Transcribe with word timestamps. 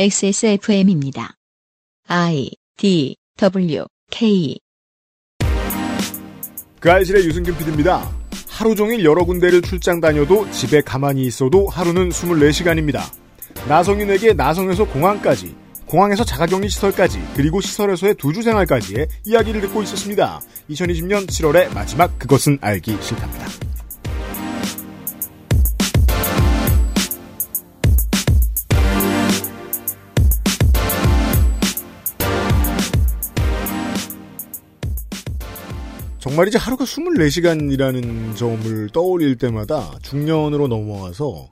XSFM입니다. 0.00 1.34
I 2.06 2.52
D 2.76 3.16
W 3.36 3.84
K 4.12 4.56
그 6.78 6.92
알실의 6.92 7.24
유승균 7.24 7.56
PD입니다. 7.58 8.08
하루 8.48 8.76
종일 8.76 9.04
여러 9.04 9.24
군데를 9.24 9.60
출장 9.60 10.00
다녀도 10.00 10.48
집에 10.52 10.82
가만히 10.82 11.22
있어도 11.22 11.66
하루는 11.66 12.10
24시간입니다. 12.10 13.00
나성인에게 13.66 14.34
나성에서 14.34 14.84
공항까지, 14.84 15.56
공항에서 15.86 16.22
자가격리 16.22 16.68
시설까지, 16.68 17.18
그리고 17.34 17.60
시설에서의 17.60 18.14
두주 18.14 18.42
생활까지의 18.42 19.08
이야기를 19.24 19.62
듣고 19.62 19.82
있었습니다. 19.82 20.40
2020년 20.70 21.26
7월의 21.26 21.74
마지막 21.74 22.16
그것은 22.20 22.58
알기 22.60 22.96
싫답니다. 23.02 23.67
정말 36.28 36.46
이제 36.46 36.58
하루가 36.58 36.84
24시간이라는 36.84 38.36
점을 38.36 38.88
떠올릴 38.90 39.36
때마다 39.36 39.90
중년으로 40.02 40.68
넘어와서 40.68 41.48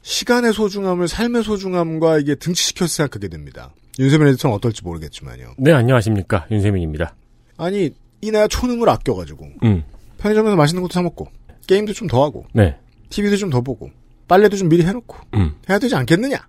시간의 0.00 0.54
소중함을 0.54 1.08
삶의 1.08 1.42
소중함과 1.44 2.18
이게 2.18 2.34
등치시켜서 2.34 2.88
생각하게 2.90 3.28
됩니다. 3.28 3.74
윤세민 3.98 4.28
에디터는 4.28 4.56
어떨지 4.56 4.82
모르겠지만요. 4.82 5.56
네, 5.58 5.72
안녕하십니까. 5.72 6.46
윤세민입니다. 6.50 7.14
아니, 7.58 7.90
이나야 8.22 8.48
초능을 8.48 8.88
아껴가지고 8.88 9.46
음, 9.64 9.84
편의점에서 10.16 10.56
맛있는 10.56 10.80
것도 10.82 10.92
사먹고 10.94 11.28
게임도 11.66 11.92
좀 11.92 12.08
더 12.08 12.24
하고 12.24 12.46
네, 12.54 12.78
TV도 13.10 13.36
좀 13.36 13.50
더 13.50 13.60
보고 13.60 13.90
빨래도 14.26 14.56
좀 14.56 14.70
미리 14.70 14.84
해놓고 14.86 15.16
음, 15.34 15.54
해야 15.68 15.78
되지 15.78 15.94
않겠느냐? 15.96 16.48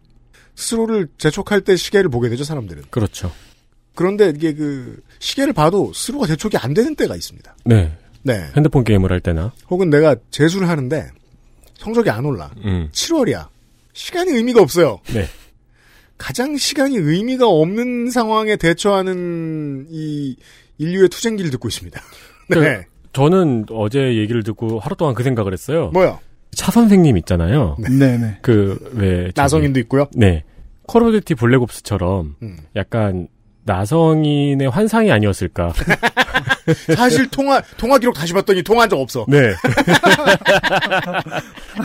스스로를 0.55 1.10
재촉할 1.18 1.62
때 1.62 1.76
시계를 1.76 2.10
보게 2.10 2.30
되죠, 2.30 2.46
사람들은. 2.46 2.84
그렇죠. 2.90 3.32
그런데 4.00 4.30
이게 4.30 4.54
그 4.54 5.02
시계를 5.20 5.52
봐도 5.52 5.92
스스로가 5.94 6.26
재촉이 6.26 6.54
안 6.58 6.74
되는 6.74 6.96
때가 6.96 7.18
있습니다. 7.18 7.54
네, 7.66 7.92
네. 8.24 8.46
핸드폰 8.55 8.86
게임을 8.86 9.12
할 9.12 9.20
때나, 9.20 9.52
혹은 9.70 9.90
내가 9.90 10.16
재수를 10.32 10.70
하는데 10.70 11.10
성적이 11.76 12.10
안 12.10 12.24
올라. 12.24 12.50
음, 12.64 12.88
7월이야. 12.94 13.50
시간이 13.92 14.32
의미가 14.32 14.62
없어요. 14.62 15.02
네, 15.14 15.26
가장 16.18 16.55
시간이 16.55 16.96
의미가 16.96 17.46
없는 17.50 18.10
상황에 18.10 18.55
대처하는 18.55 19.88
이 19.90 20.38
인류의 20.77 21.10
투쟁기를 21.10 21.52
듣고 21.52 21.68
있습니다. 21.68 22.02
네. 22.52 22.86
저는 23.12 23.66
어제 23.70 24.16
얘기를 24.16 24.44
듣고 24.44 24.80
하루 24.80 24.96
동안 24.96 25.14
그 25.14 25.24
생각을 25.24 25.52
했어요. 25.52 25.90
뭐요? 25.92 26.20
차 26.52 26.72
선생님 26.72 27.18
있잖아요. 27.18 27.76
네 27.80 28.18
네. 28.18 28.38
그, 28.42 28.80
왜, 28.94 29.24
저기- 29.26 29.34
나성인도 29.36 29.80
있고요. 29.82 30.08
네. 30.16 30.46
Call 30.84 31.04
of 31.04 31.12
Duty 31.12 31.35
Black 31.35 31.69
Ops처럼 31.69 32.35
음. 32.42 32.58
약간 32.77 33.27
나성인의 33.70 34.70
환상이 34.70 35.12
아니었을까. 35.12 35.71
사실 36.95 37.29
통화 37.29 37.62
통화 37.77 37.99
기록 37.99 38.15
다시 38.15 38.34
봤더니 38.34 38.63
통화한 38.63 38.89
적 38.89 38.99
없어. 38.99 39.25
네. 39.27 39.37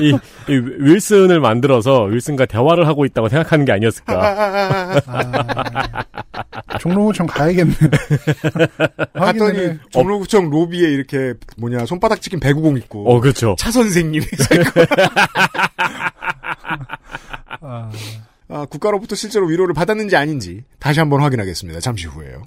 이, 0.00 0.12
이 0.48 0.60
윌슨을 0.78 1.40
만들어서 1.40 2.04
윌슨과 2.04 2.46
대화를 2.46 2.86
하고 2.86 3.04
있다고 3.04 3.28
생각하는 3.28 3.66
게 3.66 3.72
아니었을까. 3.72 5.02
아, 5.06 6.78
종로구청 6.78 7.26
가야겠네. 7.26 7.74
갔더니. 9.14 9.78
종로구청 9.90 10.48
로비에 10.50 10.88
이렇게 10.88 11.34
뭐냐 11.58 11.84
손바닥 11.86 12.22
찍힌 12.22 12.40
배구공 12.40 12.78
있고 12.78 13.10
어, 13.10 13.20
그렇죠. 13.20 13.56
차 13.58 13.70
선생님이 13.70 14.24
서 14.24 14.54
있고 14.54 14.80
아, 17.60 17.90
아, 18.48 18.66
국가로부터 18.66 19.14
실제로 19.14 19.46
위로를 19.46 19.74
받았는지 19.74 20.16
아닌지 20.16 20.64
다시 20.78 21.00
한번 21.00 21.22
확인하겠습니다. 21.22 21.80
잠시 21.80 22.06
후에요. 22.06 22.42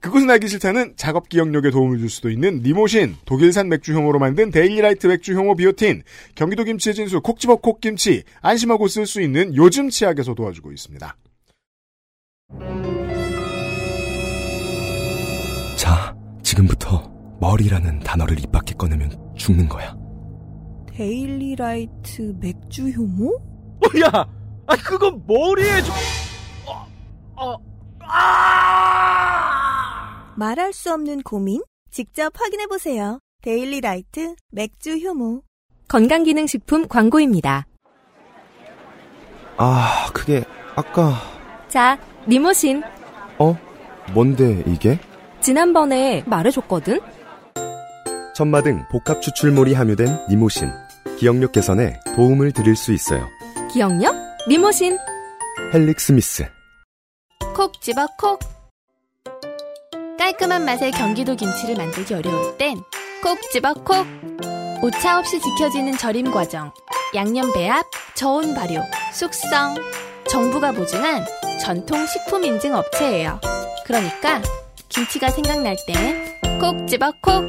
그것은 0.00 0.28
알기 0.28 0.48
싫다는 0.48 0.94
작업 0.96 1.30
기억력에 1.30 1.70
도움을 1.70 1.98
줄 1.98 2.10
수도 2.10 2.28
있는 2.28 2.60
니모신, 2.62 3.16
독일산 3.24 3.70
맥주 3.70 3.94
효모로 3.94 4.18
만든 4.18 4.50
데일리라이트 4.50 5.06
맥주 5.06 5.32
효모 5.32 5.56
비오틴, 5.56 6.02
경기도 6.34 6.64
김치의 6.64 6.94
진수 6.94 7.22
콕집어 7.22 7.56
콕김치, 7.56 8.24
안심하고 8.42 8.86
쓸 8.88 9.06
수 9.06 9.22
있는 9.22 9.56
요즘 9.56 9.88
치약에서 9.88 10.34
도와주고 10.34 10.72
있습니다. 10.72 11.16
자, 15.76 16.16
지금부터 16.42 17.10
머리라는 17.40 18.00
단어를 18.00 18.38
입 18.38 18.52
밖에 18.52 18.74
꺼내면 18.74 19.10
죽는 19.36 19.70
거야. 19.70 19.96
데일리라이트 20.92 22.34
맥주 22.40 22.90
효모? 22.90 23.40
야, 24.04 24.26
아 24.66 24.76
그건 24.76 25.22
머리에 25.26 25.82
좀. 25.82 25.94
어, 26.66 26.86
어, 27.36 27.56
아! 28.00 29.44
말할 30.36 30.72
수 30.72 30.92
없는 30.92 31.22
고민? 31.22 31.62
직접 31.90 32.32
확인해 32.40 32.66
보세요. 32.66 33.20
데일리 33.42 33.80
라이트 33.80 34.34
맥주 34.50 34.96
효모. 34.96 35.42
건강기능식품 35.88 36.88
광고입니다. 36.88 37.66
아, 39.56 40.06
그게 40.12 40.44
아까 40.74 41.14
자, 41.68 41.96
니모신. 42.26 42.82
어? 43.38 43.56
뭔데 44.12 44.64
이게? 44.66 44.98
지난번에 45.40 46.24
말해줬거든? 46.26 47.00
천마 48.34 48.62
등 48.62 48.82
복합 48.90 49.20
추출물이 49.22 49.74
함유된 49.74 50.26
니모신. 50.30 50.70
기억력 51.18 51.52
개선에 51.52 52.00
도움을 52.16 52.50
드릴 52.52 52.74
수 52.74 52.92
있어요. 52.92 53.28
기억력? 53.72 54.23
니모신. 54.46 54.98
헬릭스미스. 55.72 56.44
콕 57.54 57.80
집어 57.80 58.06
콕 58.18 58.38
깔끔한 60.18 60.64
맛의 60.64 60.90
경기도 60.90 61.34
김치를 61.34 61.76
만들기 61.76 62.12
어려울 62.14 62.56
땐 62.58 62.76
콕 63.22 63.38
집어 63.52 63.72
콕 63.74 64.06
오차 64.82 65.18
없이 65.18 65.40
지켜지는 65.40 65.96
절임 65.96 66.30
과정 66.30 66.72
양념 67.14 67.52
배합, 67.52 67.86
저온 68.14 68.54
발효, 68.54 68.82
숙성 69.12 69.76
정부가 70.28 70.72
보증한 70.72 71.24
전통 71.60 72.04
식품 72.06 72.44
인증 72.44 72.74
업체예요 72.74 73.40
그러니까 73.86 74.42
김치가 74.88 75.30
생각날 75.30 75.76
땐 75.86 76.60
콕 76.60 76.86
집어 76.88 77.12
콕 77.22 77.44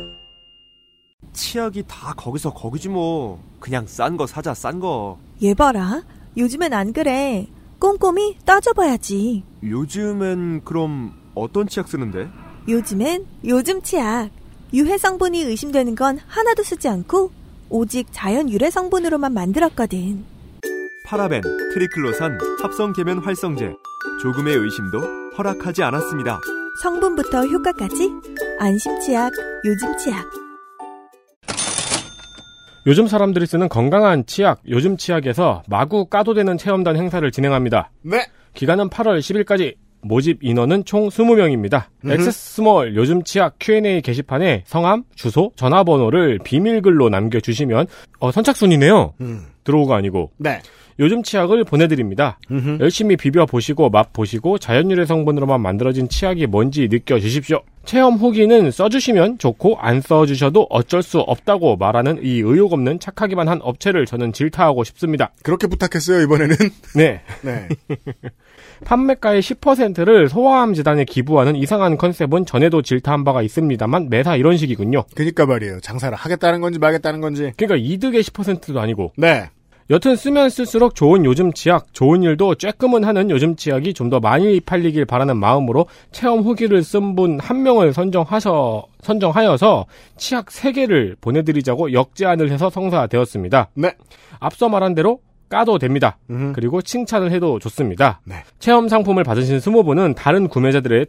치약이 1.33 1.83
다 1.87 2.13
거기서 2.15 2.53
거기지 2.53 2.87
뭐. 2.87 3.39
그냥 3.59 3.85
싼 3.87 4.15
거 4.15 4.25
사자 4.25 4.53
싼 4.53 4.79
거. 4.79 5.17
얘 5.43 5.53
봐라. 5.53 6.01
요즘엔 6.37 6.73
안 6.73 6.93
그래. 6.93 7.47
꼼꼼히 7.79 8.37
따져봐야지. 8.45 9.43
요즘엔 9.63 10.63
그럼 10.63 11.13
어떤 11.33 11.67
치약 11.67 11.87
쓰는데? 11.87 12.29
요즘엔 12.67 13.25
요즘 13.45 13.81
치약. 13.81 14.29
유해 14.73 14.97
성분이 14.97 15.41
의심되는 15.43 15.95
건 15.95 16.19
하나도 16.27 16.63
쓰지 16.63 16.87
않고 16.89 17.31
오직 17.69 18.07
자연 18.11 18.49
유래 18.49 18.69
성분으로만 18.69 19.33
만들었거든. 19.33 20.25
파라벤, 21.05 21.41
트리클로산, 21.73 22.37
합성 22.61 22.93
계면 22.93 23.19
활성제. 23.19 23.73
조금의 24.21 24.55
의심도 24.55 24.99
허락하지 25.37 25.83
않았습니다. 25.83 26.39
성분부터 26.81 27.45
효과까지 27.45 28.11
안심 28.59 28.99
치약, 28.99 29.31
요즘 29.65 29.97
치약. 29.97 30.44
요즘 32.87 33.07
사람들이 33.07 33.45
쓰는 33.47 33.67
건강한 33.67 34.25
치약, 34.25 34.61
요즘 34.69 34.95
치약에서 34.97 35.63
마구 35.67 36.05
까도 36.05 36.33
되는 36.33 36.57
체험단 36.57 36.95
행사를 36.97 37.29
진행합니다. 37.31 37.91
네. 38.03 38.25
기간은 38.53 38.89
8월 38.89 39.19
10일까지. 39.19 39.75
모집 40.01 40.43
인원은 40.43 40.85
총 40.85 41.09
20명입니다. 41.09 41.85
음흠. 42.05 42.13
XS몰 42.13 42.95
요즘 42.95 43.23
치약 43.23 43.55
Q&A 43.59 44.01
게시판에 44.01 44.63
성함, 44.67 45.03
주소, 45.15 45.51
전화번호를 45.55 46.37
비밀글로 46.43 47.09
남겨주시면 47.09 47.87
어, 48.19 48.31
선착순이네요. 48.31 49.15
음. 49.21 49.47
들어오가 49.63 49.95
아니고 49.95 50.29
네. 50.37 50.61
요즘 50.99 51.23
치약을 51.23 51.63
보내드립니다. 51.65 52.39
음흠. 52.51 52.77
열심히 52.79 53.17
비벼 53.17 53.45
보시고 53.45 53.89
맛 53.89 54.13
보시고 54.13 54.57
자연유래 54.57 55.05
성분으로만 55.05 55.59
만들어진 55.61 56.07
치약이 56.07 56.47
뭔지 56.47 56.87
느껴주십시오. 56.89 57.61
체험 57.83 58.15
후기는 58.15 58.71
써주시면 58.71 59.37
좋고 59.37 59.77
안 59.79 60.01
써주셔도 60.01 60.67
어쩔 60.69 61.03
수 61.03 61.19
없다고 61.19 61.75
말하는 61.77 62.19
이 62.23 62.39
의욕 62.39 62.73
없는 62.73 62.99
착하기만 62.99 63.47
한 63.47 63.59
업체를 63.61 64.05
저는 64.05 64.33
질타하고 64.33 64.83
싶습니다. 64.83 65.31
그렇게 65.43 65.67
부탁했어요, 65.67 66.21
이번에는. 66.23 66.55
네. 66.95 67.21
네. 67.41 67.67
판매가의 68.85 69.41
10%를 69.41 70.29
소아암 70.29 70.73
재단에 70.73 71.05
기부하는 71.05 71.55
이상한 71.55 71.97
컨셉은 71.97 72.45
전에도 72.45 72.81
질타한 72.81 73.23
바가 73.23 73.41
있습니다만 73.41 74.09
매사 74.09 74.35
이런 74.35 74.57
식이군요. 74.57 75.03
그니까 75.15 75.45
말이에요. 75.45 75.79
장사를 75.81 76.15
하겠다는 76.17 76.61
건지 76.61 76.79
말겠다는 76.79 77.21
건지. 77.21 77.51
그러니까 77.55 77.77
이득의 77.77 78.23
10%도 78.23 78.79
아니고 78.79 79.13
네. 79.17 79.49
여튼 79.91 80.15
쓰면 80.15 80.49
쓸수록 80.49 80.95
좋은 80.95 81.25
요즘 81.25 81.53
치약, 81.53 81.93
좋은 81.93 82.23
일도 82.23 82.55
쬐끔은 82.55 83.03
하는 83.03 83.29
요즘 83.29 83.55
치약이 83.55 83.93
좀 83.93 84.09
더 84.09 84.19
많이 84.19 84.59
팔리길 84.59 85.05
바라는 85.05 85.37
마음으로 85.37 85.85
체험 86.11 86.39
후기를 86.41 86.83
쓴 86.83 87.15
분 87.15 87.39
한 87.39 87.61
명을 87.63 87.93
선정하셔, 87.93 88.85
선정하여서 89.01 89.85
치약 90.17 90.47
3개를 90.47 91.15
보내드리자고 91.21 91.93
역제안을 91.93 92.51
해서 92.51 92.69
성사되었습니다. 92.69 93.69
네. 93.75 93.93
앞서 94.39 94.69
말한 94.69 94.95
대로 94.95 95.19
까도 95.49 95.77
됩니다. 95.77 96.17
음. 96.31 96.53
그리고 96.53 96.81
칭찬을 96.81 97.31
해도 97.31 97.59
좋습니다. 97.59 98.21
네. 98.25 98.37
체험 98.57 98.87
상품을 98.89 99.23
받으신 99.23 99.59
스모부는 99.59 100.15
다른 100.15 100.47
구매자들의 100.47 101.05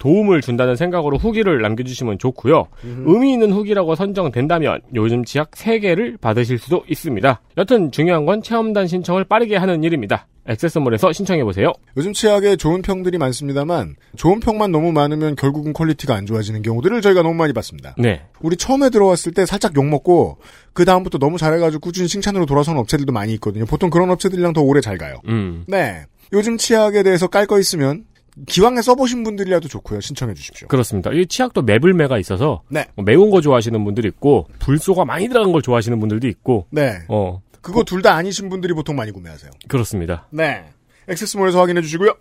도움을 0.00 0.40
준다는 0.40 0.74
생각으로 0.74 1.18
후기를 1.18 1.60
남겨주시면 1.60 2.18
좋고요. 2.18 2.66
의미 2.82 3.32
있는 3.34 3.52
후기라고 3.52 3.94
선정된다면 3.94 4.80
요즘 4.94 5.24
치약 5.24 5.52
3개를 5.52 6.20
받으실 6.20 6.58
수도 6.58 6.82
있습니다. 6.88 7.40
여튼 7.58 7.92
중요한 7.92 8.24
건 8.26 8.42
체험단 8.42 8.88
신청을 8.88 9.24
빠르게 9.24 9.56
하는 9.56 9.84
일입니다. 9.84 10.26
액세스몰에서 10.46 11.12
신청해보세요. 11.12 11.72
요즘 11.98 12.12
치약에 12.14 12.56
좋은 12.56 12.80
평들이 12.82 13.18
많습니다만 13.18 13.94
좋은 14.16 14.40
평만 14.40 14.72
너무 14.72 14.90
많으면 14.90 15.36
결국은 15.36 15.74
퀄리티가 15.74 16.14
안 16.14 16.24
좋아지는 16.26 16.62
경우들을 16.62 17.02
저희가 17.02 17.22
너무 17.22 17.34
많이 17.34 17.52
봤습니다. 17.52 17.94
네. 17.98 18.22
우리 18.40 18.56
처음에 18.56 18.88
들어왔을 18.88 19.32
때 19.32 19.44
살짝 19.44 19.76
욕먹고 19.76 20.38
그 20.72 20.86
다음부터 20.86 21.18
너무 21.18 21.36
잘해가지고 21.36 21.80
꾸준히 21.80 22.08
칭찬으로 22.08 22.46
돌아서는 22.46 22.80
업체들도 22.80 23.12
많이 23.12 23.34
있거든요. 23.34 23.66
보통 23.66 23.90
그런 23.90 24.10
업체들이랑 24.10 24.54
더 24.54 24.62
오래 24.62 24.80
잘 24.80 24.96
가요. 24.96 25.16
음. 25.28 25.64
네. 25.68 26.04
요즘 26.32 26.56
치약에 26.56 27.02
대해서 27.02 27.26
깔 27.26 27.46
거 27.46 27.58
있으면 27.58 28.04
기왕에 28.46 28.82
써보신 28.82 29.22
분들이라도 29.24 29.68
좋고요. 29.68 30.00
신청해 30.00 30.34
주십시오. 30.34 30.68
그렇습니다. 30.68 31.10
이 31.12 31.26
치약도 31.26 31.62
매불매가 31.62 32.18
있어서 32.18 32.62
네. 32.68 32.86
뭐 32.94 33.04
매운 33.04 33.30
거 33.30 33.40
좋아하시는 33.40 33.82
분들이 33.84 34.08
있고 34.08 34.46
불소가 34.58 35.04
많이 35.04 35.28
들어간 35.28 35.52
걸 35.52 35.62
좋아하시는 35.62 35.98
분들도 36.00 36.26
있고 36.28 36.66
네. 36.70 36.98
어 37.08 37.40
그거 37.60 37.84
둘 37.84 38.00
다 38.02 38.14
아니신 38.14 38.48
분들이 38.48 38.72
보통 38.72 38.96
많이 38.96 39.10
구매하세요. 39.12 39.50
그렇습니다. 39.68 40.26
네. 40.30 40.64
액세스몰에서 41.08 41.58
확인해 41.60 41.82
주시고요. 41.82 42.14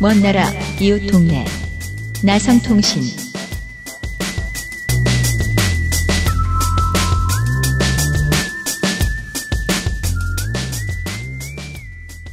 먼 0.00 0.22
나라 0.22 0.48
이웃 0.80 1.06
동네 1.10 1.44
나성통신 2.24 3.02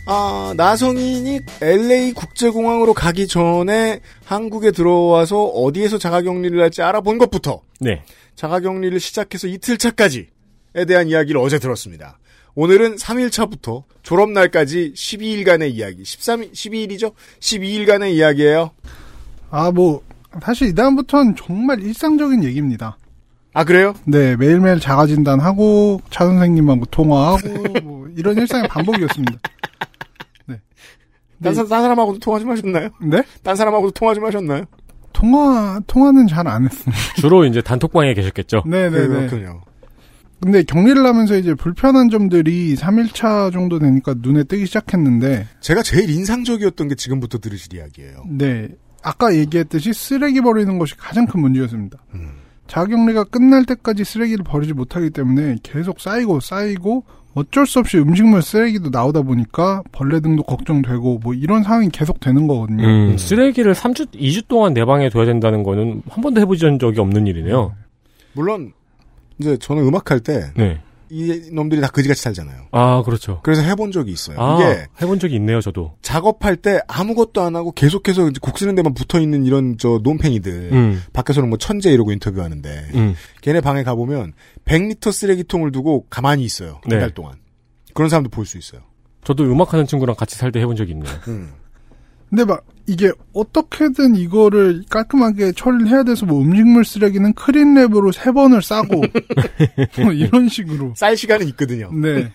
아, 0.09 0.54
나성인이 0.56 1.42
LA 1.62 2.13
국제공항으로 2.13 2.94
가기 2.94 3.27
전에 3.27 4.00
한국에 4.24 4.71
들어와서 4.71 5.44
어디에서 5.44 5.98
자가격리를 5.98 6.59
할지 6.62 6.81
알아본 6.81 7.18
것부터 7.18 7.62
네. 7.81 8.04
자가격리를 8.36 8.98
시작해서 9.01 9.48
이틀 9.48 9.77
차까지에 9.77 10.27
대한 10.88 11.09
이야기를 11.09 11.42
어제 11.42 11.59
들었습니다. 11.59 12.19
오늘은 12.56 12.95
3일 12.95 13.31
차부터 13.33 13.83
졸업 14.01 14.31
날까지 14.31 14.94
12일간의 14.95 15.71
이야기, 15.74 16.04
13일, 16.04 16.54
12일이죠? 16.54 17.13
12일간의 17.42 18.13
이야기예요. 18.13 18.71
아, 19.51 19.71
뭐, 19.71 20.01
사실 20.42 20.69
이 20.69 20.74
다음부터는 20.74 21.36
정말 21.36 21.83
일상적인 21.83 22.45
얘기입니다. 22.45 22.98
아, 23.54 23.63
그래요? 23.63 23.94
네, 24.06 24.38
매일매일 24.38 24.80
자가진단하고, 24.80 26.01
차 26.09 26.25
선생님하고 26.25 26.86
통화하고, 26.86 27.50
뭐, 27.83 28.07
이런 28.15 28.38
일상의 28.38 28.68
반복이었습니다. 28.69 29.39
네. 31.39 31.50
딴, 31.50 31.56
사, 31.56 31.66
딴 31.66 31.81
사람하고도 31.81 32.19
통화 32.19 32.39
좀 32.39 32.50
하셨나요? 32.51 32.89
네? 33.01 33.24
딴 33.44 33.56
사람하고도 33.56 33.92
통화 33.92 34.13
좀 34.13 34.25
하셨나요? 34.25 34.63
통화, 35.13 35.80
통화는 35.88 36.28
잘 36.28 36.48
안 36.48 36.66
했습니다. 36.66 37.01
주로 37.18 37.45
이제 37.45 37.62
단톡방에 37.62 38.13
계셨겠죠. 38.13 38.63
네네네. 38.66 39.07
그렇군요. 39.07 39.62
근데 40.39 40.62
격리를 40.62 41.04
하면서 41.04 41.36
이제 41.36 41.56
불편한 41.56 42.10
점들이 42.10 42.75
3일차 42.75 43.51
정도 43.51 43.80
되니까 43.80 44.13
눈에 44.19 44.44
뜨기 44.44 44.68
시작했는데, 44.68 45.48
제가 45.62 45.81
제일 45.81 46.12
인상적이었던 46.12 46.88
게 46.89 46.95
지금부터 46.95 47.40
들으실 47.40 47.74
이야기예요. 47.74 48.24
네. 48.30 48.68
아까 49.01 49.33
얘기했듯이 49.33 49.94
쓰레기 49.94 50.42
버리는 50.42 50.78
것이 50.78 50.95
가장 50.95 51.25
큰 51.25 51.42
문제였습니다. 51.42 51.98
음. 52.13 52.33
자격리가 52.68 53.24
끝날 53.25 53.66
때까지 53.66 54.04
쓰레기를 54.04 54.44
버리지 54.44 54.74
못하기 54.74 55.10
때문에 55.12 55.56
계속 55.63 56.00
쌓이고 56.00 56.40
쌓이고 56.42 57.06
어쩔 57.38 57.68
수 57.68 57.78
없이 57.78 58.00
음식물 58.00 58.42
쓰레기도 58.42 58.89
나오다 58.89 59.22
보니까 59.22 59.84
벌레 59.92 60.19
등도 60.22 60.42
걱정되고 60.42 61.19
뭐 61.19 61.36
이런 61.36 61.62
상황이 61.62 61.88
계속 61.89 62.19
되는 62.19 62.48
거거든요. 62.48 62.84
음, 62.84 63.16
쓰레기를 63.16 63.75
3주, 63.75 64.07
2주 64.12 64.48
동안 64.48 64.74
내 64.74 64.84
방에 64.86 65.10
둬야 65.10 65.25
된다는 65.25 65.62
거는 65.62 66.01
한 66.10 66.24
번도 66.24 66.42
해보신 66.42 66.80
적이 66.80 67.00
없는 67.00 67.28
일이네요. 67.28 67.75
물론, 68.34 68.74
이제 69.38 69.56
저는 69.57 69.84
음악할 69.84 70.22
때, 70.22 70.51
네. 70.56 70.81
이 71.09 71.50
놈들이 71.54 71.80
다 71.81 71.88
그지같이 71.88 72.21
살잖아요. 72.21 72.68
아, 72.71 73.01
그렇죠. 73.04 73.39
그래서 73.44 73.62
해본 73.62 73.92
적이 73.92 74.12
있어요. 74.12 74.39
아, 74.39 74.56
이게 74.56 74.86
해본 75.01 75.19
적이 75.19 75.36
있네요, 75.36 75.62
저도. 75.62 75.95
작업할 76.01 76.57
때 76.57 76.80
아무것도 76.88 77.42
안 77.42 77.56
하고 77.56 77.71
계속해서 77.71 78.30
이제 78.30 78.39
곡 78.42 78.57
쓰는 78.57 78.75
데만 78.75 78.94
붙어 78.94 79.19
있는 79.19 79.45
이런 79.45 79.77
저 79.77 80.00
논팽이들 80.04 80.69
음. 80.74 81.04
밖에서는 81.13 81.48
뭐 81.50 81.57
천재 81.57 81.92
이러고 81.92 82.12
인터뷰하는데 82.12 82.89
음. 82.95 83.15
걔네 83.42 83.62
방에 83.62 83.83
가보면 83.83 84.33
100리터 84.65 85.12
쓰레기통을 85.12 85.71
두고 85.71 86.06
가만히 86.09 86.44
있어요 86.44 86.80
한 86.83 86.89
네. 86.89 87.00
달 87.00 87.12
동안 87.12 87.36
그런 87.94 88.09
사람도 88.09 88.30
볼 88.30 88.45
수 88.45 88.57
있어요. 88.57 88.81
저도 89.24 89.44
음악하는 89.44 89.88
친구랑 89.88 90.15
같이 90.15 90.36
살 90.36 90.51
때 90.51 90.59
해본 90.62 90.75
적이 90.75 90.92
있네요. 90.92 91.13
음. 91.27 91.51
근데 92.30 92.45
막 92.45 92.63
이게 92.88 93.12
어떻게든 93.34 94.16
이거를 94.16 94.84
깔끔하게 94.89 95.51
처리를 95.51 95.89
해야 95.89 96.04
돼서 96.04 96.25
뭐 96.25 96.42
음식물 96.42 96.86
쓰레기는 96.86 97.34
크린랩으로 97.34 98.13
세 98.13 98.31
번을 98.31 98.62
싸고 98.62 99.01
뭐 100.01 100.13
이런 100.13 100.48
식으로 100.48 100.94
쌀 100.95 101.18
시간은 101.18 101.48
있거든요. 101.50 101.92
네. 101.92 102.31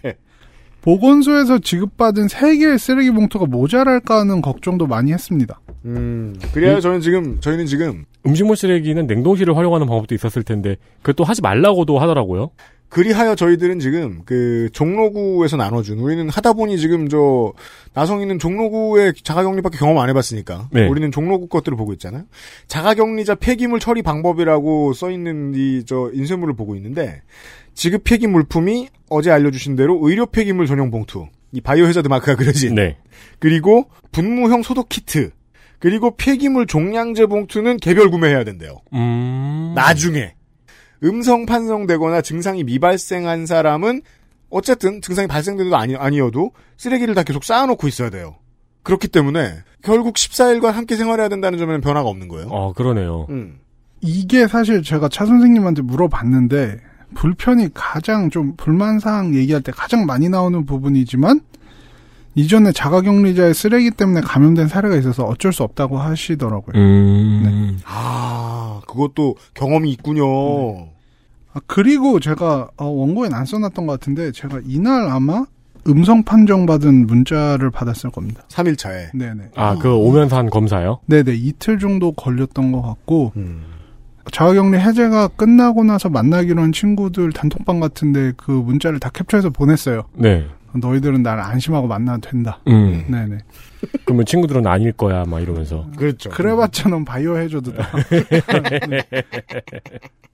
보건소에서 0.82 1.58
지급받은 1.58 2.28
세 2.28 2.56
개의 2.58 2.78
쓰레기 2.78 3.10
봉투가 3.12 3.46
모자랄까 3.46 4.20
하는 4.20 4.42
걱정도 4.42 4.86
많이 4.86 5.12
했습니다. 5.12 5.60
음, 5.84 6.38
그래야 6.52 6.80
저는 6.80 7.00
지금 7.00 7.40
저희는 7.40 7.66
지금 7.66 8.04
음식물 8.26 8.56
쓰레기는 8.56 9.06
냉동실을 9.06 9.56
활용하는 9.56 9.86
방법도 9.86 10.14
있었을 10.14 10.42
텐데 10.42 10.76
그것도 11.02 11.24
하지 11.24 11.40
말라고도 11.40 11.98
하더라고요. 11.98 12.50
그리하여 12.92 13.34
저희들은 13.34 13.78
지금 13.80 14.20
그 14.26 14.68
종로구에서 14.74 15.56
나눠준 15.56 15.98
우리는 15.98 16.28
하다 16.28 16.52
보니 16.52 16.78
지금 16.78 17.08
저 17.08 17.54
나성이는 17.94 18.38
종로구의 18.38 19.14
자가격리밖에 19.22 19.78
경험 19.78 19.96
안 19.96 20.10
해봤으니까 20.10 20.68
네. 20.72 20.86
우리는 20.86 21.10
종로구 21.10 21.48
것들을 21.48 21.74
보고 21.74 21.94
있잖아요. 21.94 22.24
자가격리자 22.68 23.36
폐기물 23.36 23.80
처리 23.80 24.02
방법이라고 24.02 24.92
써 24.92 25.10
있는 25.10 25.54
이 25.54 25.84
저 25.86 26.10
인쇄물을 26.12 26.54
보고 26.54 26.76
있는데 26.76 27.22
지급 27.72 28.04
폐기 28.04 28.26
물품이 28.26 28.88
어제 29.08 29.30
알려주신 29.30 29.74
대로 29.74 29.98
의료 30.02 30.26
폐기물 30.26 30.66
전용 30.66 30.90
봉투, 30.90 31.28
이 31.50 31.62
바이오 31.62 31.86
해저드 31.86 32.08
마크가 32.08 32.36
그려진 32.36 32.74
네. 32.74 32.98
그리고 33.38 33.86
분무형 34.12 34.62
소독 34.62 34.90
키트. 34.90 35.30
그리고 35.78 36.14
폐기물 36.14 36.66
종량제 36.66 37.24
봉투는 37.26 37.78
개별 37.78 38.10
구매해야 38.10 38.44
된대요. 38.44 38.82
음. 38.92 39.72
나중에 39.74 40.34
음성 41.04 41.46
판정되거나 41.46 42.22
증상이 42.22 42.64
미발생한 42.64 43.46
사람은 43.46 44.02
어쨌든 44.50 45.00
증상이 45.00 45.26
발생돼도 45.26 45.74
아니, 45.76 45.96
아니어도 45.96 46.52
쓰레기를 46.76 47.14
다 47.14 47.22
계속 47.22 47.44
쌓아놓고 47.44 47.88
있어야 47.88 48.10
돼요. 48.10 48.36
그렇기 48.82 49.08
때문에 49.08 49.62
결국 49.82 50.14
14일간 50.14 50.72
함께 50.72 50.96
생활해야 50.96 51.28
된다는 51.28 51.58
점에는 51.58 51.80
변화가 51.80 52.08
없는 52.08 52.28
거예요. 52.28 52.48
어, 52.48 52.72
그러네요. 52.72 53.26
음. 53.30 53.58
이게 54.00 54.46
사실 54.48 54.82
제가 54.82 55.08
차 55.08 55.24
선생님한테 55.24 55.82
물어봤는데 55.82 56.80
불편이 57.14 57.68
가장 57.74 58.30
좀 58.30 58.56
불만사항 58.56 59.34
얘기할 59.34 59.62
때 59.62 59.70
가장 59.72 60.06
많이 60.06 60.28
나오는 60.28 60.64
부분이지만 60.66 61.40
이전에 62.34 62.72
자가격리자의 62.72 63.54
쓰레기 63.54 63.90
때문에 63.90 64.22
감염된 64.22 64.68
사례가 64.68 64.96
있어서 64.96 65.24
어쩔 65.24 65.52
수 65.52 65.62
없다고 65.62 65.98
하시더라고요. 65.98 66.74
음. 66.74 67.78
아, 67.84 68.80
그것도 68.88 69.36
경험이 69.54 69.90
있군요. 69.92 70.88
아, 71.54 71.60
그리고 71.66 72.20
제가 72.20 72.68
어, 72.76 72.86
원고엔 72.86 73.34
안 73.34 73.44
써놨던 73.44 73.86
것 73.86 74.00
같은데 74.00 74.32
제가 74.32 74.60
이날 74.64 75.08
아마 75.08 75.44
음성 75.88 76.22
판정 76.22 76.64
받은 76.66 77.06
문자를 77.06 77.70
받았을 77.70 78.10
겁니다. 78.10 78.42
3일차에. 78.48 79.16
네네. 79.16 79.50
아, 79.56 79.76
그 79.76 79.92
오면서 79.92 80.36
한 80.36 80.48
검사요? 80.48 81.00
네네 81.06 81.34
이틀 81.34 81.78
정도 81.78 82.12
걸렸던 82.12 82.72
것 82.72 82.82
같고 82.82 83.32
음. 83.36 83.64
자가격리 84.30 84.78
해제가 84.78 85.28
끝나고 85.28 85.82
나서 85.82 86.08
만나기로 86.08 86.62
한 86.62 86.72
친구들 86.72 87.32
단톡방 87.32 87.80
같은데 87.80 88.32
그 88.36 88.52
문자를 88.52 89.00
다 89.00 89.10
캡처해서 89.10 89.50
보냈어요. 89.50 90.04
네. 90.14 90.46
너희들은 90.74 91.22
날 91.22 91.40
안심하고 91.40 91.86
만나도 91.86 92.30
된다. 92.30 92.60
음. 92.68 93.04
네네. 93.08 93.38
그러면 94.04 94.24
친구들은 94.24 94.66
아닐 94.66 94.92
거야, 94.92 95.24
막 95.24 95.40
이러면서. 95.40 95.86
그렇죠. 95.96 96.30
그래봤자 96.30 96.88
넌 96.88 97.04
바이오 97.04 97.36
해줘도 97.36 97.74
다. 97.74 97.88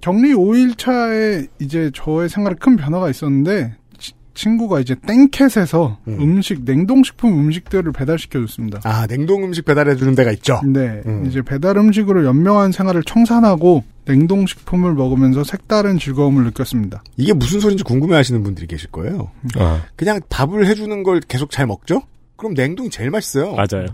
격리 0.00 0.32
5일차에 0.34 1.48
이제 1.60 1.90
저의 1.94 2.28
생활에 2.28 2.54
큰 2.58 2.76
변화가 2.76 3.10
있었는데 3.10 3.74
치- 3.98 4.12
친구가 4.34 4.80
이제 4.80 4.94
땡캣에서 5.06 5.98
음. 6.08 6.16
음. 6.20 6.42
식 6.42 6.62
냉동식품 6.64 7.32
음식들을 7.38 7.90
배달시켜 7.92 8.40
줬습니다. 8.40 8.80
아, 8.84 9.06
냉동 9.06 9.44
음식 9.44 9.64
배달해 9.64 9.96
주는 9.96 10.14
데가 10.14 10.30
있죠. 10.32 10.60
네, 10.64 11.02
음. 11.06 11.26
이제 11.26 11.42
배달 11.42 11.76
음식으로 11.76 12.24
연명한 12.24 12.72
생활을 12.72 13.02
청산하고 13.04 13.82
냉동식품을 14.06 14.94
먹으면서 14.94 15.44
색다른 15.44 15.98
즐거움을 15.98 16.44
느꼈습니다. 16.44 17.02
이게 17.16 17.32
무슨 17.34 17.60
소리인지 17.60 17.84
궁금해 17.84 18.14
하시는 18.16 18.42
분들이 18.42 18.66
계실 18.66 18.90
거예요. 18.90 19.30
아, 19.58 19.82
그냥 19.96 20.20
밥을 20.28 20.66
해주는 20.66 21.02
걸 21.02 21.20
계속 21.20 21.50
잘 21.50 21.66
먹죠? 21.66 22.02
그럼 22.36 22.54
냉동이 22.54 22.88
제일 22.90 23.10
맛있어요. 23.10 23.52
맞아요. 23.54 23.86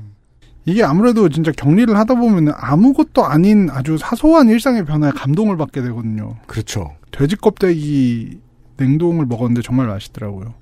이게 0.67 0.83
아무래도 0.83 1.29
진짜 1.29 1.53
격리를 1.53 1.95
하다 1.97 2.15
보면 2.15 2.53
아무것도 2.57 3.25
아닌 3.25 3.69
아주 3.71 3.99
사소한 3.99 4.49
일상의 4.49 4.85
변화에 4.85 5.11
감동을 5.13 5.57
받게 5.57 5.83
되거든요. 5.83 6.37
그렇죠. 6.47 6.93
돼지 7.11 7.37
껍데기 7.37 8.39
냉동을 8.77 9.27
먹었는데 9.27 9.63
정말 9.63 9.87
맛있더라고요. 9.89 10.55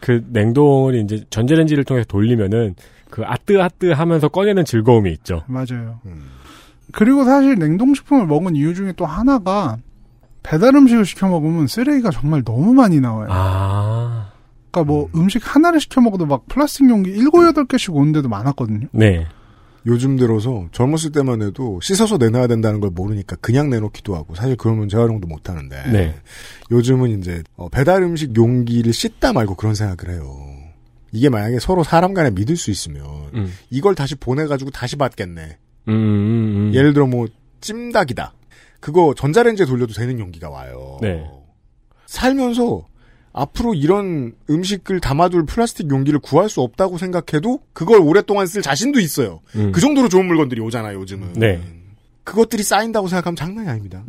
그 0.00 0.24
냉동을 0.28 0.94
이제 1.02 1.24
전자레인지를 1.30 1.84
통해서 1.84 2.06
돌리면은 2.06 2.76
그 3.10 3.24
아뜨아뜨 3.24 3.92
하면서 3.92 4.28
꺼내는 4.28 4.64
즐거움이 4.64 5.10
있죠. 5.12 5.42
맞아요. 5.48 6.00
그리고 6.92 7.24
사실 7.24 7.56
냉동식품을 7.56 8.26
먹은 8.26 8.54
이유 8.54 8.74
중에 8.74 8.92
또 8.96 9.06
하나가 9.06 9.78
배달 10.42 10.74
음식을 10.74 11.04
시켜 11.04 11.28
먹으면 11.28 11.66
쓰레기가 11.66 12.10
정말 12.10 12.42
너무 12.42 12.72
많이 12.72 13.00
나와요. 13.00 13.28
아. 13.30 14.30
그러니까 14.70 14.92
뭐 14.92 15.08
음식 15.14 15.54
하나를 15.54 15.80
시켜 15.80 16.00
먹어도 16.00 16.26
막 16.26 16.46
플라스틱 16.48 16.88
용기 16.88 17.12
7, 17.12 17.30
8개씩 17.30 17.94
오는 17.94 18.12
데도 18.12 18.28
많았거든요. 18.28 18.86
네. 18.92 19.26
요즘 19.88 20.16
들어서 20.16 20.68
젊었을 20.72 21.12
때만 21.12 21.40
해도 21.42 21.80
씻어서 21.80 22.18
내놔야 22.18 22.46
된다는 22.46 22.78
걸 22.78 22.90
모르니까 22.90 23.36
그냥 23.36 23.70
내놓기도 23.70 24.14
하고 24.14 24.34
사실 24.34 24.54
그러면 24.56 24.88
재활용도 24.88 25.26
못 25.26 25.48
하는데 25.48 25.90
네. 25.90 26.14
요즘은 26.70 27.18
이제 27.18 27.42
어, 27.56 27.70
배달 27.70 28.02
음식 28.02 28.36
용기를 28.36 28.92
씻다 28.92 29.32
말고 29.32 29.54
그런 29.54 29.74
생각을 29.74 30.14
해요. 30.14 30.36
이게 31.10 31.30
만약에 31.30 31.58
서로 31.58 31.82
사람 31.84 32.12
간에 32.12 32.30
믿을 32.30 32.56
수 32.56 32.70
있으면 32.70 33.02
음. 33.34 33.52
이걸 33.70 33.94
다시 33.94 34.14
보내가지고 34.14 34.70
다시 34.70 34.96
받겠네. 34.96 35.58
음, 35.88 35.92
음, 35.92 36.68
음. 36.68 36.74
예를 36.74 36.92
들어 36.92 37.06
뭐 37.06 37.26
찜닭이다. 37.62 38.34
그거 38.80 39.14
전자레인지에 39.16 39.64
돌려도 39.64 39.94
되는 39.94 40.18
용기가 40.18 40.50
와요. 40.50 40.98
네. 41.00 41.24
살면서 42.04 42.87
앞으로 43.32 43.74
이런 43.74 44.32
음식을 44.50 45.00
담아둘 45.00 45.46
플라스틱 45.46 45.90
용기를 45.90 46.18
구할 46.20 46.48
수 46.48 46.60
없다고 46.60 46.98
생각해도 46.98 47.60
그걸 47.72 48.00
오랫동안 48.00 48.46
쓸 48.46 48.62
자신도 48.62 49.00
있어요. 49.00 49.40
음. 49.54 49.72
그 49.72 49.80
정도로 49.80 50.08
좋은 50.08 50.26
물건들이 50.26 50.60
오잖아요, 50.60 50.98
요즘은. 51.00 51.34
네. 51.34 51.60
그것들이 52.24 52.62
쌓인다고 52.62 53.08
생각하면 53.08 53.36
장난이 53.36 53.68
아닙니다. 53.68 54.02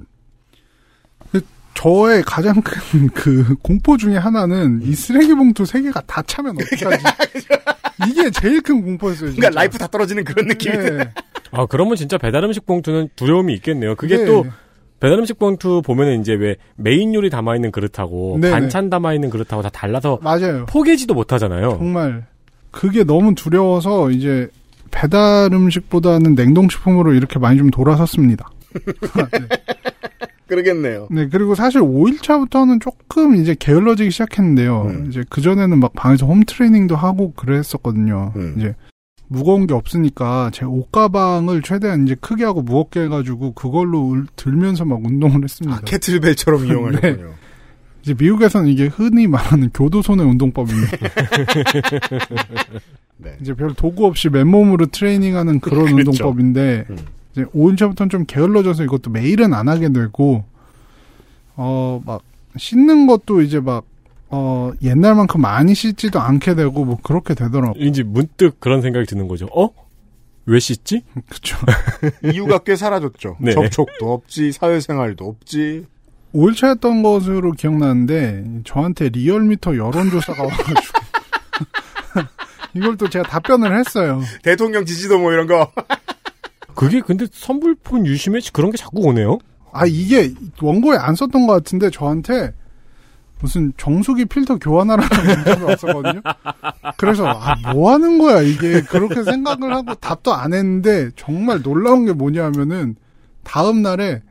저의 1.80 2.24
가장 2.24 2.62
큰 2.62 3.08
그 3.16 3.56
공포 3.62 3.96
중에 3.96 4.18
하나는 4.18 4.82
이 4.84 4.94
쓰레기 4.94 5.34
봉투 5.34 5.66
세 5.66 5.82
개가 5.82 6.02
다 6.02 6.22
차면 6.24 6.58
어떡하지? 6.60 7.04
이게 8.10 8.30
제일 8.32 8.62
큰 8.62 8.82
공포였어요. 8.82 9.30
진짜. 9.30 9.36
그러니까 9.36 9.60
life 9.62 9.78
다 9.78 9.88
떨어지는 9.88 10.26
그런 10.26 10.48
느낌이 10.48 10.78
네. 10.78 11.10
아, 11.52 11.66
그러면 11.68 11.96
진짜 11.96 12.18
배달 12.18 12.44
음식 12.44 12.66
봉투는 12.66 13.10
두려움이 13.16 13.54
있겠네요. 13.56 13.96
그게 13.96 14.18
네. 14.18 14.26
또 14.26 14.46
배달 15.00 15.18
음식 15.20 15.40
봉투 15.40 15.82
보면은 15.82 16.22
이제 16.22 16.34
왜 16.34 16.56
메인 16.76 17.14
요리 17.14 17.30
담아 17.30 17.56
있는 17.56 17.72
그릇하고 17.72 18.38
네네. 18.42 18.52
반찬 18.54 18.90
담아 18.90 19.14
있는 19.14 19.30
그릇하고 19.30 19.62
다 19.62 19.70
달라서 19.70 20.20
맞아요. 20.22 20.66
포개지도 20.68 21.14
못 21.14 21.32
하잖아요. 21.34 21.78
정말 21.78 22.26
그게 22.72 23.04
너무 23.04 23.34
두려워서 23.36 24.12
이제 24.12 24.48
배달 24.92 25.52
음식보다는 25.54 26.36
냉동식품으로 26.36 27.14
이렇게 27.14 27.40
많이 27.40 27.58
좀 27.58 27.70
돌아섰습니다. 27.70 28.50
그러겠네요. 30.48 31.08
네, 31.12 31.28
그리고 31.32 31.54
사실 31.54 31.80
5일차부터는 31.82 32.82
조금 32.82 33.36
이제 33.36 33.56
게을러지기 33.58 34.10
시작했는데요. 34.10 34.82
음. 34.88 35.06
이제 35.08 35.24
그전에는 35.30 35.80
막 35.80 35.94
방에서 35.94 36.26
home 36.26 36.42
training도 36.46 36.96
하고 36.96 37.34
그랬었거든요. 37.34 38.34
음. 38.36 38.56
이제 38.58 38.76
무거운 39.32 39.68
게 39.68 39.74
없으니까 39.76 40.50
제 40.52 40.66
옷가방을 40.66 41.62
최대한 41.62 42.06
이제 42.06 42.16
크게 42.20 42.44
하고 42.44 42.62
무겁게 42.64 43.02
해가지고 43.02 43.54
그걸로 43.54 44.12
을- 44.14 44.26
들면서 44.36 44.86
막 44.86 45.00
운동을 45.06 45.44
했습니다. 45.44 45.78
아, 45.78 45.82
캐틀벨처럼 45.86 46.66
이용하셨군요. 46.68 47.34
이제 48.02 48.16
미국에서는 48.18 48.68
이게 48.70 48.88
흔히 48.88 49.28
말하는 49.28 49.70
교도소의 49.74 50.20
운동법입니다. 50.22 50.98
네. 53.18 53.38
이제 53.42 53.54
별 53.54 53.74
도구 53.74 54.06
없이 54.06 54.30
맨몸으로 54.30 54.88
트레이닝하는 54.88 55.60
그런 55.60 55.86
그렇죠. 55.94 56.12
운동법인데 56.12 56.86
음. 56.90 56.98
이제 57.34 57.44
5일차부터는 57.46 58.10
좀 58.10 58.26
게을러져서 58.26 58.84
이것도 58.86 59.12
매일은 59.12 59.54
안 59.54 59.68
하게 59.70 59.90
되고 59.92 60.44
어 61.56 62.02
막 62.06 62.22
씻는 62.58 63.06
것도 63.08 63.42
이제 63.42 63.60
막 63.60 63.84
어, 64.32 64.72
옛날만큼 64.82 65.42
많이 65.42 65.74
씻지도 65.74 66.20
않게 66.20 66.56
되고 66.56 66.86
뭐 66.86 66.98
그렇게 67.02 67.34
되더라고. 67.34 67.78
왠지 67.80 68.04
문득 68.04 68.60
그런 68.60 68.82
생각이 68.82 69.06
드는 69.06 69.28
거죠. 69.28 69.48
어? 69.56 69.70
왜 70.46 70.60
씻지? 70.60 71.04
그쵸. 71.30 71.58
이유가 72.34 72.60
꽤 72.60 72.76
사라졌죠. 72.76 73.38
네. 73.40 73.54
접촉도 73.54 74.12
없지, 74.12 74.52
사회생활도 74.52 75.26
없지. 75.26 75.86
5일차였던 76.34 77.04
것으로 77.04 77.52
기억나는데 77.52 78.62
저한테 78.64 79.10
리얼미터 79.10 79.76
여론조사가 79.76 80.44
와가지고 80.44 80.80
이걸 82.76 82.98
또 82.98 83.10
제가 83.10 83.28
답변을 83.28 83.78
했어요. 83.78 84.22
대통령 84.44 84.86
지지도 84.86 85.18
뭐 85.18 85.32
이런 85.32 85.48
거. 85.48 85.72
그게 86.76 87.02
근데 87.02 87.26
선불폰 87.32 88.06
유심에 88.06 88.40
그런 88.54 88.72
게 88.72 88.78
자꾸 88.78 89.02
오네요. 89.02 89.40
아 89.72 89.86
이게 89.86 90.34
원고에 90.62 90.98
안 90.98 91.16
썼던 91.16 91.48
것 91.48 91.54
같은데 91.54 91.90
저한테 91.90 92.54
무슨 93.42 93.72
정수기 93.78 94.26
필터 94.26 94.58
교환하라는 94.58 95.10
문자가 95.36 95.66
왔었거든요. 95.66 96.22
그래서 96.98 97.26
아 97.28 97.56
뭐 97.74 97.92
하는 97.94 98.18
거야 98.18 98.42
이게 98.42 98.82
그렇게 98.82 99.24
생각을 99.24 99.74
하고 99.74 99.94
답도 99.96 100.34
안 100.34 100.54
했는데 100.54 101.10
정말 101.16 101.62
놀라운 101.62 102.06
게 102.06 102.14
뭐냐면은 102.14 102.96
다음 103.44 103.82
날에 103.82 104.22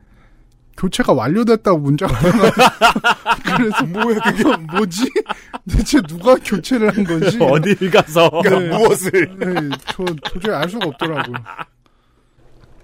교체가 0.77 1.11
완료됐다고 1.13 1.77
문자가 1.79 2.13
그래서 3.57 3.85
뭐야 3.85 4.19
그게 4.19 4.43
뭐지? 4.73 5.11
대체 5.69 6.01
누가 6.01 6.35
교체를 6.35 6.95
한 6.95 7.03
건지 7.03 7.37
어딜 7.41 7.91
가서 7.91 8.29
그러니까 8.43 8.77
무엇을. 8.77 9.11
네, 9.39 9.53
저 9.87 10.05
도저히 10.23 10.55
알 10.55 10.69
수가 10.69 10.87
없더라고요. 10.87 11.35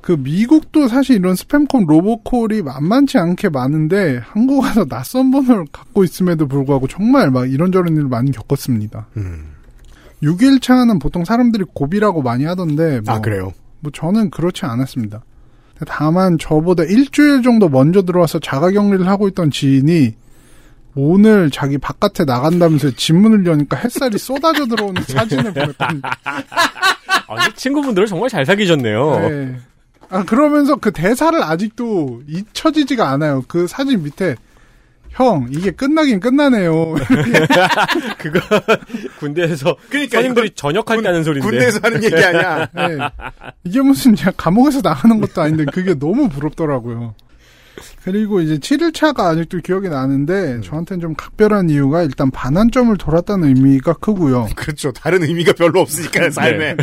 그 0.05 0.11
미국도 0.11 0.87
사실 0.87 1.15
이런 1.15 1.33
스팸콜 1.33 1.87
로보콜이 1.87 2.61
만만치 2.61 3.17
않게 3.17 3.49
많은데 3.49 4.21
한국 4.23 4.59
와서 4.59 4.85
낯선 4.85 5.31
번호를 5.31 5.65
갖고 5.71 6.03
있음에도 6.03 6.47
불구하고 6.47 6.87
정말 6.87 7.31
막 7.31 7.51
이런저런 7.51 7.95
일을 7.95 8.07
많이 8.07 8.31
겪었습니다. 8.31 9.07
음. 9.17 9.47
6일차는 10.21 11.01
보통 11.01 11.25
사람들이 11.25 11.63
고비라고 11.73 12.21
많이 12.21 12.45
하던데 12.45 13.01
뭐, 13.01 13.15
아, 13.15 13.19
그래요? 13.19 13.51
뭐 13.79 13.91
저는 13.91 14.29
그렇지 14.29 14.67
않았습니다. 14.67 15.23
다만 15.87 16.37
저보다 16.37 16.83
일주일 16.83 17.41
정도 17.41 17.67
먼저 17.67 18.03
들어와서 18.03 18.37
자가격리를 18.37 19.07
하고 19.07 19.27
있던 19.29 19.49
지인이 19.49 20.13
오늘 20.93 21.49
자기 21.49 21.79
바깥에 21.79 22.25
나간다면서 22.25 22.91
집 22.91 23.15
문을 23.15 23.43
여니까 23.47 23.75
햇살이 23.77 24.19
쏟아져 24.19 24.67
들어오는 24.67 25.01
사진을 25.01 25.51
보냈던 25.51 26.03
아니, 27.27 27.55
친구분들을 27.55 28.07
정말 28.07 28.29
잘 28.29 28.45
사귀셨네요. 28.45 29.19
네. 29.19 29.55
아, 30.15 30.23
그러면서 30.23 30.77
그 30.77 30.91
대사를 30.91 31.41
아직도 31.43 32.21
잊혀지지가 32.27 33.09
않아요. 33.09 33.43
그 33.47 33.67
사진 33.67 34.03
밑에, 34.03 34.35
형, 35.09 35.47
이게 35.49 35.71
끝나긴 35.71 36.19
끝나네요. 36.19 36.95
그거 38.17 38.39
군대에서 39.19 39.75
그러니까 39.89 40.17
선임들이 40.17 40.47
이건 40.47 40.55
전역할 40.55 41.01
때 41.01 41.07
하는 41.07 41.23
소리인데. 41.23 41.49
군대에서 41.49 41.79
하는 41.83 42.03
얘기 42.03 42.15
아니야. 42.15 42.67
네. 42.75 42.97
이게 43.63 43.81
무슨 43.81 44.15
감옥에서 44.37 44.81
나가는 44.81 45.19
것도 45.19 45.41
아닌데 45.41 45.65
그게 45.71 45.93
너무 45.93 46.29
부럽더라고요. 46.29 47.13
그리고 48.03 48.39
이제 48.39 48.57
7일차가 48.57 49.19
아직도 49.21 49.59
기억이 49.59 49.89
나는데 49.89 50.61
저한테는 50.61 51.01
좀 51.01 51.13
각별한 51.15 51.69
이유가 51.69 52.03
일단 52.03 52.31
반환점을 52.31 52.95
돌았다는 52.97 53.47
의미가 53.49 53.93
크고요. 53.93 54.47
그렇죠. 54.55 54.91
다른 54.91 55.23
의미가 55.23 55.53
별로 55.53 55.81
없으니까, 55.81 56.29
삶에. 56.29 56.77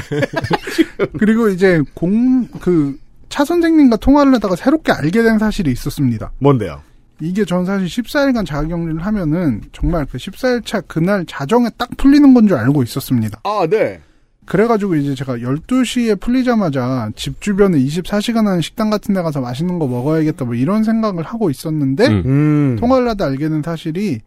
그리고 1.19 1.49
이제 1.49 1.81
공, 1.95 2.47
그, 2.61 2.99
차 3.33 3.47
선생님과 3.47 3.97
통화를 3.97 4.35
하다가 4.35 4.57
새롭게 4.57 4.93
알게 4.93 5.23
된 5.23 5.39
사실이 5.39 5.71
있었습니다. 5.73 6.33
뭔데요? 6.39 6.83
이게 7.21 7.47
전 7.47 7.65
사실 7.65 7.87
14일간 7.87 8.45
자가격리를 8.45 9.07
하면은 9.07 9.63
정말 9.73 10.05
그 10.05 10.19
14일차 10.19 10.85
그날 10.87 11.25
자정에 11.27 11.71
딱 11.79 11.89
풀리는 11.97 12.35
건 12.35 12.47
줄 12.47 12.59
알고 12.59 12.83
있었습니다. 12.83 13.41
아, 13.45 13.67
네. 13.71 14.01
그래가지고 14.45 14.97
이제 14.97 15.15
제가 15.15 15.37
12시에 15.39 16.21
풀리자마자 16.21 17.11
집 17.17 17.41
주변에 17.41 17.79
24시간 17.79 18.45
하는 18.45 18.61
식당 18.61 18.91
같은 18.91 19.15
데 19.15 19.23
가서 19.23 19.41
맛있는 19.41 19.79
거 19.79 19.87
먹어야겠다 19.87 20.45
뭐 20.45 20.55
이런 20.55 20.83
생각을 20.83 21.23
하고 21.25 21.49
있었는데 21.49 22.07
음. 22.09 22.23
음. 22.27 22.77
통화를 22.81 23.09
하다 23.11 23.25
알게 23.27 23.49
된 23.49 23.63
사실이 23.63 24.21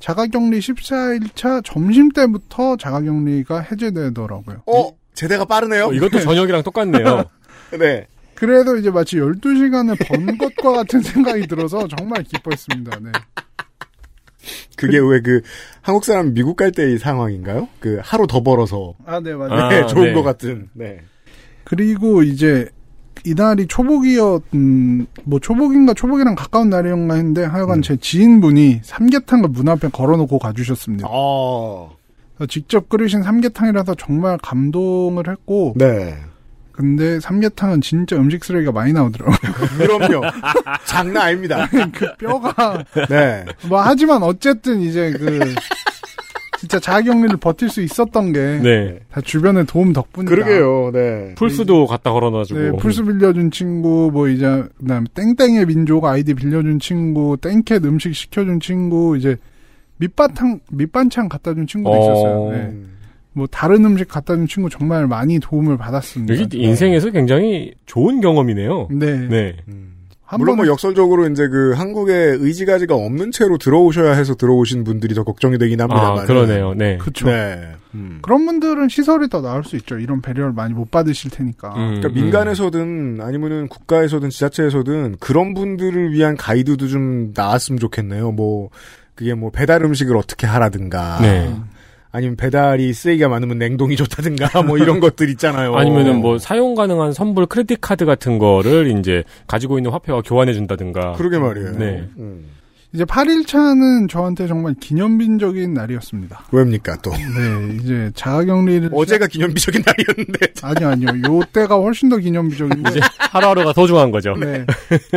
자가격리 0.00 0.58
14일차 0.58 1.62
점심 1.64 2.10
때부터 2.10 2.76
자가격리가 2.76 3.60
해제되더라고요. 3.60 4.62
어, 4.66 4.90
제대가 5.14 5.44
빠르네요. 5.46 5.86
어, 5.86 5.92
이것도 5.94 6.20
저녁이랑 6.20 6.62
똑같네요. 6.62 7.24
네. 7.78 8.06
그래도 8.40 8.78
이제 8.78 8.90
마치 8.90 9.16
12시간을 9.16 9.98
번 10.08 10.38
것과 10.38 10.72
같은 10.72 11.02
생각이 11.02 11.46
들어서 11.46 11.86
정말 11.88 12.22
기뻐했습니다. 12.22 12.98
네. 13.02 13.12
그게 14.76 14.98
왜 14.98 15.20
그, 15.20 15.42
한국 15.82 16.06
사람 16.06 16.32
미국 16.32 16.56
갈 16.56 16.72
때의 16.72 16.98
상황인가요? 16.98 17.68
그, 17.80 18.00
하루 18.02 18.26
더 18.26 18.42
벌어서. 18.42 18.94
아, 19.04 19.20
네, 19.20 19.34
맞아요. 19.34 19.52
아, 19.52 19.68
네, 19.68 19.86
좋은 19.86 20.06
네. 20.06 20.12
것 20.14 20.22
같은. 20.22 20.70
네. 20.72 21.02
그리고 21.64 22.22
이제 22.22 22.66
이날이 23.26 23.66
초복이었, 23.66 24.44
음, 24.54 25.06
뭐 25.24 25.38
초복인가 25.38 25.92
초복이랑 25.92 26.34
가까운 26.34 26.70
날이었나 26.70 27.16
했는데 27.16 27.44
하여간 27.44 27.82
제 27.82 27.98
지인분이 27.98 28.80
삼계탕을 28.82 29.50
문 29.50 29.68
앞에 29.68 29.88
걸어놓고 29.88 30.38
가주셨습니다. 30.38 31.06
어. 31.10 31.94
그래서 32.36 32.48
직접 32.48 32.88
끓이신 32.88 33.22
삼계탕이라서 33.22 33.96
정말 33.96 34.38
감동을 34.38 35.28
했고 35.28 35.74
네. 35.76 36.16
근데 36.72 37.20
삼계탕은 37.20 37.80
진짜 37.80 38.16
음식 38.16 38.44
쓰레기가 38.44 38.72
많이 38.72 38.92
나오더라고요. 38.92 39.36
그럼요. 39.78 40.22
장난 40.86 41.24
아닙니다. 41.24 41.68
그 41.92 42.14
뼈가 42.16 42.84
네. 43.08 43.44
뭐 43.68 43.80
하지만 43.80 44.22
어쨌든 44.22 44.80
이제 44.80 45.12
그 45.12 45.54
진짜 46.60 46.78
자가격리를 46.78 47.38
버틸 47.38 47.70
수 47.70 47.80
있었던 47.80 48.32
게다 48.34 48.62
네. 48.62 49.00
주변의 49.24 49.64
도움 49.64 49.94
덕분이다. 49.94 50.30
그러게요. 50.30 50.90
네. 50.92 51.34
풀스도 51.34 51.86
갖다 51.86 52.12
걸어놔주고. 52.12 52.60
네, 52.60 52.72
풀스 52.76 53.02
빌려준 53.04 53.50
친구, 53.50 54.10
뭐 54.12 54.28
이제 54.28 54.64
그 54.78 54.86
다음 54.86 55.06
땡땡의 55.14 55.64
민족 55.64 56.04
아이디 56.04 56.34
빌려준 56.34 56.78
친구, 56.78 57.38
땡캣 57.40 57.86
음식 57.86 58.14
시켜준 58.14 58.60
친구, 58.60 59.16
이제 59.16 59.36
밑바탕 59.96 60.60
밑반찬 60.70 61.30
갖다 61.30 61.54
준 61.54 61.66
친구도 61.66 61.96
어. 61.96 62.02
있었어요. 62.02 62.50
네. 62.52 62.72
뭐 63.32 63.46
다른 63.46 63.84
음식 63.84 64.08
갖다 64.08 64.34
준 64.34 64.46
친구 64.46 64.68
정말 64.68 65.06
많이 65.06 65.38
도움을 65.38 65.76
받았습니다. 65.76 66.38
여기 66.40 66.58
인생에서 66.58 67.10
굉장히 67.10 67.72
좋은 67.86 68.20
경험이네요. 68.20 68.88
네. 68.90 69.28
네. 69.28 69.56
한 70.30 70.38
물론 70.38 70.56
뭐 70.56 70.66
역설적으로 70.68 71.26
이제 71.28 71.48
그 71.48 71.72
한국에 71.72 72.12
의지가지가 72.12 72.94
없는 72.94 73.32
채로 73.32 73.58
들어오셔야 73.58 74.12
해서 74.12 74.36
들어오신 74.36 74.84
분들이 74.84 75.12
더 75.12 75.24
걱정이 75.24 75.58
되긴 75.58 75.80
합니다만. 75.80 76.18
아, 76.20 76.24
그러네요. 76.24 76.74
네. 76.74 76.98
그쵸. 76.98 77.26
네. 77.26 77.72
음. 77.94 78.20
그런 78.22 78.46
분들은 78.46 78.88
시설이 78.88 79.28
더 79.28 79.40
나을 79.40 79.64
수 79.64 79.74
있죠. 79.74 79.98
이런 79.98 80.22
배려를 80.22 80.52
많이 80.52 80.72
못 80.72 80.88
받으실 80.92 81.32
테니까. 81.32 81.74
음, 81.74 81.96
그러니까 81.96 82.08
민간에서든 82.10 83.18
아니면은 83.20 83.66
국가에서든 83.66 84.30
지자체에서든 84.30 85.16
그런 85.18 85.52
분들을 85.52 86.12
위한 86.12 86.36
가이드도 86.36 86.86
좀 86.86 87.32
나왔으면 87.34 87.80
좋겠네요. 87.80 88.30
뭐 88.30 88.70
그게 89.16 89.34
뭐 89.34 89.50
배달 89.50 89.82
음식을 89.84 90.16
어떻게 90.16 90.46
하라든가. 90.46 91.18
네. 91.20 91.52
아니면 92.12 92.36
배달이 92.36 92.92
쓰레기가 92.92 93.28
많으면 93.28 93.58
냉동이 93.58 93.96
좋다든가 93.96 94.62
뭐 94.64 94.78
이런 94.78 95.00
것들 95.00 95.28
있잖아요. 95.30 95.74
아니면은 95.76 96.20
뭐 96.20 96.38
사용 96.38 96.74
가능한 96.74 97.12
선불 97.12 97.46
크레딧 97.46 97.80
카드 97.80 98.04
같은 98.04 98.38
거를 98.38 98.98
이제 98.98 99.22
가지고 99.46 99.78
있는 99.78 99.90
화폐와 99.90 100.22
교환해 100.22 100.52
준다든가. 100.52 101.12
그러게 101.12 101.38
말이에요. 101.38 101.72
네. 101.78 102.08
음. 102.18 102.46
이제 102.92 103.04
8일차는 103.04 104.08
저한테 104.08 104.48
정말 104.48 104.74
기념비적인 104.80 105.74
날이었습니다. 105.74 106.46
왜입니까 106.50 106.96
또? 107.02 107.12
네, 107.12 107.76
이제 107.80 108.10
자가격리를 108.16 108.90
어제가 108.92 109.28
기념비적인 109.28 109.82
날이었는데. 109.86 110.46
아니요, 110.62 110.88
아니요. 110.88 111.08
요 111.32 111.40
때가 111.52 111.76
훨씬 111.76 112.08
더 112.08 112.16
기념비적인데. 112.16 112.90
이제 112.90 113.00
하루하루가 113.30 113.72
소중한 113.74 114.10
거죠. 114.10 114.34
네. 114.34 114.66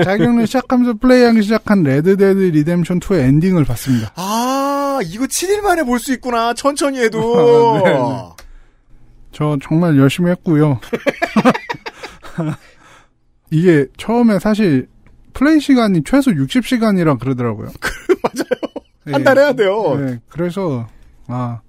자가격리를 0.04 0.46
시작하면서 0.46 1.00
플레이하기 1.00 1.42
시작한 1.42 1.82
Red 1.82 2.07
Dead 2.07 2.40
Redemption 2.40 3.00
2의 3.00 3.22
엔딩을 3.22 3.66
봤습니다. 3.66 4.12
아 4.18 4.83
이거 5.02 5.26
7일 5.26 5.62
만에 5.62 5.84
볼 5.84 6.00
수 6.00 6.14
있구나. 6.14 6.54
천천히 6.54 7.00
해도. 7.00 7.82
네, 7.84 7.92
네. 7.94 8.00
저 9.32 9.58
정말 9.64 9.98
열심히 9.98 10.30
했고요. 10.32 10.80
이게 13.52 13.86
처음에 13.98 14.40
사실 14.40 14.88
플레이 15.34 15.60
시간이 15.60 16.04
최소 16.06 16.32
60시간이라 16.32 17.20
그러더라고요. 17.20 17.70
한달 19.12 19.38
해야 19.38 19.54
돼요. 19.54 19.96
네, 20.00 20.20
그래서 20.30 20.88
아, 21.28 21.60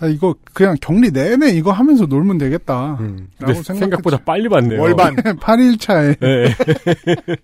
아, 0.00 0.06
이거 0.06 0.34
그냥 0.54 0.76
격리 0.80 1.10
내내 1.10 1.50
이거 1.50 1.70
하면서 1.72 2.06
놀면 2.06 2.38
되겠다. 2.38 2.96
음. 3.00 3.28
생각보다 3.62 4.18
빨리 4.24 4.48
봤네요. 4.48 4.80
월반. 4.80 5.16
8일차에 5.38 6.18
네. 6.20 6.54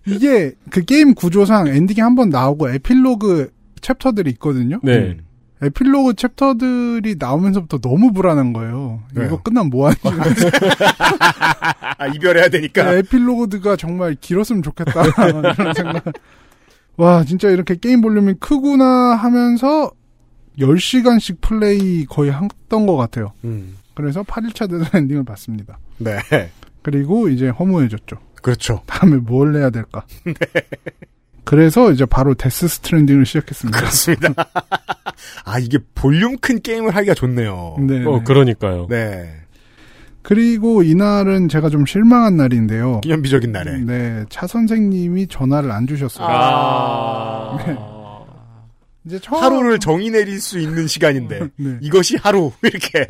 이게 0.06 0.52
그 0.70 0.84
게임 0.84 1.14
구조상 1.14 1.66
엔딩이 1.68 2.00
한 2.00 2.14
번 2.14 2.30
나오고 2.30 2.70
에필로그 2.70 3.50
챕터들이 3.80 4.30
있거든요. 4.32 4.80
네. 4.82 5.16
에필로그 5.60 6.14
챕터들이 6.14 7.16
나오면서부터 7.18 7.78
너무 7.78 8.12
불안한 8.12 8.52
거예요. 8.52 9.02
왜요? 9.14 9.26
이거 9.26 9.42
끝나면 9.42 9.70
뭐하지? 9.70 10.00
아 11.98 12.06
이별해야 12.06 12.48
되니까. 12.48 12.84
네, 12.84 12.98
에필로그가 12.98 13.76
정말 13.76 14.16
길었으면 14.20 14.62
좋겠다. 14.62 15.02
이런 15.28 15.74
생각. 15.74 16.04
와, 16.96 17.24
진짜 17.24 17.48
이렇게 17.50 17.74
게임 17.76 18.00
볼륨이 18.00 18.34
크구나 18.40 19.16
하면서 19.16 19.90
10시간씩 20.58 21.40
플레이 21.40 22.04
거의 22.06 22.32
했던 22.32 22.86
것 22.86 22.96
같아요. 22.96 23.32
음. 23.44 23.76
그래서 23.94 24.22
8일차 24.22 24.70
때 24.70 24.96
엔딩을 24.96 25.24
봤습니다. 25.24 25.78
네. 25.98 26.18
그리고 26.82 27.28
이제 27.28 27.48
허무해졌죠. 27.48 28.16
그렇죠. 28.42 28.82
다음에 28.86 29.16
뭘 29.16 29.56
해야 29.56 29.70
될까? 29.70 30.04
그래서 31.48 31.90
이제 31.92 32.04
바로 32.04 32.34
Death 32.34 32.68
Stranding을 32.68 33.24
시작했습니다. 33.24 33.78
그렇습니다. 33.78 34.34
아 35.46 35.58
이게 35.58 35.78
볼륨 35.94 36.36
큰 36.36 36.60
게임을 36.60 36.94
하기가 36.94 37.14
좋네요. 37.14 37.76
네. 37.80 38.04
어, 38.04 38.22
그러니까요. 38.22 38.86
네. 38.90 39.32
그리고 40.20 40.82
이날은 40.82 41.48
제가 41.48 41.70
좀 41.70 41.86
실망한 41.86 42.36
날인데요. 42.36 43.00
기념비적인 43.00 43.50
날에. 43.50 43.78
네, 43.78 44.26
차 44.28 44.46
선생님이 44.46 45.28
전화를 45.28 45.72
안 45.72 45.86
주셨어요. 45.86 46.26
아. 46.28 47.56
이제 49.06 49.18
처음 49.18 49.42
하루를 49.42 49.78
정의 49.78 50.10
내릴 50.10 50.42
수 50.42 50.58
있는 50.58 50.86
시간인데 50.86 51.48
네. 51.56 51.78
이것이 51.80 52.18
하루 52.20 52.52
이렇게. 52.62 53.06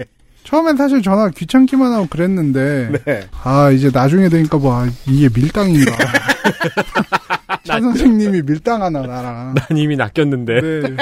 처음엔 0.49 0.79
사실 0.79 1.03
전화 1.03 1.29
귀찮기만 1.29 1.93
하고 1.93 2.07
그랬는데 2.09 2.91
네. 3.05 3.21
아 3.45 3.71
이제 3.71 3.91
나중에 3.93 4.31
되니까 4.31 4.57
뭐 4.57 4.81
아, 4.81 4.89
이게 5.07 5.29
밀당인가 5.29 5.93
차 7.65 7.79
선생님이 7.79 8.41
밀당 8.41 8.83
하나 8.83 9.03
나랑 9.03 9.55
난 9.55 9.77
이미 9.77 9.95
낚였는데. 9.97 10.61
네. 10.63 10.97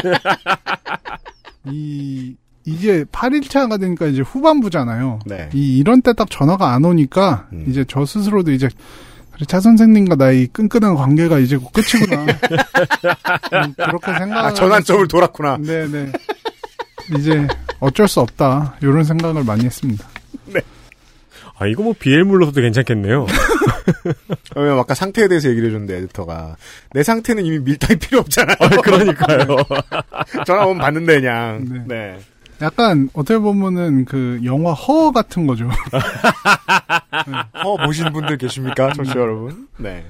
이 1.67 2.35
이게 2.65 3.05
8일차가 3.05 3.79
되니까 3.79 4.07
이제 4.07 4.21
후반부잖아요. 4.23 5.21
네. 5.27 5.49
이 5.55 5.79
이런 5.79 6.03
때 6.03 6.13
딱 6.15 6.29
전화가 6.29 6.73
안 6.73 6.85
오니까 6.85 7.47
음. 7.53 7.67
이제 7.69 7.85
저 7.87 8.05
스스로도 8.05 8.51
이제 8.51 8.69
그래 9.33 9.45
차 9.47 9.61
선생님과 9.61 10.17
나의 10.17 10.49
끈끈한 10.49 10.97
관계가 10.97 11.39
이제 11.39 11.57
곧 11.57 11.71
끝이구나. 11.73 12.23
음, 13.63 13.75
그렇게 13.77 14.13
생각. 14.19 14.45
아 14.45 14.53
전환점을 14.53 15.07
돌았구나. 15.07 15.59
네네. 15.59 16.11
이제 17.17 17.47
어쩔 17.81 18.09
수 18.09 18.21
없다. 18.21 18.77
이런 18.81 19.05
생각을 19.05 19.45
많이 19.45 19.65
했습니다. 19.65 20.07
아, 21.59 21.67
이거 21.67 21.83
뭐 21.83 21.95
BL물로서도 21.99 22.61
괜찮겠네요. 22.61 23.27
왜냐면 24.55 24.79
아까 24.79 24.95
상태에 24.95 25.27
대해서 25.27 25.49
얘기를 25.49 25.69
해줬는데 25.69 25.97
에디터가 25.97 26.57
내 26.93 27.03
상태는 27.03 27.47
이미 27.47 27.59
밀당이 27.61 27.99
필요 27.99 28.21
없잖아요. 28.21 28.57
아, 28.61 28.69
그러니까요. 28.69 29.47
전화 30.45 30.67
오면 30.67 30.79
받는데 30.79 31.21
그냥. 31.21 31.65
네. 31.69 31.85
네. 31.87 32.19
약간 32.61 33.09
어떻게 33.13 33.39
보면은 33.39 34.05
그 34.05 34.41
영화 34.45 34.73
허 34.73 35.13
같은 35.13 35.47
거죠. 35.47 35.69
어 37.65 37.77
보신 37.85 38.13
분들 38.13 38.39
계십니까, 38.39 38.93
청취자 38.95 39.19
여러분? 39.21 39.69
네. 39.77 40.05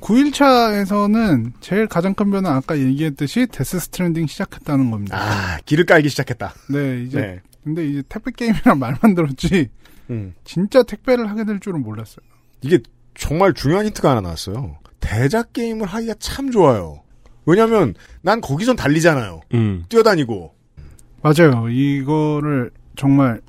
9일차에서는 0.00 1.52
제일 1.60 1.86
가장 1.86 2.14
큰 2.14 2.30
변화는 2.30 2.56
아까 2.56 2.78
얘기했듯이 2.78 3.46
Death 3.46 3.78
Stranding 3.78 4.26
시작했다는 4.26 4.90
겁니다. 4.90 5.16
아 5.18 5.58
길을 5.64 5.84
깔기 5.86 6.08
시작했다. 6.08 6.52
네, 6.70 7.02
이제 7.02 7.20
네. 7.20 7.40
근데 7.64 7.86
이제 7.86 8.02
택배 8.08 8.30
게임이란 8.30 8.78
말만 8.78 9.14
들었지 9.14 9.68
음. 10.10 10.34
진짜 10.44 10.82
택배를 10.82 11.28
하게 11.28 11.44
될 11.44 11.58
줄은 11.60 11.82
몰랐어요. 11.82 12.24
이게 12.62 12.78
정말 13.14 13.52
중요한 13.54 13.86
힌트가 13.86 14.10
하나 14.10 14.20
나왔어요. 14.20 14.78
대작 15.00 15.52
게임을 15.52 15.86
하기가 15.86 16.14
참 16.18 16.50
좋아요. 16.50 17.02
왜냐면 17.44 17.94
난 18.22 18.40
거기선 18.40 18.76
달리잖아요. 18.76 19.40
음. 19.54 19.84
뛰어다니고. 19.88 20.54
맞아요. 21.22 21.68
이거를 21.68 22.70
정말 22.96 23.40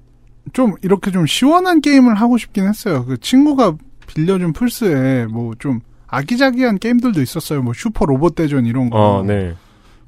좀 0.54 0.74
이렇게 0.82 1.12
좀 1.12 1.26
시원한 1.26 1.82
게임을 1.82 2.16
하고 2.16 2.38
싶긴 2.38 2.68
했어요. 2.68 3.06
그 3.06 3.18
친구가 3.20 3.76
빌려준 4.08 4.54
플스에 4.54 5.26
뭐 5.26 5.54
좀 5.60 5.82
아기자기한 6.08 6.80
게임들도 6.80 7.22
있었어요. 7.22 7.62
뭐 7.62 7.74
슈퍼 7.76 8.06
로봇 8.06 8.36
대전 8.36 8.66
이런 8.66 8.90
거. 8.90 8.98
어, 8.98 9.24
네. 9.24 9.54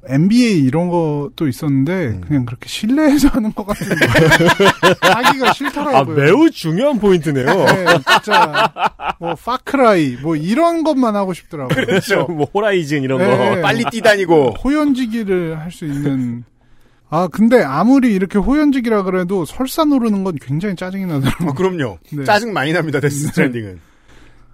NBA 0.08 0.64
이런 0.64 0.88
것도 0.88 1.46
있었는데 1.46 1.92
음. 2.06 2.20
그냥 2.26 2.44
그렇게 2.46 2.68
실내에서 2.70 3.28
하는 3.36 3.52
것 3.52 3.66
같은 3.66 3.86
거 3.88 4.06
하기가 5.14 5.50
아, 5.50 5.52
싫더라고요. 5.52 6.16
매우 6.16 6.48
중요한 6.50 6.98
포인트네요. 6.98 7.44
네, 7.44 7.84
진짜 8.08 8.72
뭐 9.20 9.34
Far 9.34 9.75
Cry 9.75 10.16
뭐 10.22 10.36
이런 10.36 10.84
것만 10.84 11.16
하고 11.16 11.34
싶더라고요. 11.34 11.84
그렇죠. 11.84 12.24
뭐 12.28 12.46
Horizon 12.54 13.02
이런 13.02 13.18
네. 13.18 13.54
거. 13.56 13.60
빨리 13.60 13.84
뛰다니고. 13.90 14.54
호연지기를 14.64 15.58
할 15.60 15.70
수 15.70 15.84
있는 15.84 16.44
아 17.10 17.28
근데 17.30 17.62
아무리 17.62 18.14
이렇게 18.14 18.38
호연지기라 18.38 19.02
그래도 19.02 19.44
설산 19.44 19.92
오르는 19.92 20.24
건 20.24 20.36
굉장히 20.40 20.76
짜증이 20.76 21.04
나더라고요. 21.06 21.50
아, 21.50 21.52
그럼요. 21.52 21.98
네. 22.12 22.24
짜증 22.24 22.52
많이 22.54 22.72
납니다, 22.72 23.00
Death 23.00 23.26
Stranding은. 23.26 23.80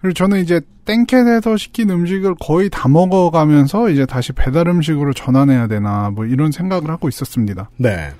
그리고 0.06 0.14
저는 0.14 0.40
이제 0.40 0.60
땡캣에서 0.84 1.56
시킨 1.56 1.90
음식을 1.90 2.36
거의 2.38 2.70
다 2.70 2.86
먹어가면서 2.86 3.90
이제 3.90 4.06
다시 4.06 4.32
배달 4.32 4.68
음식으로 4.68 5.12
전환해야 5.14 5.66
되나 5.66 6.10
뭐 6.10 6.26
이런 6.26 6.52
생각을 6.52 6.90
하고 6.90 7.08
있었습니다. 7.08 7.70
네. 7.76 8.12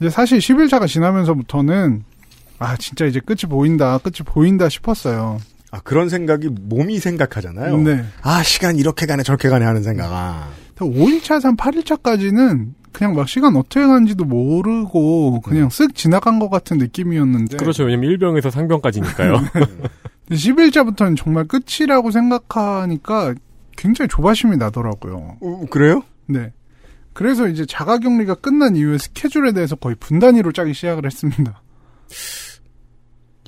이제 0.00 0.10
사실 0.10 0.38
10일차가 0.38 0.88
지나면서부터는 0.88 2.02
아 2.58 2.76
진짜 2.76 3.04
이제 3.04 3.20
끝이 3.20 3.48
보인다 3.48 3.98
끝이 3.98 4.24
보인다 4.24 4.68
싶었어요. 4.68 5.38
아, 5.70 5.80
그런 5.84 6.08
생각이 6.08 6.48
몸이 6.48 6.98
생각하잖아요. 6.98 7.78
네. 7.78 8.04
아, 8.22 8.42
시간 8.42 8.76
이렇게 8.76 9.06
가네, 9.06 9.22
저렇게 9.22 9.48
가네 9.48 9.64
하는 9.64 9.82
생각. 9.82 10.08
아. 10.10 10.48
5일차, 10.76 11.40
3, 11.40 11.56
8일차까지는 11.56 12.70
그냥 12.92 13.14
막 13.14 13.28
시간 13.28 13.56
어떻게 13.56 13.80
가는지도 13.80 14.24
모르고 14.24 15.40
그냥 15.42 15.68
쓱 15.68 15.94
지나간 15.94 16.38
것 16.38 16.48
같은 16.48 16.78
느낌이었는데 16.78 17.56
그렇죠. 17.56 17.84
왜냐면 17.84 18.10
일병에서 18.10 18.50
상병까지니까요. 18.50 19.34
11자부터는 20.30 21.16
정말 21.16 21.46
끝이라고 21.46 22.10
생각하니까 22.10 23.34
굉장히 23.76 24.08
조바심이 24.08 24.56
나더라고요. 24.56 25.36
어, 25.40 25.64
그래요? 25.70 26.02
네. 26.26 26.52
그래서 27.12 27.48
이제 27.48 27.64
자가격리가 27.64 28.36
끝난 28.36 28.76
이후에 28.76 28.98
스케줄에 28.98 29.52
대해서 29.52 29.76
거의 29.76 29.94
분단위로 29.96 30.52
짜기 30.52 30.74
시작을 30.74 31.06
했습니다. 31.06 31.62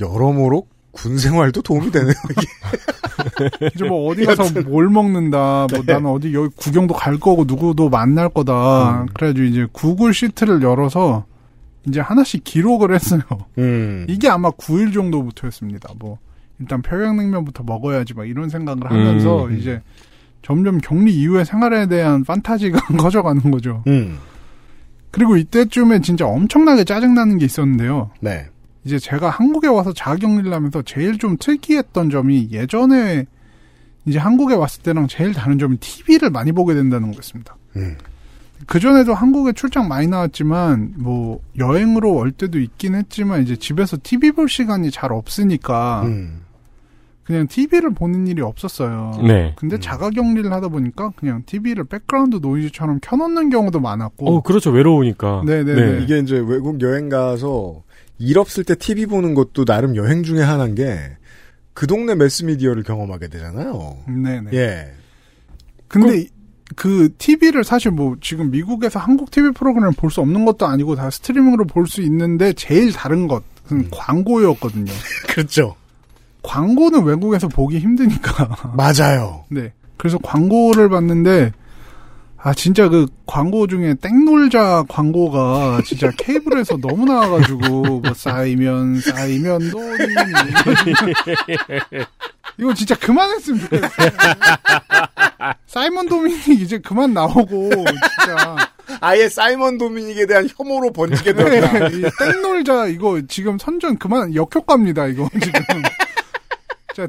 여러모로 0.01 0.67
군 0.93 1.19
생활도 1.19 1.63
도움이 1.63 1.91
되네요. 1.91 2.15
이게. 2.31 3.69
이제 3.75 3.85
뭐 3.85 4.09
어디 4.09 4.25
가서 4.25 4.45
뭘 4.63 4.89
먹는다, 4.89 5.67
뭐 5.71 5.83
네. 5.85 5.93
나는 5.93 6.11
어디 6.11 6.33
여기 6.33 6.49
구경도 6.57 6.95
갈 6.95 7.19
거고 7.19 7.45
누구도 7.45 7.91
만날 7.91 8.29
거다. 8.29 9.03
음. 9.03 9.07
그래가지고 9.13 9.47
이제 9.47 9.67
구글 9.73 10.15
시트를 10.15 10.63
열어서 10.63 11.27
이제 11.87 12.01
하나씩 12.01 12.45
기록을 12.45 12.95
했어요. 12.95 13.21
음. 13.59 14.07
이게 14.09 14.29
아마 14.29 14.51
9일 14.51 14.95
정도부터였습니다. 14.95 15.91
뭐 15.99 16.19
일단 16.59 16.83
평양냉면부터 16.83 17.65
먹어야지 17.65 18.15
막 18.15 18.29
이런 18.29 18.49
생각을 18.49 18.91
하면서 18.91 19.47
음. 19.47 19.59
이제 19.59 19.81
점점 20.43 20.79
격리 20.79 21.13
이후의 21.15 21.45
생활에 21.45 21.87
대한 21.87 22.25
판타지가 22.25 22.79
커져가는 22.99 23.51
거죠. 23.51 23.83
음. 23.87 24.19
그리고 25.11 25.37
이때쯤에 25.37 26.01
진짜 26.01 26.27
엄청나게 26.27 26.85
짜증나는 26.85 27.39
게 27.39 27.47
있었는데요. 27.47 28.11
네. 28.21 28.47
이제 28.85 28.99
제가 28.99 29.31
한국에 29.31 29.67
와서 29.67 29.93
자가격리를 29.93 30.53
하면서 30.53 30.83
제일 30.83 31.19
좀 31.19 31.37
특이했던 31.39 32.11
점이 32.11 32.51
예전에 32.53 33.27
이제 34.05 34.19
한국에 34.19 34.55
왔을 34.55 34.83
때랑 34.83 35.09
제일 35.09 35.35
다른 35.35 35.59
점이 35.59 35.79
TV를 35.79 36.31
많이 36.31 36.53
보게 36.53 36.75
된다는 36.75 37.11
거였습니다. 37.11 37.57
음. 37.77 37.97
그전에도 38.67 39.13
한국에 39.13 39.53
출장 39.53 39.89
많이 39.89 40.07
나왔지만, 40.07 40.95
뭐, 40.97 41.41
여행으로 41.59 42.15
올 42.15 42.33
때도 42.33 42.59
있긴 42.59 42.95
했지만, 42.95 43.43
이제 43.43 43.55
집에서 43.55 43.99
TV 44.03 44.33
볼 44.33 44.49
시간이 44.49 44.91
잘 44.91 45.13
없으니까, 45.13 46.03
음. 46.07 46.41
그냥 47.27 47.47
TV를 47.49 47.93
보는 47.93 48.29
일이 48.29 48.41
없었어요. 48.41 49.21
네. 49.27 49.53
근데 49.57 49.79
자가 49.81 50.11
격리를 50.11 50.51
하다 50.53 50.69
보니까 50.69 51.11
그냥 51.17 51.43
TV를 51.45 51.85
background 51.85 52.37
noise처럼 52.41 53.01
켜놓는 53.03 53.51
경우도 53.51 53.81
많았고, 53.81 54.29
어, 54.37 54.43
그렇죠. 54.43 54.71
외로우니까. 54.71 55.43
네네 55.45 55.75
네. 55.75 56.03
이게 56.05 56.19
이제 56.21 56.37
외국 56.37 56.81
여행 56.83 57.09
가서 57.09 57.83
일 58.19 58.39
없을 58.39 58.63
때 58.65 58.77
TV 58.77 59.07
보는 59.07 59.35
것도 59.35 59.65
나름 59.65 59.97
여행 59.97 60.23
중에 60.23 60.41
하나인 60.43 60.75
게 60.75 61.17
그 61.75 61.87
동네 61.87 62.15
매스미디어를 62.15 62.85
경험하게 62.85 63.29
되잖아요. 63.29 63.99
네네. 64.09 64.51
예. 64.55 64.93
근데 65.89 66.21
이- 66.23 66.29
그 66.75 67.11
TV를 67.19 67.65
사실 67.65 67.91
뭐 67.91 68.17
지금 68.23 68.51
미국에서 68.51 68.99
한국 68.99 69.31
TV 69.31 69.51
프로그램을 69.51 69.93
볼 69.95 70.11
수 70.11 70.23
없는 70.23 70.47
것도 70.47 70.65
아니고 70.67 70.95
다 70.97 71.11
스트리밍으로 71.11 71.67
볼 71.67 71.87
수 71.87 72.01
있는데 72.01 72.55
제일 72.55 72.93
다른 72.95 73.29
것은 73.29 73.45
음. 73.73 73.89
광고였거든요. 73.91 74.91
그렇죠. 75.29 75.77
광고는 76.47 77.05
외국에서 77.05 77.49
보기 77.49 77.79
힘드니까. 77.81 78.49
맞아요. 78.77 79.45
네. 79.51 79.73
그래서 79.97 80.19
광고를 80.19 80.89
봤는데 80.89 81.53
아 82.39 82.55
진짜 82.55 82.89
그 82.89 83.07
광고 83.27 83.67
중에 83.67 83.95
땡놀자 83.95 84.85
광고가 84.89 85.81
진짜 85.85 86.13
케이블에서 86.17 86.77
너무 86.81 87.05
나와가지고 87.05 88.01
뭐 88.01 88.03
쌓이면 88.15 89.01
쌓이면 89.01 89.71
돈이 89.71 90.07
이거 92.59 92.75
진짜 92.75 92.95
그만했으면 92.95 93.61
좋겠어요. 93.61 94.11
사이먼 95.67 96.09
도미닉 96.09 96.61
이제 96.61 96.79
그만 96.79 97.13
나오고 97.13 97.71
진짜 97.71 98.57
아예 99.01 99.29
사이먼 99.29 99.79
도미닉에 99.79 100.27
대한 100.27 100.49
혐오로 100.57 100.93
번지게 100.93 101.33
네, 101.33 101.45
되었다. 101.45 101.89
이 101.89 102.03
땡놀자 102.19 102.87
이거 102.87 103.21
지금 103.27 103.59
선전 103.59 103.99
그만 103.99 104.35
역효과입니다 104.35 105.07
이거 105.09 105.29
지금. 105.43 105.61
진짜 106.97 107.09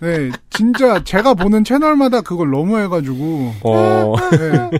네 0.00 0.30
진짜 0.50 1.02
제가 1.04 1.34
보는 1.34 1.64
채널마다 1.64 2.20
그걸 2.20 2.50
너무 2.50 2.78
해가지고 2.78 3.52
어, 3.62 4.14
네. 4.32 4.70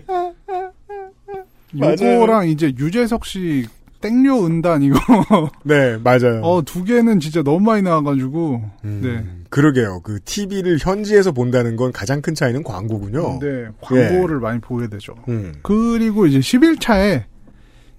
맞아요. 1.73 2.15
요거랑 2.15 2.49
이제 2.49 2.73
유재석 2.77 3.25
씨 3.25 3.65
땡료 4.01 4.45
은단 4.45 4.83
이거 4.83 4.99
네, 5.63 5.97
맞아요. 5.97 6.41
어 6.43 6.61
두 6.61 6.83
개는 6.83 7.19
진짜 7.19 7.41
너무 7.41 7.61
많이 7.61 7.81
나와가지고 7.81 8.61
음, 8.85 9.01
네. 9.03 9.25
그러게요. 9.49 10.01
그 10.03 10.19
TV를 10.23 10.77
현지에서 10.79 11.31
본다는 11.31 11.75
건 11.77 11.91
가장 11.91 12.21
큰 12.21 12.35
차이는 12.35 12.63
광고군요. 12.63 13.39
네 13.39 13.67
광고를 13.81 14.39
많이 14.39 14.59
보게 14.59 14.87
되죠. 14.87 15.15
음. 15.29 15.53
그리고 15.63 16.27
이제 16.27 16.39
10일차에 16.39 17.23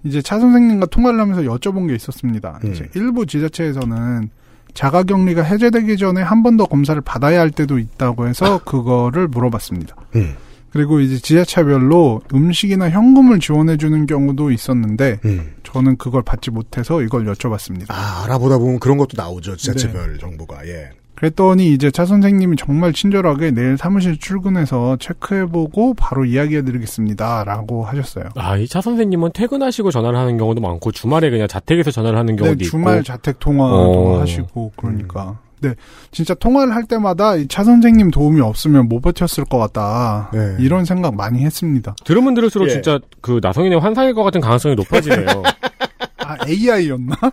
이제 0.04 0.22
차 0.22 0.38
선생님과 0.38 0.86
통화를 0.86 1.18
하면서 1.18 1.42
여쭤본 1.42 1.88
게 1.88 1.94
있었습니다. 1.96 2.60
음. 2.64 2.72
이제 2.72 2.88
일부 2.94 3.26
지자체에서는 3.26 4.30
자가 4.74 5.02
격리가 5.02 5.42
해제되기 5.42 5.96
전에 5.96 6.22
한 6.22 6.42
번 6.42 6.56
더 6.56 6.64
검사를 6.66 7.00
받아야 7.00 7.40
할 7.40 7.50
때도 7.50 7.78
있다고 7.78 8.26
해서 8.28 8.58
그거를 8.64 9.28
물어봤습니다. 9.28 9.94
음. 10.16 10.34
그리고 10.70 11.00
이제 11.00 11.18
지자체별로 11.18 12.20
음식이나 12.34 12.90
현금을 12.90 13.40
지원해 13.40 13.76
주는 13.76 14.06
경우도 14.06 14.50
있었는데 14.50 15.18
음. 15.24 15.54
저는 15.62 15.96
그걸 15.96 16.22
받지 16.22 16.50
못해서 16.50 17.00
이걸 17.02 17.24
여쭤봤습니다. 17.26 17.86
아, 17.88 18.22
알아보다 18.24 18.58
보면 18.58 18.78
그런 18.78 18.98
것도 18.98 19.10
나오죠. 19.16 19.56
지자체별 19.56 20.18
정보가. 20.18 20.66
예. 20.68 20.90
그랬더니 21.18 21.72
이제 21.72 21.90
차 21.90 22.04
선생님이 22.06 22.54
정말 22.56 22.92
친절하게 22.92 23.50
내일 23.50 23.76
사무실 23.76 24.18
출근해서 24.20 24.96
체크해보고 25.00 25.94
바로 25.94 26.24
이야기해드리겠습니다 26.24 27.42
라고 27.42 27.84
하셨어요. 27.84 28.26
아, 28.36 28.56
이 28.56 28.68
차 28.68 28.80
선생님은 28.80 29.30
퇴근하시고 29.34 29.90
전화를 29.90 30.16
하는 30.16 30.38
경우도 30.38 30.60
많고, 30.60 30.92
주말에 30.92 31.30
그냥 31.30 31.48
자택에서 31.48 31.90
전화를 31.90 32.16
하는 32.16 32.36
네, 32.36 32.42
경우도 32.44 32.64
주말 32.64 32.94
있고. 32.98 33.02
자택 33.04 33.40
통화도 33.40 34.14
어. 34.16 34.20
하시고 34.20 34.72
그러니까. 34.76 35.38
네, 35.60 35.74
진짜 36.12 36.34
통화를 36.34 36.72
할 36.72 36.84
때마다 36.84 37.34
이 37.34 37.48
차 37.48 37.64
선생님 37.64 38.12
도움이 38.12 38.40
없으면 38.40 38.88
못 38.88 39.00
버텼을 39.00 39.44
것 39.50 39.58
같다. 39.58 40.30
네. 40.32 40.54
이런 40.60 40.84
생각 40.84 41.16
많이 41.16 41.40
했습니다. 41.44 41.96
들으면 42.04 42.34
들을수록 42.34 42.68
예. 42.68 42.72
진짜 42.74 43.00
그 43.20 43.40
나성인의 43.42 43.80
환상일 43.80 44.14
것 44.14 44.22
같은 44.22 44.40
가능성이 44.40 44.76
높아지네요. 44.76 45.26
아, 46.22 46.36
AI였나? 46.46 47.16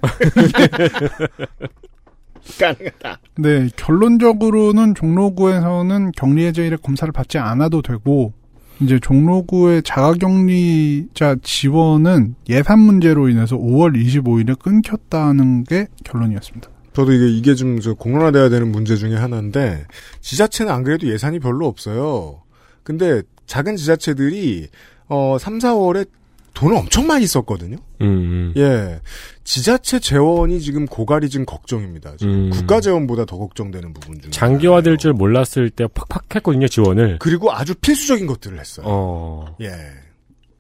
가능하다. 2.60 3.20
네, 3.38 3.70
결론적으로는 3.76 4.96
종로구에서는 4.96 6.12
격리 6.16 6.46
해제 6.46 6.66
일에 6.66 6.78
검사를 6.82 7.12
받지 7.12 7.38
않아도 7.38 7.82
되고, 7.82 8.34
이제 8.82 9.00
종로구의 9.00 9.84
자가격리자 9.84 11.38
지원은 11.42 12.36
예산 12.50 12.80
문제로 12.80 13.30
인해서 13.30 13.58
5월 13.58 13.96
25일에 13.96 14.60
끊겼다는 14.60 15.64
게 15.64 15.88
결론이었습니다. 16.04 16.70
저도 16.94 17.12
이게, 17.12 17.28
이게 17.30 17.56
좀, 17.56 17.80
저, 17.80 17.94
공론화돼야 17.94 18.50
되는 18.50 18.72
문제 18.72 18.96
중에 18.96 19.16
하나인데, 19.16 19.86
지자체는 20.22 20.72
안 20.72 20.84
그래도 20.84 21.08
예산이 21.08 21.40
별로 21.40 21.68
없어요. 21.68 22.42
근데, 22.84 23.22
작은 23.48 23.76
지자체들이, 23.76 24.68
어, 25.08 25.38
3, 25.40 25.60
4월에 25.60 26.08
돈을 26.54 26.78
엄청 26.78 27.06
많이 27.06 27.28
썼거든요? 27.28 27.78
음, 28.02 28.06
음. 28.06 28.54
예. 28.58 29.00
지자체 29.46 30.00
재원이 30.00 30.60
지금 30.60 30.86
고갈이 30.88 31.30
지금 31.30 31.46
걱정입니다. 31.46 32.16
지금 32.18 32.34
음. 32.34 32.50
국가 32.50 32.82
재원보다 32.82 33.26
더 33.26 33.38
걱정되는 33.38 33.94
부분 33.94 34.20
중. 34.20 34.32
장기화될 34.32 34.98
줄 34.98 35.14
몰랐을 35.14 35.70
때 35.70 35.86
팍팍 35.88 36.36
했거든요, 36.36 36.68
지원을. 36.68 37.20
그리고 37.20 37.54
아주 37.54 37.74
필수적인 37.76 38.26
것들을 38.28 38.60
했어요. 38.60 38.86
어. 38.90 39.56
예. 39.62 39.70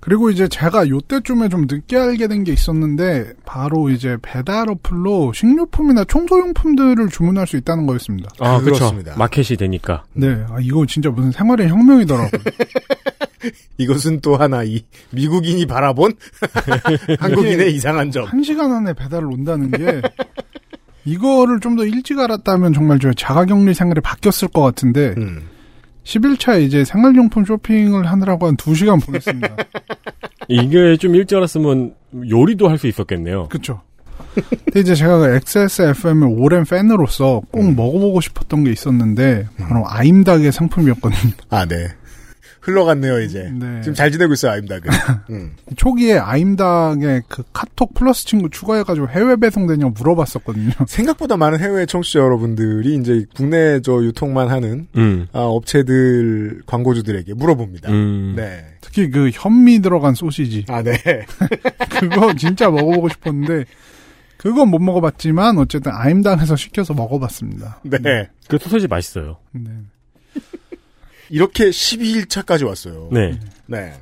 그리고 0.02 0.30
이제 0.30 0.48
제가 0.48 0.88
요때쯤에 0.88 1.50
좀 1.50 1.66
늦게 1.68 1.98
알게 1.98 2.28
된 2.28 2.44
게 2.44 2.54
있었는데, 2.54 3.34
바로 3.44 3.90
이제 3.90 4.18
배달 4.22 4.70
어플로 4.70 5.34
식료품이나 5.34 6.04
청소용품들을 6.04 7.10
주문할 7.10 7.48
수 7.48 7.58
있다는 7.58 7.88
거였습니다. 7.88 8.30
아, 8.40 8.60
그렇죠. 8.60 8.82
그렇습니다. 8.82 9.16
마켓이 9.18 9.58
되니까. 9.58 10.04
네, 10.14 10.28
아, 10.52 10.58
이거 10.62 10.86
진짜 10.86 11.10
무슨 11.10 11.32
생활의 11.32 11.70
혁명이더라고요. 11.70 12.30
이것은 13.78 14.22
또 14.22 14.36
하나 14.38 14.64
이 14.64 14.84
미국인이 15.12 15.66
바라본 15.66 16.14
한국인의 17.20 17.74
이상한 17.76 18.12
점. 18.12 18.26
한 18.26 18.44
시간 18.44 18.72
안에 18.72 18.94
배달을 18.94 19.26
온다는 19.28 19.72
게 19.72 20.02
이거를 21.06 21.60
좀 21.60 21.76
더 21.76 21.86
일찍 21.86 22.18
알았다면 22.20 22.74
정말 22.74 23.00
저 23.00 23.12
자가격리 23.14 23.74
생활이 23.74 24.02
바뀌었을 24.02 24.48
것 24.48 24.62
같은데 24.62 25.14
음. 25.18 25.44
11차에 26.06 26.62
이제 26.64 26.86
생활용품 26.86 27.46
쇼핑을 27.46 28.06
하느라고 28.06 28.48
한 28.48 28.56
2시간 28.58 29.04
보냈습니다. 29.06 29.56
이게 30.48 30.96
좀 30.98 31.16
일찍 31.16 31.36
알았으면 31.38 31.96
요리도 32.30 32.70
할 32.70 32.78
수 32.78 32.88
있었겠네요. 32.88 33.48
그쵸. 33.50 33.82
근데 34.36 34.80
이제 34.80 34.96
제가 34.96 35.18
그 35.18 35.26
XSFM의 35.36 36.30
오랜 36.38 36.64
팬으로서 36.64 37.42
꼭 37.52 37.62
음. 37.62 37.76
먹어보고 37.76 38.22
싶었던 38.22 38.64
게 38.64 38.72
있었는데 38.72 39.48
바로 39.58 39.84
아임닭의 39.88 40.52
상품이었거든요. 40.52 41.34
아, 41.50 41.66
네. 41.66 41.88
흘러갔네요, 42.66 43.22
이제. 43.22 43.52
네. 43.54 43.82
지금 43.82 43.94
잘 43.94 44.12
지내고 44.12 44.34
있어요, 44.34 44.54
아임닭은. 44.54 44.92
음. 45.30 45.52
초기에 45.76 46.18
아임닭에 46.18 47.22
그 47.28 47.44
카톡 47.54 47.94
플러스 47.94 48.26
친구 48.26 48.50
추가해가지고 48.50 49.10
해외 49.10 49.36
배송되냐고 49.36 49.92
물어봤었거든요. 49.92 50.72
생각보다 50.88 51.38
많은 51.38 51.60
해외 51.60 51.86
청취자 51.86 52.20
여러분들이 52.20 52.96
이제 52.96 53.26
국내 53.36 53.80
저 53.82 54.04
유통만 54.04 54.50
하는 54.50 54.88
음. 54.98 55.28
아, 55.32 55.42
업체들 55.42 56.64
광고주들에게 56.66 57.36
물어봅니다. 57.36 57.92
음. 57.92 58.34
네. 58.36 58.66
특히 58.82 59.12
그 59.12 59.30
현미 59.32 59.82
들어간 59.82 60.16
소시지. 60.16 60.66
아, 60.68 60.82
네. 60.82 60.98
그거 62.00 62.34
진짜 62.34 62.72
먹어보고 62.72 63.10
싶었는데 63.10 63.66
그건 64.38 64.70
못 64.70 64.80
먹어봤지만 64.80 65.60
어쨌든 65.60 65.92
아임당에서 65.92 66.56
시켜서 66.56 66.96
먹어봤습니다. 66.96 67.82
네. 67.84 68.28
그 68.48 68.58
소세지 68.58 68.88
맛있어요. 68.88 69.38
네. 69.52 69.70
이렇게 71.30 71.70
12일차까지 71.70 72.66
왔어요. 72.66 73.10
네. 73.12 73.40
네. 73.68 73.94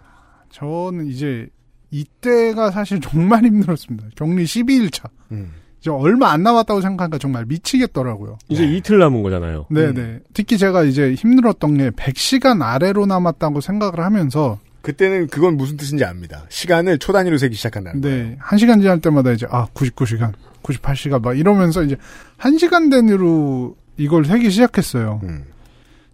저는 0.52 1.08
이제 1.08 1.48
이때가 1.92 2.72
사실 2.72 3.00
정말 3.02 3.44
힘들었습니다. 3.46 4.10
격리 4.16 4.44
12일차. 4.44 5.10
음. 5.32 5.54
이제 5.80 5.90
얼마 5.92 6.32
안 6.32 6.44
남았다고 6.44 6.80
생각하니까 6.80 7.18
정말 7.18 7.46
미치겠더라고요. 7.46 8.38
이제 8.48 8.66
이틀 8.66 9.00
남은 9.00 9.22
거잖아요. 9.22 9.66
네네. 9.70 10.20
특히 10.34 10.58
제가 10.58 10.84
이제 10.84 11.14
힘들었던 11.14 11.78
게 11.78 11.90
100시간 11.90 12.62
아래로 12.62 13.06
남았다고 13.06 13.60
생각을 13.60 14.00
하면서 14.00 14.60
그때는 14.82 15.28
그건 15.28 15.58
무슨 15.58 15.78
뜻인지 15.78 16.04
압니다. 16.06 16.46
시간을 16.50 17.00
초 17.00 17.14
단위로 17.14 17.38
세기 17.38 17.56
시작한다는 17.56 18.02
거예요. 18.02 18.18
네, 18.18 18.38
1시간 18.42 18.82
지날 18.82 19.00
때마다 19.00 19.32
이제 19.32 19.46
아, 19.50 19.68
99시간, 19.74 20.34
98시간 20.62 21.22
막 21.22 21.38
이러면서 21.38 21.84
이제 21.84 21.98
1시간 22.38 22.90
단위로 22.92 23.76
이걸 23.98 24.26
세기 24.26 24.50
시작했어요. 24.50 25.22
음. 25.24 25.46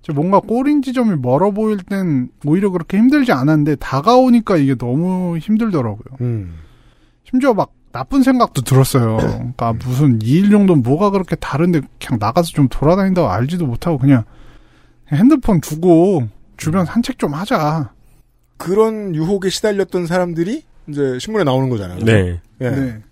저 0.01 0.13
뭔가 0.13 0.39
꼬린 0.39 0.81
지점이 0.81 1.17
멀어 1.17 1.51
보일 1.51 1.77
땐 1.77 2.29
오히려 2.45 2.69
그렇게 2.69 2.97
힘들지 2.97 3.31
않았는데 3.31 3.75
다가오니까 3.75 4.57
이게 4.57 4.75
너무 4.75 5.38
힘들더라고요. 5.38 6.17
음. 6.21 6.55
심지어 7.23 7.53
막 7.53 7.71
나쁜 7.91 8.23
생각도 8.23 8.62
들었어요. 8.62 9.17
그러니까 9.17 9.73
무슨 9.73 10.19
2일 10.19 10.51
정도는 10.51 10.83
뭐가 10.83 11.09
그렇게 11.09 11.35
다른데 11.35 11.81
그냥 12.03 12.19
나가서 12.19 12.49
좀 12.49 12.67
돌아다닌다고 12.69 13.29
알지도 13.29 13.65
못하고 13.65 13.97
그냥 13.97 14.23
핸드폰 15.12 15.59
두고 15.59 16.27
주변 16.57 16.85
산책 16.85 17.17
좀 17.17 17.33
하자. 17.33 17.91
그런 18.57 19.15
유혹에 19.15 19.49
시달렸던 19.49 20.05
사람들이 20.05 20.63
이제 20.88 21.17
신문에 21.19 21.43
나오는 21.43 21.69
거잖아요. 21.69 21.99
네. 22.03 22.41
예. 22.62 22.69
네. 22.69 23.03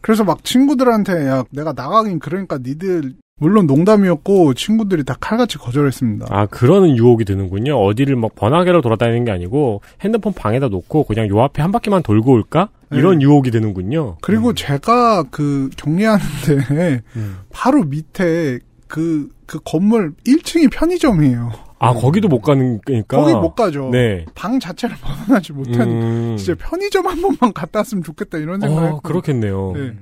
그래서 0.00 0.22
막 0.22 0.44
친구들한테 0.44 1.26
야 1.26 1.44
내가 1.50 1.72
나가긴 1.72 2.18
그러니까 2.18 2.58
니들 2.58 3.14
물론 3.40 3.66
농담이었고 3.66 4.54
친구들이 4.54 5.02
다 5.04 5.16
칼같이 5.18 5.58
거절했습니다. 5.58 6.26
아, 6.30 6.46
그러는 6.46 6.96
유혹이 6.96 7.24
드는군요. 7.24 7.76
어디를 7.76 8.14
막 8.14 8.34
번화가로 8.36 8.80
돌아다니는 8.80 9.24
게 9.24 9.32
아니고 9.32 9.80
핸드폰 10.00 10.32
방에다 10.32 10.68
놓고 10.68 11.04
그냥 11.04 11.28
요 11.28 11.40
앞에 11.42 11.60
한 11.60 11.72
바퀴만 11.72 12.04
돌고 12.04 12.30
올까? 12.32 12.68
이런 12.92 13.18
네. 13.18 13.24
유혹이 13.24 13.50
드는군요. 13.50 14.18
그리고 14.20 14.52
제가 14.54 15.24
그 15.32 15.68
격리하는데 15.76 17.02
음. 17.16 17.38
바로 17.50 17.82
밑에 17.82 18.60
그, 18.86 19.28
그 19.46 19.58
건물 19.64 20.12
1층이 20.24 20.70
편의점이에요. 20.72 21.50
아, 21.80 21.92
거기도 21.92 22.28
못 22.28 22.40
가는 22.40 22.80
거니까. 22.86 23.16
거기 23.16 23.34
못 23.34 23.56
가죠. 23.56 23.90
네. 23.90 24.24
방 24.36 24.60
자체를 24.60 24.94
벗어나지 25.00 25.52
못하니 25.52 25.92
음. 25.92 26.36
진짜 26.38 26.54
편의점 26.54 27.04
한 27.08 27.20
번만 27.20 27.50
갔다 27.52 27.80
왔으면 27.80 28.04
좋겠다 28.04 28.38
이런 28.38 28.60
생각을 28.60 28.82
어, 28.84 28.86
했고. 28.86 29.00
그렇겠네요. 29.00 29.72
네. 29.74 29.92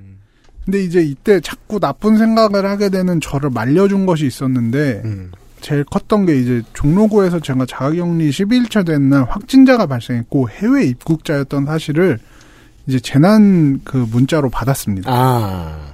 근데 0.65 0.83
이제 0.83 1.01
이때 1.01 1.39
자꾸 1.41 1.79
나쁜 1.79 2.17
생각을 2.17 2.65
하게 2.65 2.89
되는 2.89 3.19
저를 3.19 3.49
말려준 3.49 4.05
것이 4.05 4.25
있었는데 4.25 5.01
음. 5.03 5.31
제일 5.61 5.83
컸던 5.85 6.25
게 6.25 6.39
이제 6.39 6.61
종로구에서 6.73 7.39
제가 7.39 7.65
자가격리 7.65 8.29
11차 8.29 8.85
된 8.85 9.09
날 9.09 9.25
확진자가 9.29 9.85
발생했고 9.87 10.49
해외 10.49 10.85
입국자였던 10.85 11.65
사실을 11.65 12.19
이제 12.87 12.99
재난 12.99 13.79
그 13.83 13.97
문자로 13.97 14.49
받았습니다. 14.49 15.09
아. 15.11 15.93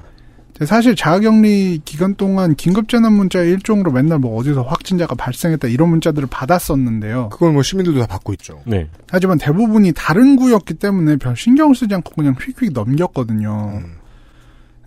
사실 0.65 0.93
자가격리 0.95 1.81
기간 1.85 2.15
동안 2.15 2.53
긴급재난 2.53 3.13
문자 3.13 3.39
일종으로 3.41 3.91
맨날 3.91 4.19
뭐 4.19 4.35
어디서 4.37 4.63
확진자가 4.63 5.15
발생했다 5.15 5.69
이런 5.69 5.89
문자들을 5.89 6.27
받았었는데요. 6.29 7.29
그걸 7.29 7.53
뭐 7.53 7.61
시민들도 7.63 7.99
다 8.01 8.07
받고 8.07 8.33
있죠. 8.33 8.59
네. 8.65 8.89
하지만 9.09 9.37
대부분이 9.37 9.93
다른 9.95 10.35
구였기 10.35 10.73
때문에 10.73 11.15
별 11.15 11.37
신경을 11.37 11.75
쓰지 11.75 11.95
않고 11.95 12.13
그냥 12.15 12.35
휙휙 12.37 12.73
넘겼거든요. 12.73 13.81
음. 13.85 13.98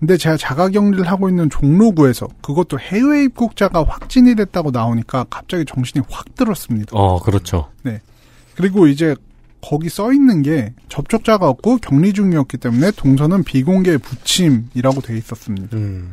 근데 0.02 0.16
제가 0.16 0.36
자가격리를 0.36 1.06
하고 1.08 1.28
있는 1.28 1.48
종로구에서 1.48 2.26
그것도 2.42 2.80
해외 2.80 3.22
입국자가 3.22 3.84
확진이 3.84 4.34
됐다고 4.34 4.72
나오니까 4.72 5.26
갑자기 5.30 5.64
정신이 5.64 6.04
확 6.10 6.34
들었습니다. 6.34 6.90
어, 6.90 7.20
그렇죠. 7.20 7.68
그리고 8.56 8.88
이제 8.88 9.14
거기 9.60 9.88
써 9.88 10.12
있는 10.12 10.42
게 10.42 10.74
접촉자가 10.88 11.48
없고 11.48 11.76
격리 11.76 12.12
중이었기 12.14 12.56
때문에 12.56 12.90
동선은 12.90 13.44
비공개 13.44 13.96
부침이라고 13.98 15.02
돼 15.02 15.16
있었습니다. 15.18 15.76
음. 15.76 16.12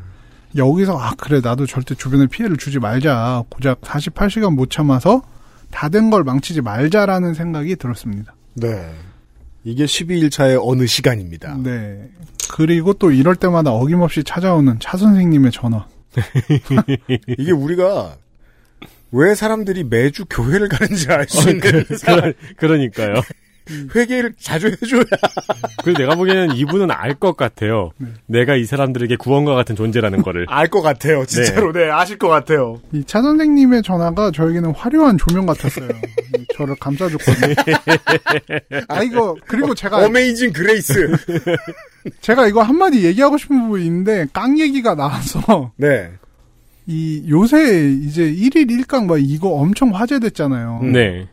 여기서 0.56 0.96
아 1.00 1.16
그래 1.18 1.42
나도 1.44 1.66
절대 1.66 1.96
주변에 1.96 2.28
피해를 2.28 2.58
주지 2.58 2.78
말자. 2.78 3.44
고작 3.50 3.82
48시간 3.82 4.54
못 4.54 4.70
참아서 4.70 5.24
다 5.72 5.90
된 5.90 6.12
걸 6.12 6.24
망치지 6.24 6.62
말자라는 6.62 7.34
생각이 7.34 7.76
들었습니다. 7.76 8.36
네. 8.54 8.94
이게 9.64 9.86
12일차의 9.86 10.60
어느 10.62 10.86
시간입니다. 10.86 11.58
네. 11.64 12.10
그리고 12.52 12.94
또 12.94 13.12
이럴 13.12 13.36
때마다 13.36 13.72
어김없이 13.72 14.24
찾아오는 14.24 14.80
차 14.80 14.98
선생님의 14.98 15.52
전화. 15.52 15.88
이게 17.38 17.52
우리가 17.52 18.18
왜 19.12 19.36
사람들이 19.36 19.84
매주 19.84 20.26
교회를 20.30 20.70
가는지 20.70 21.08
알 21.10 21.28
수 21.28 21.50
있는 21.50 21.60
그러, 21.60 22.34
그러니까요. 22.58 23.16
회개를 23.96 24.34
자주 24.40 24.68
해줘야. 24.68 25.04
그리고 25.84 26.00
내가 26.00 26.16
보기에는 26.16 26.56
이분은 26.56 26.92
알 26.92 27.16
것 27.20 27.36
같아요. 27.36 27.92
네. 27.98 28.08
내가 28.28 28.56
이 28.56 28.64
사람들에게 28.66 29.16
구원과 29.18 29.56
같은 29.56 29.76
존재라는 29.76 30.22
거를. 30.22 30.46
알 30.50 30.68
것 30.70 30.82
같아요. 30.82 31.26
진짜로. 31.26 31.72
네. 31.74 31.90
아실 31.90 32.18
것 32.18 32.28
같아요. 32.30 32.80
이 32.94 33.04
차 33.06 33.22
선생님의 33.22 33.84
전화가 33.84 34.32
저에게는 34.32 34.74
화려한 34.76 35.18
조명 35.18 35.46
같았어요. 35.46 35.90
이 36.38 36.46
저를 36.56 36.76
감싸줬거든요. 36.80 37.54
아 38.88 39.04
이거 39.04 39.36
그리고 39.48 39.74
제가 39.76 39.98
Amazing 40.06 40.54
Grace. 40.54 41.16
제가 42.22 42.48
이거 42.48 42.62
한마디 42.62 43.04
얘기하고 43.06 43.38
싶은 43.38 43.62
부분이 43.64 43.86
있는데 43.86 44.26
깡 44.34 44.58
얘기가 44.60 44.96
나와서 44.96 45.72
네. 45.78 46.12
이 46.88 47.24
요새 47.30 47.90
이제 48.02 48.24
1일 48.24 48.70
1강 48.86 49.06
막 49.06 49.18
이거 49.22 49.50
엄청 49.50 49.94
화제됐잖아요. 49.94 50.82
네. 50.92 51.28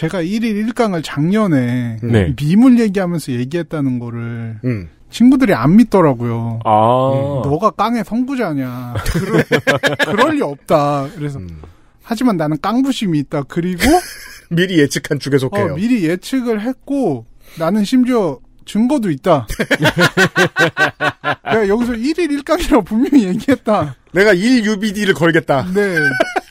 제가 0.00 0.22
1일 0.22 0.72
1강을 0.72 1.02
작년에 1.04 1.98
네. 2.02 2.34
밈을 2.34 2.80
얘기하면서 2.80 3.32
얘기했다는 3.32 3.98
거를 3.98 4.58
음. 4.64 4.88
친구들이 5.10 5.52
안 5.52 5.76
믿더라고요. 5.76 6.60
아. 6.64 7.42
너가 7.44 7.72
깡의 7.72 8.04
선구자냐. 8.06 8.94
그럴, 9.12 9.44
그럴 10.06 10.36
리 10.36 10.42
없다. 10.42 11.06
그래서 11.14 11.38
음. 11.38 11.60
하지만 12.02 12.38
나는 12.38 12.56
깡부심이 12.62 13.18
있다. 13.18 13.42
그리고 13.42 13.82
미리 14.48 14.78
예측한 14.78 15.18
쪽에 15.18 15.36
속해요. 15.36 15.72
어, 15.72 15.76
미리 15.76 16.08
예측을 16.08 16.62
했고 16.62 17.26
나는 17.58 17.84
심지어 17.84 18.38
증거도 18.64 19.10
있다. 19.10 19.46
내가 21.44 21.68
여기서 21.68 21.92
1일 21.92 22.42
1강이라고 22.42 22.86
분명히 22.86 23.24
얘기했다. 23.24 23.96
내가 24.12 24.32
1UBD를 24.32 25.14
걸겠다. 25.14 25.66
네. 25.74 25.94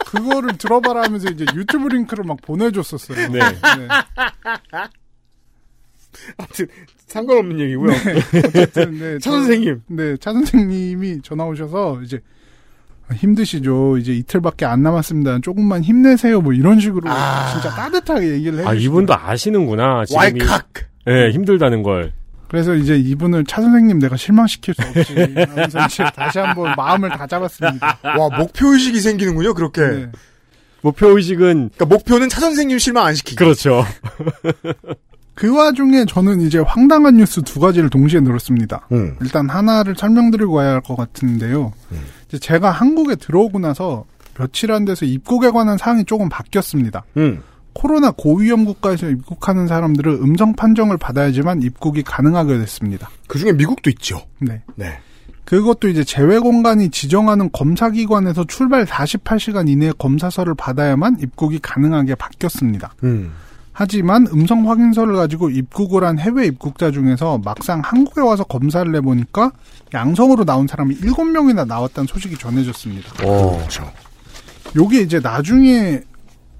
그거를 0.10 0.58
들어봐라 0.58 1.04
하면서 1.04 1.30
이제 1.30 1.46
유튜브 1.56 1.88
링크를 1.88 2.24
막 2.24 2.38
보내줬었어요. 2.42 3.30
네. 3.30 3.40
하여튼 6.38 6.68
상관없는 7.08 7.60
얘기고요. 7.60 7.92
어쨌든, 8.48 8.98
네, 9.00 9.20
차 9.20 9.30
저- 9.30 9.32
선생님. 9.32 9.82
네, 9.88 10.18
차 10.18 10.34
선생님이 10.34 11.22
전화 11.22 11.46
오셔서 11.46 12.02
이제 12.04 12.20
아, 13.08 13.14
힘드시죠. 13.14 13.98
이제 13.98 14.14
이틀밖에 14.14 14.66
안 14.66 14.84
남았습니다. 14.84 15.40
조금만 15.42 15.84
힘내세요. 15.84 16.42
뭐 16.42 16.54
이런 16.54 16.80
식으로 16.80 17.10
아. 17.10 17.50
진짜 17.52 17.70
따뜻하게 17.76 18.32
얘기를 18.34 18.60
해주시고 18.60 18.70
아, 18.70 18.74
이분도 18.76 19.14
아시는구나. 19.16 20.06
지금이. 20.06 20.42
왈칵. 20.44 20.70
네, 21.06 21.32
힘들다는 21.32 21.82
걸. 21.84 22.14
그래서 22.50 22.74
이제 22.76 22.98
이분을 22.98 23.46
차 23.46 23.62
선생님 23.62 24.00
내가 24.00 24.18
실망시킬 24.18 24.74
수 24.74 24.82
없지 24.82 25.14
하면서 25.48 25.86
이제 25.86 26.04
다시 26.16 26.40
한번 26.40 26.74
마음을 26.76 27.10
다 27.10 27.26
잡았습니다. 27.28 28.00
와, 28.04 28.30
목표 28.38 28.74
의식이 28.74 29.00
생기는군요, 29.00 29.54
그렇게. 29.54 29.82
네. 29.82 30.12
목표 30.82 31.16
의식은, 31.16 31.70
그러니까 31.76 31.86
목표는 31.86 32.28
차 32.30 32.40
선생님 32.42 32.80
실망 32.80 33.06
안 33.06 33.14
시키기. 33.16 33.36
그렇죠. 33.36 33.86
그 35.36 35.56
와중에 35.56 36.06
저는 36.06 36.42
이제 36.42 36.60
황당한 36.60 37.16
뉴스 37.16 37.42
두 37.44 37.60
가지를 37.60 37.90
동시에 37.90 38.22
들었습니다. 38.22 38.88
음. 38.92 39.16
일단 39.22 39.50
하나를 39.50 39.96
설명드리고 39.96 40.54
가야 40.54 40.72
할 40.74 40.82
것 40.82 40.96
같은데요. 40.98 41.72
이제 42.28 42.38
제가 42.40 42.72
한국에 42.72 43.16
들어오고 43.16 43.60
나서 43.60 44.06
며칠 44.38 44.72
안 44.72 44.86
돼서 44.86 45.06
입국에 45.06 45.50
관한 45.52 45.78
사항이 45.78 46.04
조금 46.06 46.28
바뀌었습니다. 46.30 47.04
음. 47.18 47.42
코로나 47.80 48.12
고위험 48.12 48.66
국가에서 48.66 49.10
입국하는 49.10 49.66
사람들은 49.66 50.16
음성 50.16 50.54
판정을 50.54 50.98
받아야지만 50.98 51.62
입국이 51.62 52.04
가능하게 52.04 52.58
됐습니다. 52.58 53.10
그 53.26 53.40
중에 53.40 53.54
미국도 53.54 53.90
있죠. 53.92 54.26
네. 54.40 54.62
네. 54.76 55.00
그것도 55.46 55.88
이제 55.88 56.04
제외 56.04 56.40
공간이 56.40 56.90
지정하는 56.90 57.50
검사기관에서 57.54 58.44
출발 58.48 58.86
48시간 58.86 59.70
이내에 59.70 59.94
검사서를 59.98 60.56
받아야만 60.56 61.20
입국이 61.22 61.60
가능하게 61.60 62.16
바뀌었습니다. 62.16 62.96
음. 63.06 63.32
하지만 63.72 64.28
음성 64.34 64.70
확인서를 64.70 65.16
가지고 65.16 65.50
입국을 65.50 66.04
한 66.04 66.20
해외 66.20 66.48
입국자 66.48 66.92
중에서 66.92 67.38
막상 67.46 67.80
한국에 67.80 68.20
와서 68.20 68.44
검사를 68.44 68.94
해보니까 68.94 69.54
양성으로 69.94 70.44
나온 70.44 70.68
사람이 70.68 70.98
7명이나 70.98 71.66
나왔다는 71.66 72.08
소식이 72.08 72.38
전해졌습니다. 72.38 73.26
오. 73.26 73.56
그렇죠. 73.56 73.90
요게 74.76 75.00
이제 75.00 75.22
나중에 75.22 76.02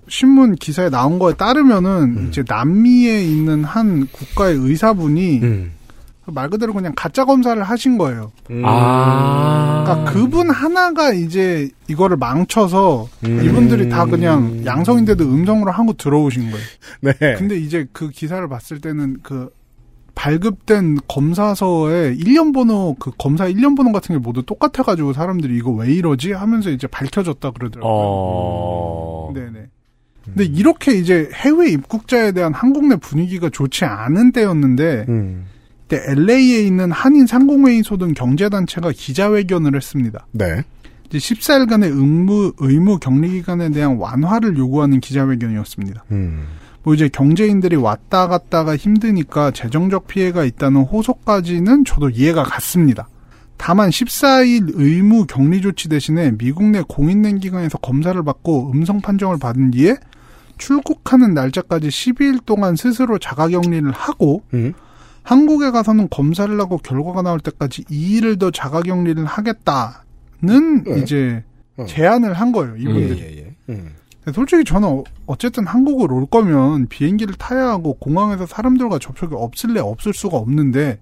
신문 0.10 0.56
기사에 0.56 0.90
나온 0.90 1.20
거에 1.20 1.34
따르면은 1.34 2.28
이제 2.28 2.44
남미에 2.48 3.24
있는 3.24 3.64
한 3.64 4.08
국가의 4.12 4.56
의사분이 4.58 5.40
음. 5.44 5.72
말 6.26 6.50
그대로 6.50 6.74
그냥 6.74 6.94
가짜 6.96 7.26
검사를 7.26 7.62
하신 7.62 7.98
거예요. 7.98 8.32
아. 8.64 9.84
그러니까 9.86 10.12
그분 10.12 10.50
하나가 10.50 11.12
이제 11.12 11.70
이거를 11.88 12.18
망쳐서 12.18 13.08
음. 13.26 13.44
이분들이 13.44 13.90
다 13.90 14.06
그냥 14.06 14.64
양성인데도 14.66 15.24
음성으로 15.24 15.72
한국 15.72 15.98
들어오신 15.98 16.52
거예요. 16.52 16.66
네. 17.02 17.14
근데 17.36 17.58
이제 17.58 17.88
그 17.94 18.10
기사를 18.10 18.48
봤을 18.48 18.80
때는 18.80 19.18
그 19.24 19.50
발급된 20.16 20.98
검사서에 21.08 22.14
1년 22.16 22.54
번호 22.54 22.96
그 23.00 23.12
검사 23.18 23.48
1년 23.48 23.78
번호 23.78 23.94
같은 23.94 24.14
게 24.16 24.20
모두 24.20 24.44
똑같아 24.44 24.84
가지고 24.84 25.14
사람들이 25.14 25.56
이거 25.56 25.72
왜 25.72 25.94
이러지 25.94 26.34
하면서 26.34 26.70
이제 26.70 26.88
밝혀졌다 26.88 27.52
그러더라고요. 27.52 27.92
어. 27.92 29.32
네네. 29.34 29.69
근데 30.36 30.46
이렇게 30.46 30.94
이제 30.94 31.30
해외 31.34 31.70
입국자에 31.72 32.32
대한 32.32 32.54
한국 32.54 32.86
내 32.88 32.96
분위기가 32.96 33.50
좋지 33.50 33.86
않은 33.86 34.32
때였는데 34.32 35.06
음. 35.10 35.46
그때 35.88 36.04
LA에 36.12 36.62
있는 36.62 36.92
한인 36.92 37.26
상공회의 37.26 37.82
소 37.84 37.98
등 37.98 38.14
경제단체가 38.14 38.92
기자회견을 38.94 39.76
했습니다. 39.76 40.28
네. 40.32 40.64
이제 41.12 41.18
14일간의 41.18 41.86
의무, 41.86 42.54
의무 42.60 43.00
격리 43.00 43.30
기간에 43.32 43.72
대한 43.72 43.98
완화를 43.98 44.56
요구하는 44.58 45.00
기자회견이었습니다. 45.00 46.04
음. 46.12 46.46
뭐 46.84 46.94
이제 46.94 47.10
경제인들이 47.10 47.76
왔다 47.76 48.28
갔다가 48.28 48.76
힘드니까 48.78 49.52
재정적 49.52 50.08
피해가 50.08 50.46
있다는 50.46 50.82
호소까지는 50.84 51.86
저도 51.86 52.10
이해가 52.12 52.44
갔습니다. 52.44 53.10
다만 53.58 53.90
14일 53.90 54.72
의무 54.76 55.26
격리 55.26 55.62
조치 55.62 55.90
대신에 55.90 56.32
미국 56.38 56.64
내 56.70 56.82
공인된 56.88 57.40
기관에서 57.40 57.78
검사를 57.80 58.22
받고 58.24 58.72
음성 58.72 59.02
판정을 59.02 59.38
받은 59.40 59.72
뒤에 59.72 59.98
출국하는 60.60 61.34
날짜까지 61.34 61.88
12일 61.88 62.46
동안 62.46 62.76
스스로 62.76 63.18
자가격리를 63.18 63.90
하고 63.92 64.44
음. 64.54 64.74
한국에 65.24 65.72
가서는 65.72 66.08
검사를 66.10 66.60
하고 66.60 66.78
결과가 66.78 67.22
나올 67.24 67.40
때까지 67.40 67.84
2일을 67.86 68.40
더 68.40 68.52
자가격리를 68.52 69.24
하겠다는 69.26 70.84
네. 70.84 71.00
이제 71.02 71.44
어. 71.78 71.86
제안을 71.86 72.34
한 72.34 72.52
거예요, 72.52 72.76
예, 72.78 72.82
이분들이. 72.82 73.20
예, 73.22 73.38
예. 73.38 73.56
음. 73.70 73.90
솔직히 74.34 74.64
저는 74.64 74.88
어- 74.88 75.04
어쨌든 75.26 75.66
한국을 75.66 76.12
올 76.12 76.26
거면 76.28 76.88
비행기를 76.88 77.36
타야 77.36 77.70
하고 77.70 77.96
공항에서 77.96 78.46
사람들과 78.46 79.00
접촉이 79.00 79.32
없을래 79.34 79.80
없을 79.80 80.14
수가 80.14 80.38
없는데 80.38 81.00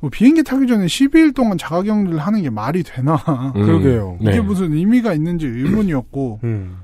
뭐 0.00 0.10
비행기 0.10 0.42
타기 0.42 0.66
전에 0.66 0.86
12일 0.86 1.34
동안 1.34 1.58
자가격리를 1.58 2.18
하는 2.18 2.42
게 2.42 2.50
말이 2.50 2.82
되나 2.82 3.16
음. 3.16 3.52
그러게요. 3.52 4.18
네. 4.20 4.30
이게 4.30 4.40
무슨 4.40 4.72
의미가 4.72 5.12
있는지 5.12 5.46
의문이었고 5.46 6.40
음. 6.44 6.78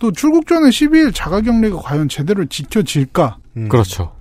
또 0.00 0.10
출국 0.10 0.46
전에 0.48 0.70
12일 0.70 1.14
자가격리가 1.14 1.76
과연 1.76 2.08
제대로 2.08 2.44
지켜질까 2.46 3.36
음. 3.58 3.68
그렇죠. 3.68 4.12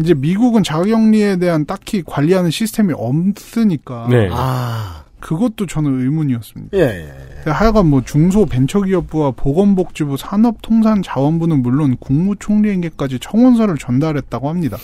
이제 0.00 0.14
미국은 0.14 0.62
자가격리에 0.62 1.36
대한 1.36 1.66
딱히 1.66 2.02
관리하는 2.06 2.50
시스템이 2.50 2.94
없으니까 2.96 4.06
네. 4.10 4.28
아. 4.32 5.02
그것도 5.18 5.66
저는 5.66 6.02
의문이었습니다. 6.02 6.76
예, 6.78 6.82
예. 6.82 7.14
근데 7.36 7.50
하여간 7.50 7.86
뭐 7.86 8.02
중소벤처기업부와 8.04 9.32
보건복지부 9.32 10.16
산업통상자원부는 10.18 11.62
물론 11.62 11.96
국무총리에게까지 11.98 13.18
청원서를 13.20 13.76
전달했다고 13.78 14.48
합니다. 14.48 14.76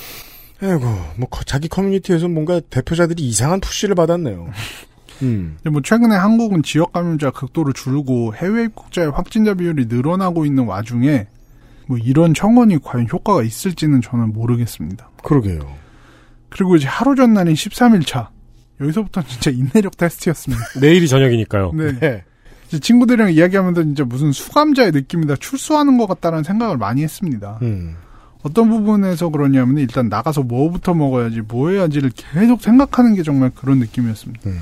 아이고, 0.60 0.80
뭐, 1.16 1.28
커- 1.28 1.44
자기 1.44 1.68
커뮤니티에서 1.68 2.28
뭔가 2.28 2.60
대표자들이 2.70 3.22
이상한 3.22 3.60
푸시를 3.60 3.94
받았네요. 3.94 4.48
음. 5.22 5.56
근데 5.56 5.70
뭐 5.70 5.82
최근에 5.82 6.14
한국은 6.14 6.62
지역 6.62 6.92
감염자 6.92 7.30
극도로 7.30 7.72
줄고 7.72 8.34
해외 8.34 8.64
입국자의 8.64 9.10
확진자 9.10 9.54
비율이 9.54 9.86
늘어나고 9.86 10.44
있는 10.44 10.64
와중에 10.64 11.26
뭐 11.86 11.98
이런 11.98 12.34
청원이 12.34 12.78
과연 12.82 13.08
효과가 13.12 13.42
있을지는 13.42 14.00
저는 14.00 14.32
모르겠습니다. 14.32 15.10
그러게요. 15.22 15.60
그리고 16.48 16.76
이제 16.76 16.86
하루 16.86 17.14
전날인 17.14 17.54
13일 17.54 18.06
차 18.06 18.30
여기서부터 18.80 19.22
진짜 19.22 19.50
인내력 19.50 19.96
테스트였습니다. 19.96 20.62
내일이 20.80 21.08
저녁이니까요. 21.08 21.72
네. 21.72 21.98
네. 21.98 22.24
이제 22.68 22.78
친구들이랑 22.78 23.32
이야기하면서 23.32 23.82
진짜 23.82 24.04
무슨 24.04 24.32
수감자의 24.32 24.92
느낌이다 24.92 25.36
출소하는 25.36 25.98
것 25.98 26.06
같다는 26.06 26.42
생각을 26.42 26.78
많이 26.78 27.02
했습니다. 27.02 27.58
음. 27.62 27.96
어떤 28.42 28.70
부분에서 28.70 29.28
그러냐면 29.28 29.78
일단 29.78 30.08
나가서 30.08 30.42
뭐부터 30.42 30.94
먹어야지 30.94 31.42
뭐 31.42 31.70
해야지를 31.70 32.10
계속 32.14 32.62
생각하는 32.62 33.14
게 33.14 33.22
정말 33.22 33.50
그런 33.54 33.78
느낌이었습니다. 33.78 34.50
음. 34.50 34.60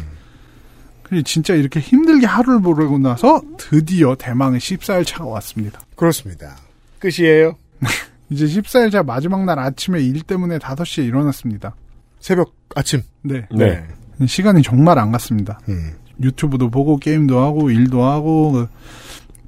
그리고 1.10 1.24
진짜 1.24 1.54
이렇게 1.54 1.80
힘들게 1.80 2.24
하루를 2.24 2.62
보내고 2.62 2.98
나서 2.98 3.42
드디어 3.58 4.14
대망의 4.14 4.60
14일 4.60 5.04
차가 5.04 5.24
왔습니다. 5.24 5.80
그렇습니다. 5.96 6.56
끝이에요. 7.00 7.56
이제 8.30 8.46
14일 8.46 8.92
차 8.92 9.02
마지막 9.02 9.44
날 9.44 9.58
아침에 9.58 10.00
일 10.00 10.22
때문에 10.22 10.58
5시에 10.58 11.04
일어났습니다. 11.04 11.74
새벽, 12.20 12.54
아침. 12.76 13.02
네. 13.22 13.44
네. 13.50 13.84
시간이 14.24 14.62
정말 14.62 15.00
안 15.00 15.10
갔습니다. 15.10 15.58
음. 15.68 15.94
유튜브도 16.22 16.70
보고 16.70 16.96
게임도 16.96 17.40
하고 17.40 17.70
일도 17.70 18.04
하고 18.04 18.52
그 18.52 18.68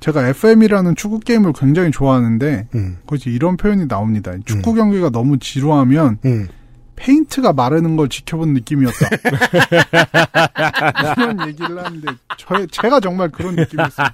제가 0.01 0.27
FM이라는 0.31 0.96
축구 0.96 1.20
게임을 1.20 1.53
굉장히 1.53 1.92
좋아하는데 1.92 2.66
음. 2.75 2.96
거기서 3.07 3.31
이런 3.31 3.57
표현이 3.57 3.87
나옵니다. 3.87 4.33
축구 4.44 4.75
경기가 4.75 5.11
너무 5.11 5.38
지루하면 5.38 6.18
음. 6.25 6.48
페인트가 6.97 7.53
마르는 7.53 7.97
걸 7.97 8.09
지켜본 8.09 8.55
느낌이었다. 8.55 9.09
그런 11.15 11.49
얘기를 11.49 11.85
하는데 11.85 12.09
저 12.39 12.67
제가 12.67 13.01
정말 13.01 13.31
그런 13.31 13.57
느낌이었어요. 13.57 14.09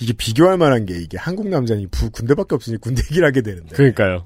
이게 0.00 0.12
비교할 0.12 0.58
만한 0.58 0.84
게 0.86 0.96
이게 0.98 1.18
한국 1.18 1.48
남자니 1.48 1.86
부, 1.88 2.10
군대밖에 2.10 2.54
없으니 2.54 2.76
군대 2.78 3.02
얘기를 3.04 3.26
하게 3.26 3.42
되는데. 3.42 3.74
그러니까요. 3.76 4.24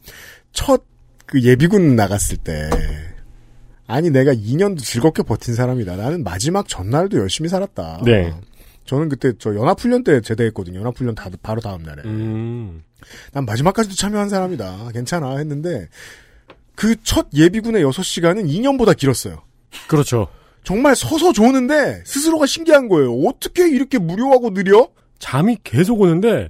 첫 0.52 0.90
그 1.30 1.40
예비군 1.42 1.94
나갔을 1.94 2.36
때 2.38 2.68
아니 3.86 4.10
내가 4.10 4.34
2년도 4.34 4.80
즐겁게 4.80 5.22
버틴 5.22 5.54
사람이다. 5.54 5.96
나는 5.96 6.24
마지막 6.24 6.68
전날도 6.68 7.18
열심히 7.18 7.48
살았다. 7.48 8.02
네. 8.04 8.34
저는 8.90 9.08
그때 9.08 9.32
저 9.38 9.54
연합훈련 9.54 10.02
때 10.02 10.20
제대했거든요. 10.20 10.80
연합훈련 10.80 11.14
다, 11.14 11.30
바로 11.44 11.60
다음 11.60 11.84
날에. 11.84 12.02
음. 12.06 12.82
난 13.32 13.44
마지막까지도 13.44 13.94
참여한 13.94 14.28
사람이다. 14.28 14.88
괜찮아 14.92 15.36
했는데 15.36 15.88
그 16.74 16.96
첫 17.04 17.28
예비군의 17.32 17.84
6시간은 17.84 18.48
2년보다 18.48 18.96
길었어요. 18.96 19.42
그렇죠. 19.86 20.26
정말 20.64 20.96
서서 20.96 21.32
조는데 21.32 22.02
스스로가 22.04 22.46
신기한 22.46 22.88
거예요. 22.88 23.14
어떻게 23.28 23.68
이렇게 23.70 23.98
무료하고 23.98 24.52
느려? 24.54 24.88
잠이 25.20 25.58
계속 25.62 26.00
오는데 26.00 26.48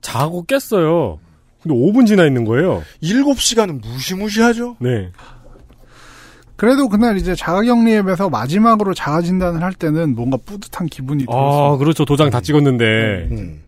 자고 0.00 0.44
깼어요. 0.44 1.18
근데 1.60 1.74
5분 1.74 2.06
지나 2.06 2.24
있는 2.24 2.44
거예요. 2.44 2.84
7시간은 3.02 3.82
무시무시하죠? 3.82 4.76
네. 4.80 5.10
그래도 6.60 6.90
그날 6.90 7.16
이제 7.16 7.34
자가격리앱에서 7.34 8.28
마지막으로 8.28 8.92
자가 8.92 9.22
진단을 9.22 9.62
할 9.62 9.72
때는 9.72 10.14
뭔가 10.14 10.36
뿌듯한 10.44 10.88
기분이 10.88 11.24
아, 11.26 11.32
들었어요. 11.32 11.78
그렇죠. 11.78 12.04
도장 12.04 12.28
다 12.28 12.42
찍었는데. 12.42 13.28
음. 13.30 13.62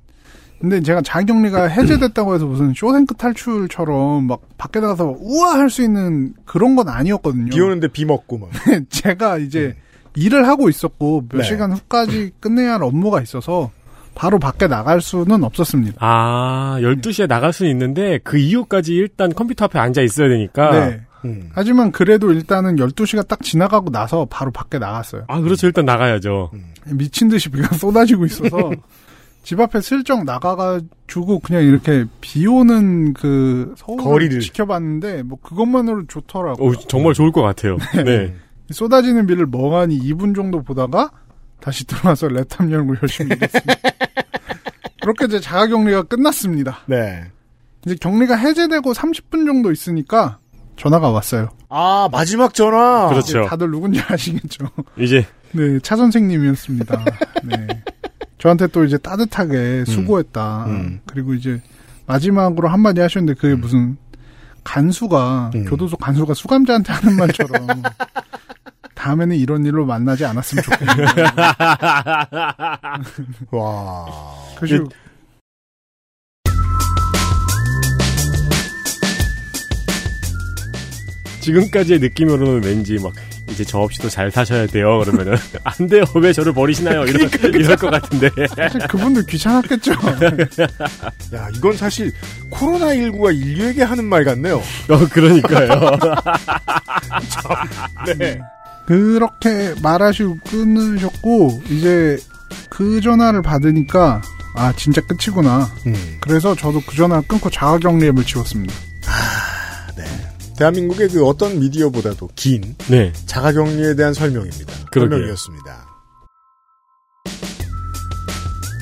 근데 0.61 0.83
제가 0.83 1.01
자가격리가 1.01 1.69
해제됐다고 1.73 2.35
해서 2.35 2.45
무슨 2.45 2.75
쇼생크 2.77 3.15
탈출처럼 3.15 4.27
막 4.27 4.43
밖에 4.59 4.81
나가서 4.81 5.07
막 5.07 5.17
우와 5.23 5.55
할 5.59 5.71
수 5.71 5.83
있는 5.83 6.35
그런 6.45 6.77
건 6.77 6.91
아니었거든요. 6.91 7.49
비 7.49 7.59
오는데 7.63 7.89
비 7.89 8.05
먹고 8.05 8.37
막. 8.37 8.51
제가 8.91 9.39
이제 9.39 9.75
일을 10.15 10.47
하고 10.47 10.69
있었고 10.69 11.25
몇 11.31 11.39
네. 11.39 11.45
시간 11.45 11.73
후까지 11.73 12.33
끝내야 12.41 12.75
할 12.75 12.83
업무가 12.83 13.23
있어서 13.23 13.71
바로 14.15 14.39
밖에 14.39 14.67
나갈 14.67 15.01
수는 15.01 15.45
없었습니다. 15.45 15.97
아, 15.99 16.77
12시에 16.83 17.27
나갈 17.27 17.55
수는 17.55 17.71
있는데 17.71 18.19
그 18.23 18.37
이후까지 18.37 18.93
일단 18.93 19.33
컴퓨터 19.33 19.65
앞에 19.65 19.79
앉아 19.79 20.03
있어야 20.03 20.29
되니까. 20.29 20.71
네. 20.91 21.01
음. 21.25 21.51
하지만 21.53 21.93
그래도 21.93 22.33
일단은 22.33 22.77
12시가 22.77 23.27
딱 23.27 23.43
지나가고 23.43 23.91
나서 23.91 24.27
바로 24.31 24.51
밖에 24.51 24.79
나갔어요. 24.79 25.25
아, 25.29 25.41
그렇죠. 25.41 25.67
일단 25.67 25.85
나가야죠. 25.85 26.51
미친 26.87 27.29
듯이 27.29 27.49
비가 27.49 27.75
쏟아지고 27.77 28.27
있어서 28.27 28.73
집 29.45 29.59
앞에 29.61 29.81
슬쩍 29.81 30.25
나가가지고 30.25 31.41
그냥 31.41 31.65
이렇게 31.65 32.05
비 32.21 32.47
오는 32.47 33.13
그 33.13 33.75
거리를. 33.99 34.41
지켜봤는데 34.41 35.25
뭐 35.25 35.39
그것만으로 35.43 36.07
좋더라고. 36.07 36.69
어, 36.69 36.75
정말 36.89 37.15
좋을 37.15 37.33
것 37.33 37.43
같아요. 37.43 37.77
네. 38.05 38.35
쏟아지는 38.71 39.27
비를 39.27 39.47
멍하니 39.47 39.99
2분 39.99 40.35
정도 40.35 40.63
보다가 40.63 41.11
다시 41.61 41.85
들어와서 41.87 42.29
랩탑 42.29 42.71
열고 42.71 42.95
열심히 43.03 43.35
일했습니다. 43.37 43.75
그렇게 45.03 45.25
이제 45.27 45.41
자가격리가 45.41 46.05
끝났습니다. 46.05 46.79
네. 46.87 47.25
이제 47.85 47.97
격리가 48.01 48.37
해제되고 48.37 48.93
30분 48.93 49.47
정도 49.47 49.73
있으니까 49.73 50.39
전화가 50.83 51.11
왔어요. 51.11 51.49
아, 51.69 52.09
마지막 52.11 52.55
전화. 52.55 53.09
그렇죠. 53.09 53.39
이제 53.39 53.49
다들 53.49 53.71
누군지 53.71 54.01
아시겠죠? 54.05 54.67
이제 54.99 55.25
네, 55.53 55.79
차 55.81 55.95
선생님이었습니다. 55.95 57.05
네. 57.45 57.85
저한테 58.39 58.67
또 58.67 58.83
이제 58.85 58.99
따뜻하게 58.99 59.85
수고했다. 59.85 60.65
음. 60.67 61.01
그리고 61.07 61.35
이제 61.35 61.63
마지막으로 62.07 62.67
한마디 62.67 63.01
하셨는데 63.01 63.41
그게 63.41 63.55
무슨 63.55 63.97
간수가 64.65 65.53
음. 65.55 65.65
교도소 65.67 65.99
간수가 65.99 66.35
수감자한테 66.35 66.93
하는 66.93 67.17
말처럼 67.17 67.69
다음에는 68.97 69.37
이런 69.37 69.65
일로 69.65 69.87
만나지 69.87 70.25
않았으면 70.25 70.65
좋겠네요. 70.65 71.07
와. 73.53 74.07
그리고 74.59 74.89
지금까지의 81.43 81.99
느낌으로는 81.99 82.63
왠지 82.65 82.99
막 82.99 83.13
이제 83.51 83.65
저 83.65 83.79
없이도 83.81 84.09
잘 84.09 84.31
사셔야 84.31 84.67
돼요. 84.67 85.01
그러면은 85.01 85.37
안 85.65 85.87
돼요. 85.89 86.05
왜 86.15 86.33
저를 86.33 86.53
버리시나요? 86.53 87.05
이럴, 87.05 87.29
이럴 87.55 87.77
것 87.77 87.91
같은데. 87.91 88.31
사실 88.57 88.81
그분들 88.89 89.27
귀찮았겠죠. 89.27 89.93
야, 91.35 91.49
이건 91.55 91.77
사실 91.77 92.13
코로나 92.49 92.87
19가 92.95 93.37
인류에게 93.37 93.83
하는 93.83 94.05
말 94.05 94.25
같네요. 94.25 94.59
어, 94.89 95.09
그러니까요. 95.11 95.99
네. 98.19 98.41
그렇게 98.87 99.75
말하시고 99.83 100.39
끊으셨고 100.49 101.63
이제 101.69 102.19
그 102.69 103.01
전화를 103.01 103.43
받으니까 103.43 104.23
아 104.55 104.73
진짜 104.77 105.01
끝이구나. 105.03 105.71
음. 105.87 106.17
그래서 106.21 106.55
저도 106.55 106.81
그 106.87 106.97
전화를 106.97 107.25
끊고 107.27 107.51
자가격리 107.51 108.07
앱을 108.09 108.25
지웠습니다. 108.25 108.75
대한민국의 110.63 111.09
그 111.09 111.27
어떤 111.27 111.59
미디어보다도 111.59 112.29
긴 112.37 112.77
네. 112.89 113.13
자가격리에 113.27 113.97
대한 113.97 114.15
설명입니다. 114.15 114.73
그러게요. 114.93 115.19
설명이었습니다. 115.19 115.87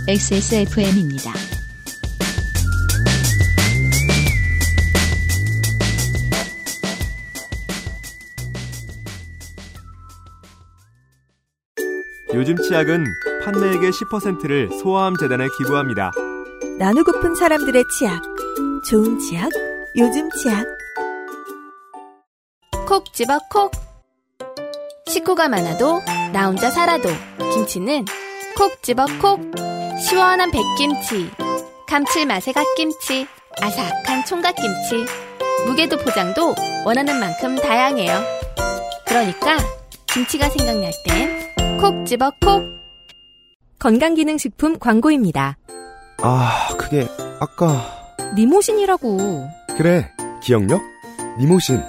XSFM입니다. 0.08 1.32
요즘 12.34 12.56
치약은 12.56 13.04
판매액의 13.44 13.90
10%를 13.90 14.68
소아암 14.82 15.16
재단에 15.16 15.46
기부합니다. 15.58 16.12
나누고픈 16.78 17.34
사람들의 17.34 17.84
치약. 17.98 18.22
좋은 18.86 19.18
치약, 19.18 19.50
요즘 19.96 20.28
치약. 20.30 20.79
콕 23.20 23.26
집어 23.26 23.38
콕. 23.50 23.70
식구가 25.06 25.50
많아도 25.50 26.00
나 26.32 26.46
혼자 26.46 26.70
살아도 26.70 27.10
김치는 27.52 28.06
콕 28.56 28.82
집어 28.82 29.04
콕. 29.20 29.38
시원한 30.00 30.50
백김치, 30.50 31.30
감칠맛의 31.86 32.54
갓김치, 32.54 33.26
아삭한 33.60 34.24
총각김치. 34.24 35.04
무게도 35.66 35.98
포장도 35.98 36.54
원하는 36.86 37.20
만큼 37.20 37.56
다양해요. 37.56 38.22
그러니까 39.06 39.58
김치가 40.06 40.48
생각날 40.48 40.90
땐 41.06 41.78
콕 41.78 42.06
집어 42.06 42.30
콕. 42.40 42.62
건강기능식품 43.80 44.78
광고입니다. 44.78 45.58
아, 46.22 46.68
그게 46.78 47.06
아까 47.38 48.16
니모신이라고. 48.34 49.46
그래 49.76 50.10
기억력 50.42 50.80
니모신 51.38 51.82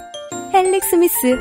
헬릭 0.82 0.90
스미스. 0.90 1.38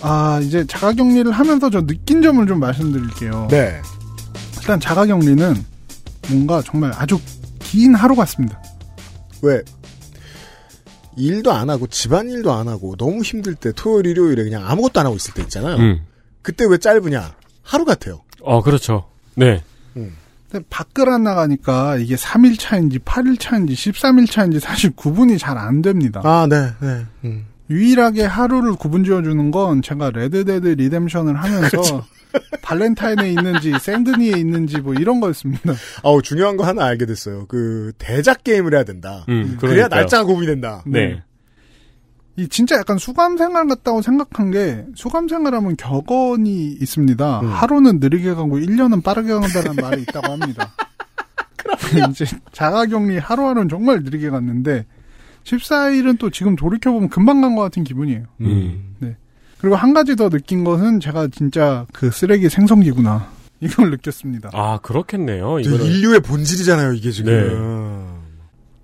아 0.00 0.40
이제 0.42 0.64
자가격리를 0.66 1.30
하면서 1.30 1.68
저 1.70 1.84
느낀 1.84 2.22
점을 2.22 2.44
좀 2.46 2.60
말씀드릴게요. 2.60 3.48
네. 3.50 3.80
일단 4.56 4.80
자가격리는 4.80 5.64
뭔가 6.28 6.62
정말 6.62 6.92
아주 6.96 7.20
긴 7.58 7.94
하루 7.94 8.14
같습니다. 8.14 8.60
왜? 9.42 9.62
일도 11.18 11.52
안 11.52 11.68
하고 11.70 11.86
집안일도 11.86 12.52
안 12.52 12.68
하고 12.68 12.96
너무 12.96 13.22
힘들 13.22 13.54
때 13.54 13.72
토요일 13.74 14.06
일요일에 14.06 14.44
그냥 14.44 14.66
아무것도 14.66 15.00
안 15.00 15.06
하고 15.06 15.16
있을 15.16 15.34
때 15.34 15.42
있잖아요. 15.42 15.76
음. 15.76 16.00
그때 16.42 16.64
왜 16.66 16.78
짧으냐? 16.78 17.34
하루 17.62 17.84
같아요. 17.84 18.22
어, 18.40 18.62
그렇죠. 18.62 19.08
네. 19.34 19.62
근데 20.50 20.64
밖을 20.70 21.10
안 21.10 21.24
나가니까 21.24 21.96
이게 21.96 22.14
3일 22.16 22.58
차인지 22.58 23.00
8일 23.00 23.38
차인지 23.38 23.74
13일 23.74 24.30
차인지 24.30 24.60
사실 24.60 24.90
구분이 24.96 25.36
잘 25.36 25.58
안 25.58 25.82
됩니다. 25.82 26.22
아, 26.24 26.46
네, 26.48 26.70
네. 26.80 27.04
음. 27.24 27.44
유일하게 27.70 28.24
하루를 28.24 28.74
구분 28.74 29.04
지어주는 29.04 29.50
건 29.50 29.82
제가 29.82 30.10
Red 30.10 30.35
Dead 30.35 30.68
Redemption을 30.68 31.36
하면서 31.36 32.04
Valentine에 32.62 33.28
있는지 33.30 33.72
Saint 33.78 34.05
Denis에 34.05 34.38
있는지 34.38 34.78
뭐 34.78 34.94
이런 34.94 35.20
거였습니다. 35.20 35.74
아우 36.02 36.22
중요한 36.22 36.56
거 36.56 36.64
하나 36.64 36.84
알게 36.84 37.06
됐어요. 37.06 37.46
그 37.46 37.92
대작 37.98 38.44
게임을 38.44 38.74
해야 38.74 38.84
된다. 38.84 39.24
음, 39.28 39.56
그래야. 39.60 39.88
날짜가 39.88 40.24
구분이 40.24 40.46
된다. 40.46 40.82
네. 40.86 41.22
이 42.36 42.48
진짜 42.48 42.76
약간 42.76 42.98
수감 42.98 43.36
생활 43.36 43.66
같다고 43.66 44.00
생각한 44.00 44.50
게 44.52 44.86
수감 44.94 45.26
생활하면 45.26 45.76
격언이 45.76 46.76
있습니다. 46.80 47.40
음. 47.40 47.46
하루는 47.48 47.98
느리게 47.98 48.34
가고 48.34 48.58
1년은 48.58 49.02
빠르게 49.02 49.32
간다는 49.32 49.74
말이 49.74 50.02
있다고 50.02 50.32
합니다. 50.32 50.72
이제 52.10 52.24
자가격리 52.52 53.18
하루하루는 53.18 53.68
정말 53.68 54.02
느리게 54.02 54.30
갔는데 54.30 54.86
14일은 55.56 56.18
또 56.18 56.30
지금 56.30 56.56
돌이켜보면 56.56 57.08
금방 57.08 57.40
간 57.40 57.54
것 57.56 57.62
같은 57.62 57.84
기분이에요. 57.84 58.24
음. 58.42 58.94
그리고 59.58 59.74
한 59.74 59.92
가지 59.92 60.14
더 60.14 60.28
느낀 60.28 60.62
것은 60.62 61.00
제가 61.00 61.28
진짜 61.28 61.84
그 61.92 62.10
쓰레기 62.12 62.48
생성기구나. 62.48 63.28
이걸 63.60 63.90
느꼈습니다. 63.90 64.50
아, 64.52 64.78
그렇겠네요. 64.82 65.60
저 65.64 65.70
이거는. 65.70 65.84
인류의 65.86 66.20
본질이잖아요, 66.20 66.92
이게 66.92 67.10
지금. 67.10 67.32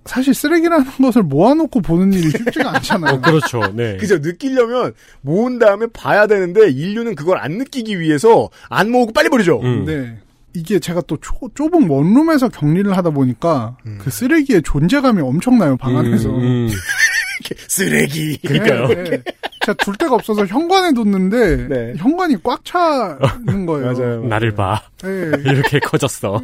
사실 0.03 0.33
쓰레기라는 0.33 0.85
것을 1.01 1.23
모아놓고 1.23 1.79
보는 1.81 2.11
일이 2.13 2.29
쉽지가 2.29 2.75
않잖아요. 2.75 3.15
어, 3.15 3.21
그렇죠. 3.21 3.61
네. 3.73 3.95
그죠? 3.97 4.17
느끼려면 4.19 4.93
모은 5.21 5.57
다음에 5.59 5.87
봐야 5.93 6.27
되는데 6.27 6.69
인류는 6.69 7.15
그걸 7.15 7.37
안 7.39 7.53
느끼기 7.53 7.99
위해서 7.99 8.49
안 8.69 8.91
모으고 8.91 9.13
빨리 9.13 9.29
버리죠. 9.29 9.61
음. 9.61 9.85
네. 9.85 10.17
이게 10.55 10.79
제가 10.79 11.01
또 11.07 11.17
초- 11.17 11.49
좁은 11.53 11.87
원룸에서 11.89 12.49
격리를 12.49 12.95
하다 12.95 13.09
보니까 13.11 13.77
음. 13.85 13.97
그 14.01 14.09
쓰레기의 14.09 14.61
존재감이 14.63 15.21
엄청나요, 15.21 15.75
방 15.77 15.97
안에서. 15.97 16.29
음, 16.29 16.39
음. 16.41 16.69
쓰레기. 17.67 18.37
그러니까요. 18.37 18.87
네, 18.87 19.03
네. 19.03 19.23
제가 19.65 19.73
둘 19.83 19.95
데가 19.97 20.15
없어서 20.15 20.45
현관에 20.45 20.93
뒀는데 20.93 21.67
네. 21.67 21.93
현관이 21.97 22.37
꽉 22.43 22.63
차는 22.63 23.17
거예요. 23.67 23.91
맞아요. 23.93 24.23
나를 24.25 24.51
봐. 24.51 24.81
네. 25.03 25.09
이렇게 25.45 25.79
커졌어. 25.79 26.41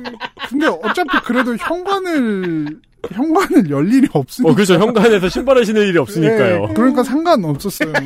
근데 0.49 0.67
어차피 0.67 1.17
그래도 1.23 1.55
현관을 1.55 2.79
현관을 3.11 3.69
열 3.69 3.91
일이 3.91 4.07
없으니까. 4.11 4.51
어, 4.51 4.55
그렇죠. 4.55 4.73
현관에서 4.75 5.29
신발을 5.29 5.65
신을 5.65 5.87
일이 5.87 5.97
없으니까요. 5.97 6.67
네, 6.67 6.73
그러니까 6.73 7.03
상관없었어요. 7.03 7.93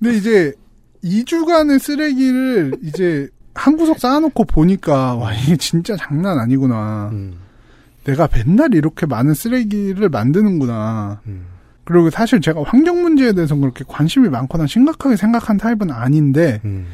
근데 0.00 0.16
이제 0.16 0.52
2주간의 1.04 1.78
쓰레기를 1.78 2.72
이제 2.82 3.28
한 3.54 3.76
구석 3.76 3.98
쌓아놓고 3.98 4.44
보니까 4.44 5.14
와 5.16 5.32
이게 5.34 5.56
진짜 5.56 5.96
장난 5.96 6.38
아니구나. 6.38 7.10
음. 7.12 7.34
내가 8.04 8.28
맨날 8.32 8.74
이렇게 8.74 9.06
많은 9.06 9.34
쓰레기를 9.34 10.08
만드는구나. 10.08 11.20
음. 11.26 11.46
그리고 11.84 12.10
사실 12.10 12.40
제가 12.40 12.62
환경 12.64 13.02
문제에 13.02 13.32
대해서 13.32 13.54
그렇게 13.56 13.84
관심이 13.88 14.28
많거나 14.28 14.66
심각하게 14.66 15.16
생각한 15.16 15.56
타입은 15.56 15.90
아닌데 15.90 16.60
음. 16.64 16.86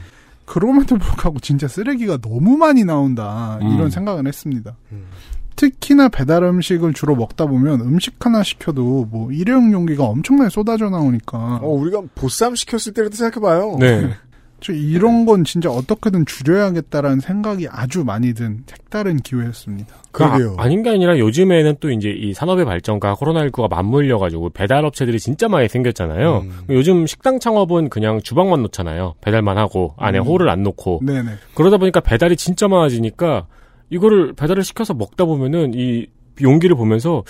그럼에도 0.44 0.96
불구하고 0.98 1.40
진짜 1.40 1.66
쓰레기가 1.66 2.18
너무 2.18 2.57
많이 2.57 2.84
나온다 2.84 3.59
음. 3.61 3.74
이런 3.74 3.90
생각을 3.90 4.26
했습니다. 4.26 4.76
음. 5.55 5.57
특히나 5.57 6.09
배달 6.09 6.42
음식을 6.42 6.92
주로 6.94 7.14
먹다 7.14 7.46
보면 7.46 7.80
음식 7.80 8.14
하나 8.24 8.42
시켜도 8.42 9.09
뭐 9.11 9.32
일회용 9.32 9.72
용기가 9.72 10.05
엄청나게 10.05 10.50
쏟아져 10.50 10.90
나오니까 10.90 11.61
어, 11.62 11.68
우리가 11.68 12.02
보쌈 12.14 12.55
시켰을 12.55 12.92
때부터 12.94 13.16
생각해봐요. 13.16 13.76
네. 13.78 14.11
저 14.64 14.72
이런 14.72 15.26
건 15.26 15.44
진짜 15.44 15.70
어떻게든 15.70 16.24
줄여야겠다라는 16.24 17.20
생각이 17.20 17.68
아주 17.70 18.02
많이 18.02 18.32
든 18.32 18.62
색다른 18.66 19.18
기회였습니다. 19.18 19.94
그러게요. 20.11 20.57
아, 20.59 20.62
아닌 20.62 20.82
게 20.82 20.88
아니라 20.88 21.18
요즘에는 21.18 21.76
또 21.80 21.90
이제 21.90 22.09
이 22.09 22.32
산업의 22.32 22.64
발전과 22.64 23.16
코로나19가 23.16 23.68
맞물려가지고 23.68 24.50
배달 24.50 24.86
업체들이 24.86 25.20
진짜 25.20 25.48
많이 25.48 25.68
생겼잖아요. 25.68 26.38
음. 26.46 26.61
요즘 26.70 27.07
식당 27.07 27.40
창업은 27.40 27.90
그냥 27.90 28.22
주방만 28.22 28.62
놓잖아요. 28.62 29.16
배달만 29.20 29.59
하고 29.59 29.92
안에 29.98 30.20
음. 30.20 30.24
홀을 30.24 30.48
안 30.48 30.62
놓고 30.62 31.00
네네. 31.05 31.32
그러다 31.55 31.76
보니까 31.76 32.00
배달이 32.00 32.36
진짜 32.38 32.66
많아지니까 32.66 33.46
이거를 33.95 34.32
배달을 34.32 34.64
시켜서 34.64 34.92
먹다 34.92 35.24
보면은 35.24 35.72
이 35.74 36.07
용기를 36.42 36.76
보면서 36.76 37.22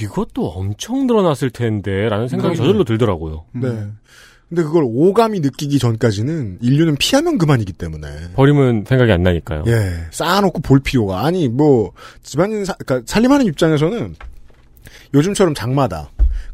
이것도 0.00 0.48
엄청 0.48 1.06
늘어났을 1.06 1.50
텐데 1.50 2.08
라는 2.08 2.26
생각이 2.26 2.54
음. 2.54 2.56
저절로 2.56 2.84
들더라고요. 2.84 3.44
음. 3.56 3.60
네. 3.60 3.86
근데 4.48 4.62
그걸 4.64 4.82
오감이 4.84 5.40
느끼기 5.40 5.78
전까지는 5.78 6.58
인류는 6.60 6.96
피하면 6.96 7.38
그만이기 7.38 7.72
때문에. 7.74 8.32
버리면 8.34 8.84
생각이 8.88 9.12
안 9.12 9.22
나니까요. 9.22 9.62
예, 9.68 10.06
쌓아놓고 10.10 10.60
볼 10.62 10.80
필요가. 10.80 11.24
아니, 11.24 11.48
뭐, 11.48 11.92
집안인, 12.24 12.64
사, 12.64 12.74
그러니까 12.74 13.06
살림하는 13.06 13.46
입장에서는 13.46 14.16
요즘처럼 15.14 15.54
장마다. 15.54 16.10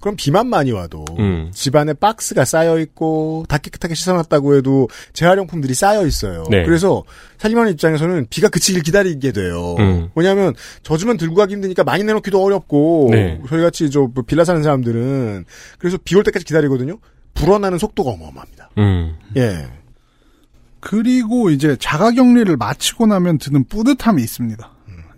그럼 0.07 0.14
비만 0.14 0.46
많이 0.46 0.70
와도 0.70 1.04
음. 1.18 1.50
집안에 1.52 1.92
박스가 1.92 2.44
쌓여 2.44 2.78
있고 2.78 3.44
다 3.48 3.59
깨끗하게 3.59 3.96
씻어놨다고 3.96 4.54
해도 4.54 4.88
재활용품들이 5.14 5.74
쌓여 5.74 6.07
있어요. 6.07 6.44
네. 6.48 6.64
그래서 6.64 7.02
살림하는 7.38 7.72
입장에서는 7.72 8.28
비가 8.30 8.48
그치길 8.48 8.84
기다리게 8.84 9.32
돼요. 9.32 9.74
음. 9.80 10.11
왜냐하면 10.14 10.54
젖으면 10.84 11.16
들고 11.16 11.34
가기 11.34 11.54
힘드니까 11.54 11.82
많이 11.82 12.04
내놓기도 12.04 12.40
어렵고 12.40 13.09
네. 13.11 13.40
저희 13.48 13.62
같이 13.62 13.90
저뭐 13.90 14.12
빌라 14.28 14.44
사는 14.44 14.62
사람들은 14.62 15.44
그래서 15.80 15.98
비 16.04 16.14
올 16.14 16.22
때까지 16.22 16.44
기다리거든요. 16.44 16.98
불어나는 17.34 17.78
속도가 17.78 18.11
어마어마합니다. 18.12 18.70
음. 18.78 19.16
예. 19.36 19.66
그리고 20.78 21.50
이제 21.50 21.74
자가격리를 21.80 22.57
마치고 22.57 23.09
나면 23.09 23.38
드는 23.38 23.64
뿌듯함이 23.64 24.22
있습니다. 24.22 24.70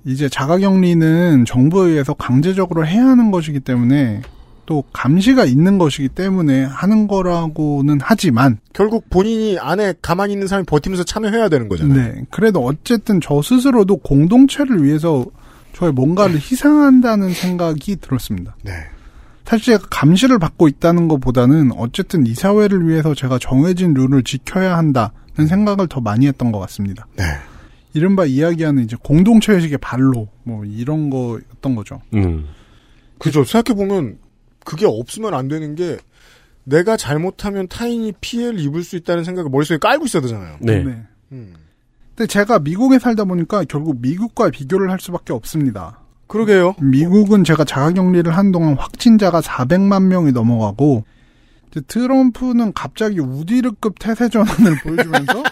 이제 0.07 0.30
자가격리는 0.30 1.45
정부에 1.45 1.91
의해서 1.91 2.14
강제적으로 2.14 2.86
해야 2.86 3.05
하는 3.05 3.30
것이기 3.30 3.61
때문에 3.61 4.22
또 4.69 4.85
감시가 4.93 5.47
있는 5.47 5.79
것이기 5.79 6.11
때문에 6.11 6.62
하는 6.64 7.09
거라고는 7.09 8.01
하지만 8.03 8.59
결국 8.75 9.09
본인이 9.09 9.59
안에 9.59 9.95
가만히 10.03 10.35
있는 10.35 10.47
사람이 10.47 10.66
버티면서 10.66 11.05
참여해야 11.05 11.49
되는 11.49 11.71
거잖아요. 11.71 11.97
네 11.97 12.23
그래도 12.29 12.62
어쨌든 12.66 13.19
저 13.23 13.41
스스로도 13.41 13.97
공동체를 13.97 14.85
위해서 14.85 15.25
저의 15.73 15.93
뭔가를 15.93 16.35
희생한다는 16.35 17.33
생각이 17.33 17.97
들었습니다. 17.97 18.57
네. 18.62 18.73
사실 19.47 19.64
제가 19.64 19.87
감시를 19.91 20.39
받고 20.39 20.69
있다는 20.69 21.09
것보다는 21.09 21.73
어쨌든 21.79 22.27
이 22.27 22.35
사회를 22.35 22.87
위해서 22.87 23.14
제가 23.14 23.39
정해진 23.39 23.95
룰을 23.95 24.23
지켜야 24.23 24.77
한다는 24.77 25.47
생각을 25.49 25.89
더 25.89 26.03
많이 26.03 26.27
했던 26.27 26.53
것 26.53 26.59
같습니다. 26.59 27.07
네. 27.16 27.25
이른바 27.95 28.27
이야기하는 28.27 28.85
이제 28.85 28.97
공동체 29.03 29.55
의식의 29.55 29.79
발로 29.79 30.29
뭐 30.43 30.66
이런 30.66 31.09
거였던 31.09 31.75
거죠. 31.75 32.03
음. 32.12 32.45
그죠. 33.19 33.45
생각해 33.45 33.75
보면 33.75 34.19
그게 34.69 34.85
없으면 34.85 35.33
안 35.33 35.49
되는 35.49 35.75
게 35.75 35.97
내가 36.64 36.99
잘못하면 36.99 37.69
타인이 37.69 38.12
피해를 38.21 38.61
입을 38.61 38.85
수 38.85 38.97
있다는 38.97 39.25
생각을 39.25 39.51
머릿속에 39.51 39.79
깔고 39.79 40.05
있어야 40.05 40.21
되잖아요. 40.21 40.59
네. 40.61 40.85
음. 41.33 41.55
근데 42.14 42.27
제가 42.27 42.59
미국에 42.59 42.99
살다 42.99 43.25
보니까 43.25 43.64
결국 43.64 43.97
미국과 44.03 44.51
비교를 44.51 44.91
할 44.91 45.01
수밖에 45.01 45.33
없습니다. 45.33 46.01
그러게요. 46.27 46.75
미국은 46.83 47.45
제가 47.45 47.64
자가격리를 47.64 48.31
한 48.37 48.53
동안 48.53 48.75
확진자가 48.75 49.41
400만 49.41 50.03
명이 50.03 50.33
넘어가고 50.33 51.05
이제 51.71 51.81
트럼프는 51.89 52.75
갑자기 52.75 53.21
우디르급 53.21 53.95
태세 53.99 54.29
전환을 54.29 54.81
보여주면서 54.85 55.43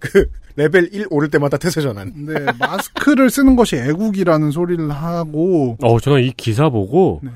그 0.00 0.28
레벨 0.56 0.92
1 0.92 1.06
오를 1.10 1.30
때마다 1.30 1.58
태세 1.58 1.80
전환. 1.80 2.12
네, 2.26 2.34
마스크를 2.58 3.30
쓰는 3.30 3.54
것이 3.54 3.76
애국이라는 3.76 4.50
소리를 4.50 4.90
하고 4.90 5.76
어, 5.80 6.00
저는 6.00 6.24
이 6.24 6.32
기사 6.36 6.68
보고 6.68 7.20
네. 7.22 7.30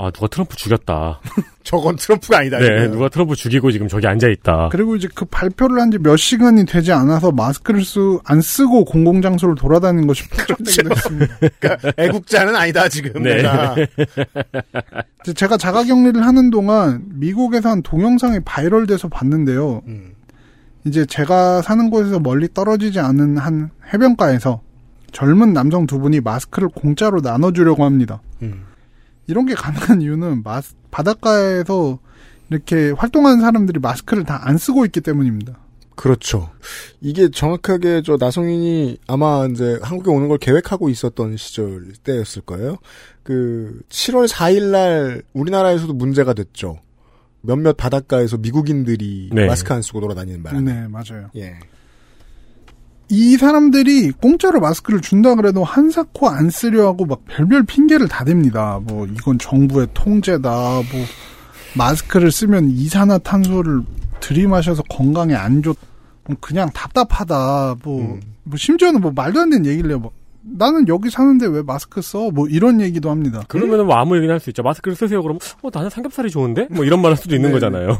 아 0.00 0.10
누가 0.12 0.28
트럼프 0.28 0.56
죽였다. 0.56 1.20
저건 1.64 1.96
트럼프가 1.96 2.38
아니다. 2.38 2.58
네. 2.60 2.86
누가 2.88 3.08
트럼프 3.08 3.34
죽이고 3.34 3.72
지금 3.72 3.88
저기 3.88 4.06
앉아 4.06 4.28
있다. 4.28 4.68
그리고 4.70 4.94
이제 4.96 5.08
그 5.14 5.24
발표를 5.24 5.80
한 5.80 5.90
지 5.90 5.98
몇 5.98 6.16
시간이 6.16 6.64
되지 6.66 6.92
않아서 6.92 7.32
마스크를 7.32 7.84
쓰, 7.84 7.98
안 8.24 8.40
쓰고 8.40 8.84
공공 8.84 9.20
장소를 9.22 9.56
돌아다니는 9.56 10.06
것이 10.06 10.22
폭발되기도 10.30 10.90
했습니다. 10.90 11.36
그러니까 11.60 11.92
애국자는 11.98 12.54
아니다 12.54 12.88
지금 12.88 13.22
네. 13.24 13.42
제가 15.34 15.56
자가격리를 15.56 16.24
하는 16.24 16.50
동안 16.50 17.02
미국에서 17.06 17.68
한 17.70 17.82
동영상이 17.82 18.40
바이럴돼서 18.44 19.08
봤는데요. 19.08 19.82
음. 19.86 20.12
이제 20.86 21.04
제가 21.04 21.60
사는 21.62 21.90
곳에서 21.90 22.20
멀리 22.20 22.48
떨어지지 22.54 23.00
않은 23.00 23.36
한 23.36 23.70
해변가에서 23.92 24.62
젊은 25.12 25.52
남성 25.52 25.86
두 25.86 25.98
분이 25.98 26.20
마스크를 26.20 26.68
공짜로 26.68 27.20
나눠주려고 27.20 27.84
합니다. 27.84 28.20
음. 28.42 28.64
이런 29.28 29.46
게 29.46 29.54
가능한 29.54 30.02
이유는 30.02 30.42
마스, 30.42 30.74
바닷가에서 30.90 31.98
이렇게 32.50 32.90
활동하는 32.90 33.40
사람들이 33.40 33.78
마스크를 33.78 34.24
다 34.24 34.40
안 34.42 34.58
쓰고 34.58 34.84
있기 34.86 35.00
때문입니다. 35.02 35.58
그렇죠. 35.94 36.50
이게 37.00 37.28
정확하게 37.28 38.02
저 38.04 38.16
나성인이 38.18 38.98
아마 39.08 39.46
이제 39.50 39.78
한국에 39.82 40.10
오는 40.10 40.28
걸 40.28 40.38
계획하고 40.38 40.88
있었던 40.88 41.36
시절 41.36 41.92
때였을 42.04 42.42
거예요. 42.42 42.78
그 43.24 43.80
7월 43.88 44.28
4일 44.28 44.70
날 44.70 45.22
우리나라에서도 45.32 45.92
문제가 45.92 46.34
됐죠. 46.34 46.78
몇몇 47.40 47.76
바닷가에서 47.76 48.36
미국인들이 48.38 49.30
네. 49.32 49.46
마스크 49.46 49.74
안 49.74 49.82
쓰고 49.82 50.00
돌아다니는 50.00 50.42
바람에. 50.42 50.72
네, 50.72 50.88
맞아요. 50.88 51.30
예. 51.36 51.58
이 53.10 53.36
사람들이 53.38 54.10
공짜로 54.12 54.60
마스크를 54.60 55.00
준다 55.00 55.34
그래도 55.34 55.64
한사코 55.64 56.28
안 56.28 56.50
쓰려 56.50 56.86
하고 56.88 57.06
막 57.06 57.20
별별 57.26 57.62
핑계를 57.64 58.06
다 58.08 58.24
댑니다. 58.24 58.82
뭐 58.82 59.06
이건 59.06 59.38
정부의 59.38 59.88
통제다. 59.94 60.50
뭐 60.50 60.84
마스크를 61.76 62.30
쓰면 62.30 62.70
이산화탄소를 62.70 63.82
들이마셔서 64.20 64.82
건강에 64.90 65.34
안 65.34 65.62
좋. 65.62 65.74
뭐 66.26 66.36
그냥 66.40 66.68
답답하다. 66.74 67.76
뭐, 67.82 68.00
음. 68.02 68.20
뭐 68.44 68.58
심지어는 68.58 69.00
뭐 69.00 69.10
말도 69.14 69.40
안 69.40 69.48
되는 69.50 69.64
얘기를 69.64 69.88
해요. 69.90 69.98
뭐 69.98 70.10
나는 70.42 70.86
여기 70.88 71.08
사는데 71.08 71.46
왜 71.46 71.62
마스크 71.62 72.02
써? 72.02 72.30
뭐 72.30 72.46
이런 72.48 72.80
얘기도 72.82 73.10
합니다. 73.10 73.42
그러면은 73.48 73.86
뭐 73.86 73.96
아무 73.96 74.16
얘기나 74.16 74.34
할 74.34 74.40
수 74.40 74.50
있죠. 74.50 74.62
마스크를 74.62 74.94
쓰세요. 74.96 75.22
그러면 75.22 75.40
어 75.62 75.68
나는 75.72 75.88
삼겹살이 75.88 76.30
좋은데? 76.30 76.68
뭐 76.70 76.84
이런 76.84 77.00
말 77.00 77.10
할 77.12 77.16
수도 77.16 77.34
있는 77.34 77.48
네. 77.50 77.54
거잖아요. 77.54 77.96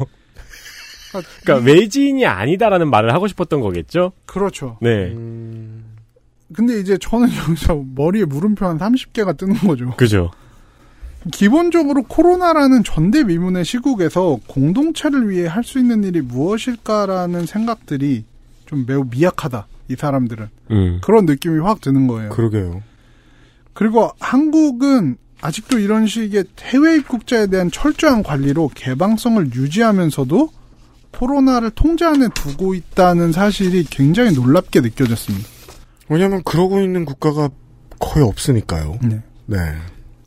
아, 1.13 1.21
그러니까 1.43 1.65
외지인이 1.65 2.25
아니다라는 2.25 2.89
말을 2.89 3.13
하고 3.13 3.27
싶었던 3.27 3.61
거겠죠. 3.61 4.11
그렇죠. 4.25 4.77
네, 4.81 5.11
음, 5.11 5.83
근데 6.53 6.79
이제 6.79 6.97
저는 6.99 7.27
여기서 7.47 7.83
머리에 7.95 8.25
물음표 8.25 8.65
한 8.65 8.77
30개가 8.77 9.37
뜨는 9.37 9.55
거죠. 9.55 9.91
그죠. 9.97 10.31
기본적으로 11.33 12.03
코로나라는 12.03 12.83
전대미문의 12.83 13.65
시국에서 13.65 14.39
공동체를 14.47 15.29
위해 15.29 15.47
할 15.47 15.63
수 15.63 15.77
있는 15.77 16.03
일이 16.03 16.21
무엇일까라는 16.21 17.45
생각들이 17.45 18.23
좀 18.65 18.85
매우 18.87 19.03
미약하다. 19.09 19.67
이 19.89 19.95
사람들은 19.95 20.47
음, 20.71 20.99
그런 21.03 21.25
느낌이 21.25 21.59
확 21.59 21.81
드는 21.81 22.07
거예요. 22.07 22.29
그러게요. 22.29 22.81
그리고 23.73 24.11
한국은 24.19 25.17
아직도 25.41 25.79
이런 25.79 26.05
식의 26.07 26.45
해외 26.61 26.95
입국자에 26.97 27.47
대한 27.47 27.69
철저한 27.71 28.23
관리로 28.23 28.69
개방성을 28.75 29.53
유지하면서도 29.53 30.49
코로나를 31.11 31.71
통제 31.71 32.05
안에 32.05 32.29
두고 32.33 32.73
있다는 32.73 33.31
사실이 33.31 33.85
굉장히 33.89 34.31
놀랍게 34.31 34.81
느껴졌습니다. 34.81 35.47
왜냐하면 36.09 36.41
그러고 36.43 36.79
있는 36.79 37.05
국가가 37.05 37.49
거의 37.99 38.25
없으니까요. 38.25 38.99
네. 39.03 39.21
네. 39.45 39.57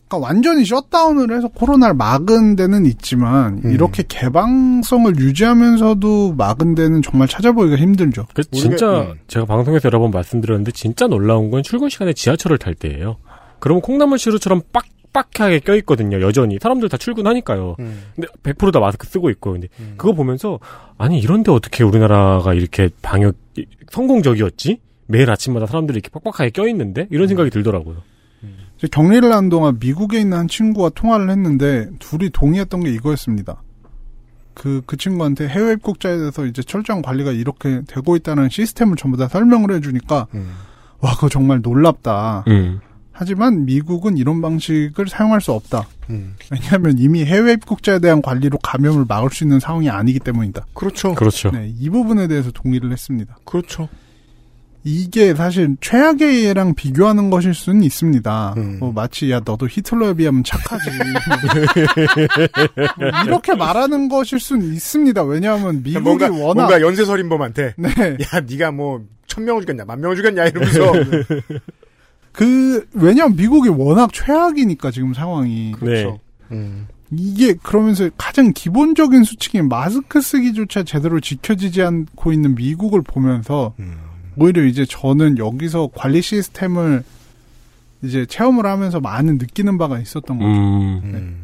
그러니까 0.08 0.18
완전히 0.18 0.64
셧다운을 0.66 1.34
해서 1.34 1.48
코로나를 1.48 1.94
막은 1.94 2.56
데는 2.56 2.84
있지만 2.84 3.62
음. 3.64 3.72
이렇게 3.72 4.04
개방성을 4.06 5.16
유지하면서도 5.16 6.34
막은 6.34 6.74
데는 6.74 7.00
정말 7.00 7.28
찾아보기가 7.28 7.76
힘들죠. 7.76 8.26
그 8.34 8.44
진짜 8.50 9.00
음. 9.00 9.14
제가 9.26 9.46
방송에서 9.46 9.86
여러 9.86 9.98
번 10.00 10.10
말씀드렸는데 10.10 10.72
진짜 10.72 11.06
놀라운 11.06 11.50
건 11.50 11.62
출근 11.62 11.88
시간에 11.88 12.12
지하철을 12.12 12.58
탈 12.58 12.74
때예요. 12.74 13.16
그러면 13.58 13.80
콩나물 13.80 14.18
시루처럼 14.18 14.62
빡 14.72 14.84
빡하게 15.12 15.60
껴있거든요. 15.60 16.20
여전히 16.22 16.58
사람들 16.60 16.88
다 16.88 16.96
출근하니까요. 16.96 17.76
음. 17.80 18.02
근데 18.14 18.28
100%다 18.42 18.80
마스크 18.80 19.06
쓰고 19.06 19.30
있고 19.30 19.52
근데 19.52 19.68
그거 19.96 20.12
보면서 20.12 20.58
아니 20.98 21.18
이런데 21.18 21.50
어떻게 21.52 21.84
우리나라가 21.84 22.54
이렇게 22.54 22.88
방역 23.02 23.36
성공적이었지? 23.90 24.80
매일 25.06 25.30
아침마다 25.30 25.66
사람들이 25.66 25.98
이렇게 25.98 26.08
빡빡하게 26.10 26.50
껴있는데 26.50 27.08
이런 27.10 27.28
생각이 27.28 27.50
들더라고요. 27.50 28.02
격리를 28.90 29.30
한 29.32 29.48
동안 29.48 29.78
미국에 29.78 30.20
있는 30.20 30.38
한 30.38 30.48
친구와 30.48 30.90
통화를 30.90 31.30
했는데 31.30 31.88
둘이 31.98 32.30
동의했던 32.30 32.82
게 32.82 32.90
이거였습니다. 32.90 33.62
그, 34.54 34.82
그 34.86 34.96
친구한테 34.96 35.48
해외 35.48 35.72
입국자에 35.74 36.18
대해서 36.18 36.46
이제 36.46 36.62
철저한 36.62 37.02
관리가 37.02 37.32
이렇게 37.32 37.82
되고 37.86 38.16
있다는 38.16 38.48
시스템을 38.50 38.96
전부 38.96 39.16
다 39.16 39.28
설명을 39.28 39.72
해주니까, 39.76 40.26
음. 40.34 40.52
와, 41.00 41.14
그거 41.14 41.28
정말 41.28 41.60
놀랍다. 41.62 42.44
음. 42.48 42.80
하지만 43.12 43.64
미국은 43.64 44.16
이런 44.16 44.40
방식을 44.40 45.08
사용할 45.08 45.40
수 45.40 45.52
없다. 45.52 45.86
음. 46.10 46.34
왜냐하면 46.50 46.98
이미 46.98 47.24
해외 47.24 47.52
입국자에 47.52 47.98
대한 47.98 48.22
관리로 48.22 48.58
감염을 48.58 49.04
막을 49.08 49.30
수 49.30 49.44
있는 49.44 49.60
상황이 49.60 49.88
아니기 49.90 50.18
때문이다. 50.18 50.66
그렇죠. 50.74 51.14
그렇죠. 51.14 51.50
네, 51.50 51.72
이 51.78 51.90
부분에 51.90 52.26
대해서 52.26 52.50
동의를 52.50 52.90
했습니다. 52.92 53.36
그렇죠. 53.44 53.88
이게 54.84 55.32
사실 55.34 55.76
최악의 55.80 56.44
예랑 56.44 56.74
비교하는 56.74 57.30
것일 57.30 57.54
수는 57.54 57.84
있습니다. 57.84 58.54
음. 58.56 58.78
뭐 58.80 58.92
마치 58.92 59.30
야 59.30 59.40
너도 59.44 59.68
히틀러에 59.68 60.14
비하면 60.14 60.42
착하지. 60.42 60.90
뭐 60.90 61.06
이렇게 63.24 63.54
말하는 63.54 64.08
것일 64.08 64.40
수는 64.40 64.72
있습니다. 64.72 65.22
왜냐하면 65.22 65.84
미국이 65.84 66.00
뭔가 66.02 66.26
워낙 66.30 66.62
뭔가 66.62 66.80
연쇄 66.80 67.04
살인범한테 67.04 67.74
네. 67.76 67.88
야 68.34 68.40
네가 68.40 68.72
뭐 68.72 69.04
천 69.32 69.46
명을 69.46 69.62
죽였냐 69.62 69.86
만 69.86 69.98
명을 69.98 70.16
죽였냐 70.16 70.44
이러면서 70.44 70.92
그 72.32 72.88
왜냐하면 72.92 73.36
미국이 73.36 73.68
워낙 73.68 74.10
최악이니까 74.12 74.90
지금 74.90 75.14
상황이 75.14 75.74
네. 75.80 76.18
음. 76.50 76.86
이게 77.10 77.54
그러면서 77.54 78.08
가장 78.16 78.52
기본적인 78.54 79.22
수칙인 79.24 79.68
마스크 79.68 80.22
쓰기조차 80.22 80.82
제대로 80.82 81.20
지켜지지 81.20 81.82
않고 81.82 82.32
있는 82.32 82.54
미국을 82.54 83.02
보면서 83.02 83.74
음. 83.78 83.98
오히려 84.36 84.64
이제 84.64 84.86
저는 84.86 85.36
여기서 85.36 85.90
관리 85.94 86.22
시스템을 86.22 87.04
이제 88.02 88.24
체험을 88.24 88.64
하면서 88.64 88.98
많은 88.98 89.36
느끼는 89.36 89.76
바가 89.76 90.00
있었던 90.00 90.38
거죠. 90.38 90.48
음. 90.48 91.00
음. 91.04 91.36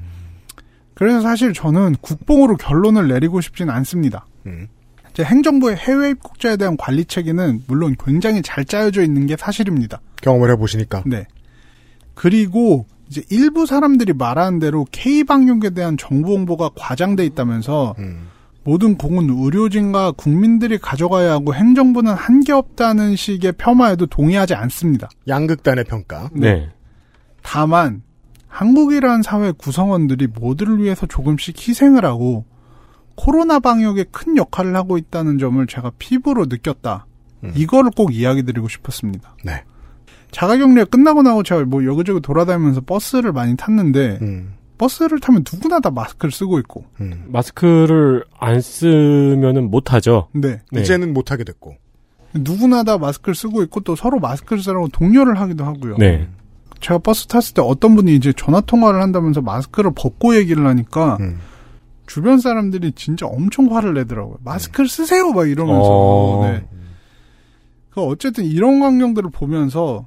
그래서 0.95 1.21
사실 1.21 1.53
저는 1.53 1.97
국뽕으로 2.01 2.57
결론을 2.57 3.09
내리고 3.09 3.41
싶진 3.41 3.69
않습니다. 3.71 4.27
음. 4.47 4.69
이제 5.19 5.25
행정부의 5.25 5.75
해외 5.75 6.11
입국자에 6.11 6.57
대한 6.57 6.77
관리 6.77 7.05
체계는 7.05 7.65
물론 7.67 7.97
굉장히 7.99 8.41
잘 8.41 8.65
짜여져 8.65 9.03
있는 9.03 9.27
게 9.27 9.37
사실입니다. 9.37 10.01
경험을 10.23 10.49
해보시니까. 10.53 11.03
네. 11.07 11.27
그리고 12.15 12.87
이제 13.09 13.25
일부 13.29 13.67
사람들이 13.67 14.13
말하는 14.13 14.61
대로 14.61 14.87
K 14.93 15.25
방역에 15.25 15.71
대한 15.71 15.97
정보 15.97 16.35
홍보가 16.35 16.71
과장돼 16.77 17.25
있다면서 17.27 17.97
음. 17.99 18.29
모든 18.63 18.97
공은 18.97 19.29
의료진과 19.29 20.13
국민들이 20.13 20.79
가져가야 20.79 21.33
하고 21.33 21.53
행정부는 21.53 22.13
한 22.15 22.39
게 22.45 22.53
없다는 22.53 23.17
식의 23.17 23.53
폄하에도 23.59 24.07
동의하지 24.07 24.55
않습니다. 24.55 25.09
양극단의 25.27 25.83
평가. 25.85 26.31
네. 26.33 26.69
다만 27.43 28.03
한국이라는 28.47 29.23
사회 29.23 29.51
구성원들이 29.51 30.29
모두를 30.29 30.81
위해서 30.81 31.07
조금씩 31.07 31.57
희생을 31.67 32.05
하고 32.05 32.45
코로나 33.19 33.59
방역에 33.59 34.05
큰 34.13 34.37
역할을 34.37 34.77
하고 34.77 34.97
있다는 34.97 35.39
점을 35.39 35.67
제가 35.67 35.91
피부로 35.99 36.47
느꼈다. 36.47 37.07
음. 37.43 37.53
이거를 37.57 37.91
꼭 37.97 38.15
이야기 38.15 38.45
드리고 38.45 38.69
싶었습니다. 38.69 39.35
네. 39.45 39.65
자가격리가 40.31 40.85
끝나고 40.85 41.23
나고 41.23 41.43
제가 41.43 41.65
뭐 41.65 41.85
여기저기 41.85 42.21
돌아다니면서 42.21 42.83
버스를 42.83 43.33
많이 43.33 43.57
탔는데 43.57 44.19
음. 44.23 44.55
버스를 44.79 45.19
타면 45.19 45.43
누구나 45.53 45.81
다 45.81 45.91
마스크를 45.91 46.31
쓰고 46.31 46.61
있고 46.61 46.85
음. 47.01 47.25
마스크를 47.27 48.25
안 48.39 48.61
쓰면은 48.61 49.69
못 49.69 49.93
하죠. 49.93 50.29
네. 50.33 50.61
네. 50.71 50.81
이제는 50.81 51.13
못 51.13 51.33
하게 51.33 51.43
됐고. 51.43 51.75
누구나 52.35 52.85
다 52.85 52.99
마스크를 52.99 53.35
쓰고 53.35 53.65
있고 53.65 53.81
또 53.81 53.97
서로 53.97 54.21
마스크를 54.21 54.63
쓰라고 54.63 54.89
독려를 54.89 55.41
하기도 55.41 55.65
하고요. 55.65 55.97
네. 55.97 56.29
제가 56.81 56.99
버스 56.99 57.27
tas을 57.27 57.55
때 57.55 57.63
어떤 57.63 57.97
분이 57.97 58.15
이제 58.15 58.33
전화 58.37 58.61
통화를 58.61 59.03
한다면서 59.03 59.41
마스크를 59.41 59.91
벗고 59.97 60.37
얘기를 60.37 60.65
하니까 60.65 61.17
음. 61.19 61.41
주변 62.09 62.41
사람들이 62.41 62.93
진짜 62.93 63.27
엄청 63.27 63.75
화를 63.75 63.95
내더라고요. 63.95 64.39
마스크를 64.43 64.89
쓰세요 64.89 65.31
막 65.31 65.49
이러면서. 65.49 65.89
어. 65.89 66.49
네. 66.51 66.65
그 67.91 68.01
어쨌든 68.01 68.45
이런 68.45 68.81
광경들을 68.81 69.31
보면서 69.31 70.07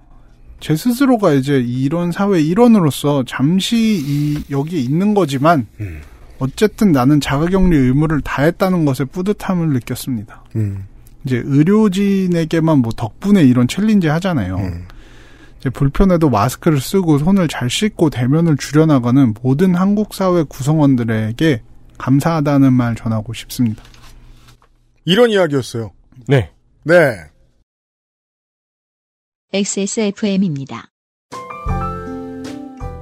제 0.59 0.75
스스로가 0.75 1.33
이제 1.33 1.59
이런 1.59 2.11
사회 2.11 2.41
일원으로서 2.41 3.23
잠시 3.25 3.77
이 3.77 4.43
여기에 4.49 4.79
있는 4.79 5.13
거지만 5.13 5.67
음. 5.79 6.01
어쨌든 6.39 6.91
나는 6.91 7.21
자가격리 7.21 7.77
의무를 7.77 8.21
다했다는 8.21 8.85
것에 8.85 9.05
뿌듯함을 9.05 9.69
느꼈습니다. 9.69 10.43
음. 10.55 10.85
이제 11.23 11.41
의료진에게만 11.45 12.79
뭐 12.79 12.91
덕분에 12.95 13.43
이런 13.43 13.67
챌린지 13.67 14.07
하잖아요. 14.07 14.55
음. 14.57 14.85
이제 15.59 15.69
불편해도 15.69 16.31
마스크를 16.31 16.79
쓰고 16.79 17.19
손을 17.19 17.47
잘 17.47 17.69
씻고 17.69 18.09
대면을 18.09 18.57
줄여나가는 18.57 19.35
모든 19.43 19.75
한국 19.75 20.15
사회 20.15 20.43
구성원들에게 20.43 21.61
감사하다는 22.01 22.73
말 22.73 22.95
전하고 22.95 23.31
싶습니다. 23.33 23.83
이런 25.05 25.29
이야기였어요. 25.29 25.91
네. 26.27 26.51
네. 26.83 27.15
XSFM입니다. 29.53 30.89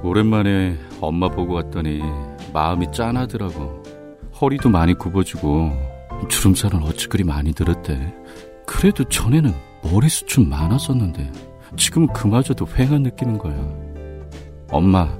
오랜만에 0.02 0.78
엄마 1.00 1.30
보고 1.30 1.54
왔더니 1.54 2.02
마음이 2.52 2.92
짠하더라고. 2.92 3.82
허리도 4.38 4.68
많이 4.68 4.92
굽어지고 4.92 5.70
주름살은 6.28 6.82
어찌 6.82 7.08
그리 7.08 7.24
많이 7.24 7.54
들었대. 7.54 8.14
그래도 8.66 9.04
전에는 9.04 9.54
머리숱은 9.82 10.46
많았었는데 10.46 11.32
지금 11.78 12.06
그마저도 12.08 12.66
휑한 12.66 13.00
느끼는 13.02 13.38
거야. 13.38 13.56
엄마, 14.68 15.18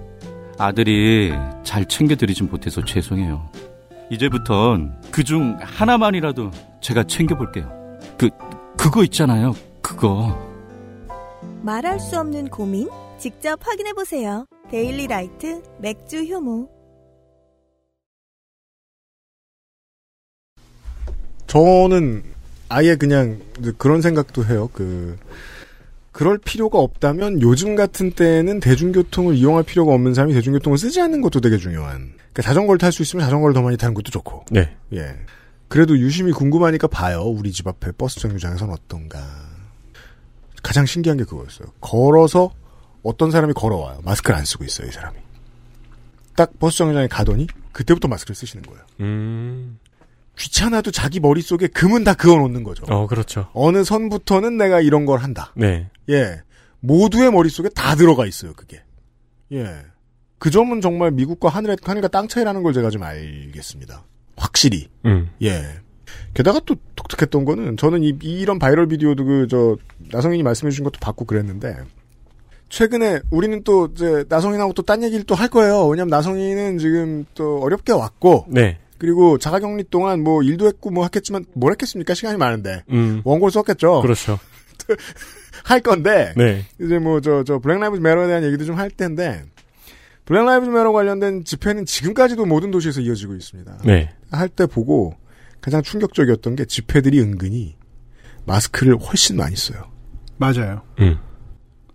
아들이 0.58 1.32
잘 1.64 1.86
챙겨드리진 1.86 2.48
못해서 2.50 2.84
죄송해요. 2.84 3.69
이제부턴 4.10 5.00
그 5.12 5.22
중 5.24 5.56
하나만이라도 5.60 6.50
제가 6.80 7.04
챙겨볼게요. 7.04 7.70
그, 8.18 8.28
그거 8.76 9.04
있잖아요. 9.04 9.54
그거. 9.82 10.36
말할 11.62 12.00
수 12.00 12.18
없는 12.18 12.48
고민? 12.48 12.88
직접 13.18 13.60
확인해보세요. 13.64 14.46
데일리 14.70 15.06
라이트 15.06 15.62
맥주 15.78 16.24
효모. 16.24 16.68
저는 21.46 22.22
아예 22.68 22.96
그냥 22.96 23.40
그런 23.78 24.00
생각도 24.02 24.44
해요. 24.46 24.70
그 24.72 25.18
그럴 26.20 26.36
필요가 26.36 26.78
없다면 26.78 27.40
요즘 27.40 27.76
같은 27.76 28.10
때는 28.10 28.60
대중교통을 28.60 29.36
이용할 29.36 29.62
필요가 29.62 29.94
없는 29.94 30.12
사람이 30.12 30.34
대중교통을 30.34 30.76
쓰지 30.76 31.00
않는 31.00 31.22
것도 31.22 31.40
되게 31.40 31.56
중요한. 31.56 32.12
그러니까 32.14 32.42
자전거를 32.42 32.78
탈 32.78 32.92
수 32.92 33.00
있으면 33.00 33.24
자전거를 33.24 33.54
더 33.54 33.62
많이 33.62 33.78
타는 33.78 33.94
것도 33.94 34.10
좋고. 34.10 34.44
네. 34.50 34.76
예. 34.92 35.16
그래도 35.68 35.96
유심히 35.96 36.32
궁금하니까 36.32 36.88
봐요. 36.88 37.22
우리 37.22 37.52
집 37.52 37.66
앞에 37.66 37.92
버스 37.92 38.20
정류장에서는 38.20 38.70
어떤가. 38.70 39.18
가장 40.62 40.84
신기한 40.84 41.16
게 41.16 41.24
그거였어요. 41.24 41.68
걸어서 41.80 42.52
어떤 43.02 43.30
사람이 43.30 43.54
걸어와요. 43.54 44.00
마스크를 44.04 44.36
안 44.36 44.44
쓰고 44.44 44.64
있어요, 44.64 44.88
이 44.88 44.92
사람이. 44.92 45.16
딱 46.36 46.58
버스 46.58 46.76
정류장에 46.76 47.08
가더니 47.08 47.46
그때부터 47.72 48.08
마스크를 48.08 48.36
쓰시는 48.36 48.62
거예요. 48.66 48.82
음. 49.00 49.78
귀찮아도 50.38 50.90
자기 50.90 51.20
머릿속에 51.20 51.66
금은 51.66 52.04
다 52.04 52.14
그어놓는 52.14 52.64
거죠. 52.64 52.84
어, 52.88 53.06
그렇죠. 53.06 53.48
어느 53.52 53.84
선부터는 53.84 54.56
내가 54.56 54.80
이런 54.80 55.04
걸 55.04 55.18
한다. 55.20 55.52
네. 55.54 55.88
예. 56.08 56.40
모두의 56.80 57.30
머릿속에 57.30 57.68
다 57.70 57.94
들어가 57.94 58.26
있어요, 58.26 58.54
그게. 58.54 58.82
예. 59.52 59.66
그 60.38 60.50
점은 60.50 60.80
정말 60.80 61.10
미국과 61.10 61.50
하늘의, 61.50 61.76
하늘과 61.82 62.08
땅 62.08 62.26
차이라는 62.26 62.62
걸 62.62 62.72
제가 62.72 62.88
좀 62.88 63.02
알겠습니다. 63.02 64.04
확실히. 64.36 64.88
음. 65.04 65.30
예. 65.42 65.62
게다가 66.32 66.60
또 66.64 66.74
독특했던 66.96 67.44
거는 67.44 67.76
저는 67.76 68.02
이, 68.02 68.16
이런 68.22 68.58
바이럴 68.58 68.86
비디오도 68.88 69.24
그, 69.24 69.46
저, 69.50 69.76
나성인이 70.10 70.42
말씀해 70.42 70.70
주신 70.70 70.84
것도 70.84 70.98
받고 71.00 71.26
그랬는데, 71.26 71.76
최근에 72.70 73.20
우리는 73.30 73.62
또, 73.64 73.88
이제, 73.92 74.24
나성인하고 74.28 74.72
또 74.72 74.82
딴 74.82 75.02
얘기를 75.02 75.24
또 75.24 75.34
할 75.34 75.48
거예요. 75.48 75.86
왜냐면 75.88 76.08
나성인은 76.10 76.78
지금 76.78 77.26
또 77.34 77.60
어렵게 77.60 77.92
왔고, 77.92 78.46
네. 78.48 78.78
그리고 79.00 79.38
자가격리 79.38 79.84
동안 79.90 80.22
뭐 80.22 80.42
일도 80.42 80.66
했고 80.66 80.90
뭐 80.90 81.04
했겠지만 81.04 81.46
뭘 81.54 81.72
했겠습니까? 81.72 82.12
시간이 82.14 82.36
많은데. 82.36 82.84
음. 82.90 83.22
원고를 83.24 83.50
썼겠죠. 83.50 84.02
그렇죠. 84.02 84.38
할 85.64 85.80
건데 85.80 86.32
네. 86.36 86.64
이제 86.80 86.98
뭐 86.98 87.20
저 87.20 87.42
저 87.44 87.58
Black 87.58 87.78
Lives 87.80 88.00
Matter에 88.00 88.26
대한 88.26 88.44
얘기도 88.44 88.64
좀 88.66 88.78
할 88.78 88.90
텐데 88.90 89.42
Black 90.26 90.44
Lives 90.44 90.70
Matter 90.70 90.92
관련된 90.92 91.44
집회는 91.44 91.86
지금까지도 91.86 92.44
모든 92.44 92.70
도시에서 92.70 93.00
이어지고 93.00 93.34
있습니다. 93.34 93.78
네. 93.84 94.10
할 94.30 94.48
때 94.50 94.66
보고 94.66 95.14
가장 95.62 95.82
충격적이었던 95.82 96.56
게 96.56 96.64
집회들이 96.66 97.20
은근히 97.20 97.76
마스크를 98.46 98.96
훨씬 98.98 99.36
많이 99.36 99.56
써요. 99.56 99.90
맞아요. 100.36 100.82
음. 101.00 101.18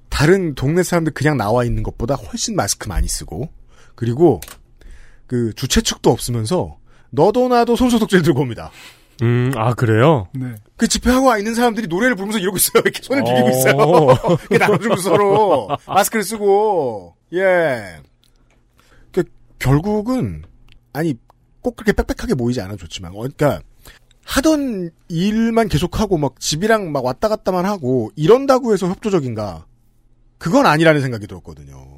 다른 0.09 0.55
동네 0.55 0.81
사람들 0.83 1.13
그냥 1.13 1.37
나와 1.37 1.65
있는 1.65 1.83
것보다 1.83 2.15
훨씬 2.15 2.55
마스크 2.55 2.87
많이 2.87 3.07
쓰고 3.07 3.49
그리고 3.95 4.39
그 5.27 5.53
주최 5.55 5.81
측도 5.81 6.11
없으면서 6.11 6.77
너도 7.15 7.47
나도 7.47 7.75
손소독제를 7.75 8.23
들고 8.23 8.41
옵니다. 8.41 8.71
음, 9.21 9.51
아, 9.55 9.73
그래요? 9.73 10.27
네. 10.33 10.55
그 10.75 10.87
집회하고 10.87 11.27
와 11.27 11.37
있는 11.37 11.55
사람들이 11.55 11.87
노래를 11.87 12.15
부르면서 12.15 12.39
이러고 12.39 12.57
있어요. 12.57 12.81
이렇게 12.83 13.01
손을 13.01 13.23
비비고 13.23 13.47
어. 13.47 13.49
있어요. 13.49 14.37
이렇게 14.49 14.57
나눠주고 14.57 14.95
서로 14.97 15.69
마스크를 15.87 16.23
쓰고 16.23 17.15
예. 17.33 18.01
그 19.11 19.23
결국은 19.57 20.43
아니 20.91 21.15
꼭 21.61 21.77
그렇게 21.77 21.93
빽빽하게 21.93 22.35
모이지 22.35 22.61
않아 22.61 22.75
좋지만 22.75 23.11
어, 23.13 23.19
그러니까 23.19 23.61
하던 24.25 24.89
일만 25.07 25.69
계속하고 25.69 26.17
막 26.17 26.39
집이랑 26.39 26.91
막 26.91 27.05
왔다 27.05 27.29
갔다만 27.29 27.65
하고 27.65 28.11
이런다고 28.15 28.73
해서 28.73 28.87
협조적인가? 28.87 29.65
그건 30.37 30.65
아니라는 30.65 31.01
생각이 31.01 31.27
들었거든요. 31.27 31.94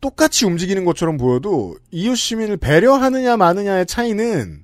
똑같이 0.00 0.46
움직이는 0.46 0.84
것처럼 0.84 1.16
보여도 1.16 1.76
이웃 1.90 2.14
시민을 2.14 2.56
배려하느냐 2.56 3.36
마느냐의 3.36 3.86
차이는 3.86 4.62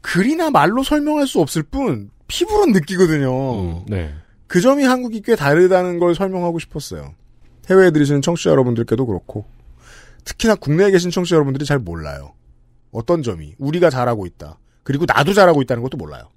글이나 0.00 0.50
말로 0.50 0.82
설명할 0.82 1.26
수 1.26 1.40
없을 1.40 1.62
뿐 1.62 2.10
피부로 2.28 2.66
느끼거든요. 2.66 3.60
음, 3.60 3.84
네. 3.88 4.14
그 4.46 4.60
점이 4.60 4.84
한국이 4.84 5.22
꽤 5.22 5.36
다르다는 5.36 5.98
걸 5.98 6.14
설명하고 6.14 6.58
싶었어요. 6.58 7.14
해외에 7.68 7.90
들으시는 7.90 8.22
청취자 8.22 8.50
여러분들께도 8.50 9.06
그렇고 9.06 9.46
특히나 10.24 10.54
국내에 10.56 10.90
계신 10.90 11.10
청취자 11.10 11.36
여러분들이 11.36 11.64
잘 11.64 11.78
몰라요. 11.78 12.32
어떤 12.92 13.22
점이 13.22 13.54
우리가 13.58 13.90
잘하고 13.90 14.26
있다. 14.26 14.58
그리고 14.82 15.04
나도 15.06 15.32
잘하고 15.32 15.62
있다는 15.62 15.82
것도 15.82 15.96
몰라요. 15.96 16.30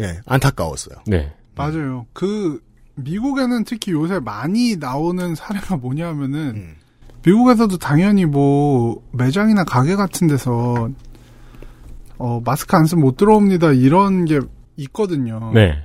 예, 0.00 0.20
안타까웠어요. 0.26 0.98
네. 1.06 1.32
맞아요. 1.54 2.06
그 2.12 2.60
미국에는 2.94 3.64
특히 3.64 3.92
요새 3.92 4.18
많이 4.18 4.76
나오는 4.76 5.34
사례가 5.34 5.76
뭐냐면은 5.76 6.56
음. 6.56 6.76
미국에서도 7.24 7.76
당연히 7.78 8.24
뭐 8.24 9.02
매장이나 9.12 9.64
가게 9.64 9.96
같은 9.96 10.28
데서 10.28 10.88
어 12.18 12.40
마스크 12.44 12.76
안 12.76 12.86
쓰면 12.86 13.02
못 13.02 13.16
들어옵니다 13.16 13.72
이런 13.72 14.24
게 14.24 14.40
있거든요. 14.76 15.52
네. 15.54 15.84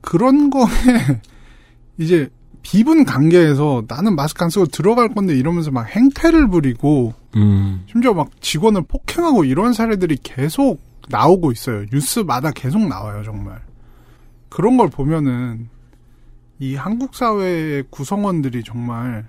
그런 0.00 0.50
거에 0.50 0.64
이제 1.98 2.28
비분 2.62 3.04
관계에서 3.04 3.84
나는 3.88 4.16
마스크 4.16 4.42
안 4.44 4.50
쓰고 4.50 4.66
들어갈 4.66 5.08
건데 5.08 5.36
이러면서 5.36 5.70
막 5.70 5.88
행패를 5.88 6.48
부리고 6.48 7.14
음. 7.36 7.84
심지어 7.86 8.14
막 8.14 8.30
직원을 8.40 8.82
폭행하고 8.82 9.44
이런 9.44 9.72
사례들이 9.72 10.18
계속 10.22 10.80
나오고 11.08 11.52
있어요. 11.52 11.84
뉴스마다 11.92 12.52
계속 12.52 12.86
나와요, 12.86 13.22
정말. 13.24 13.60
그런 14.48 14.76
걸 14.76 14.88
보면은 14.88 15.68
이 16.58 16.76
한국 16.76 17.14
사회의 17.14 17.82
구성원들이 17.90 18.62
정말 18.62 19.26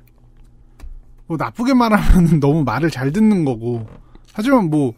뭐 1.34 1.38
나쁘게 1.39 1.73
말하면 1.73 2.39
너무 2.39 2.63
말을 2.63 2.91
잘 2.91 3.11
듣는 3.11 3.43
거고 3.43 3.88
하지만 4.34 4.69
뭐 4.69 4.93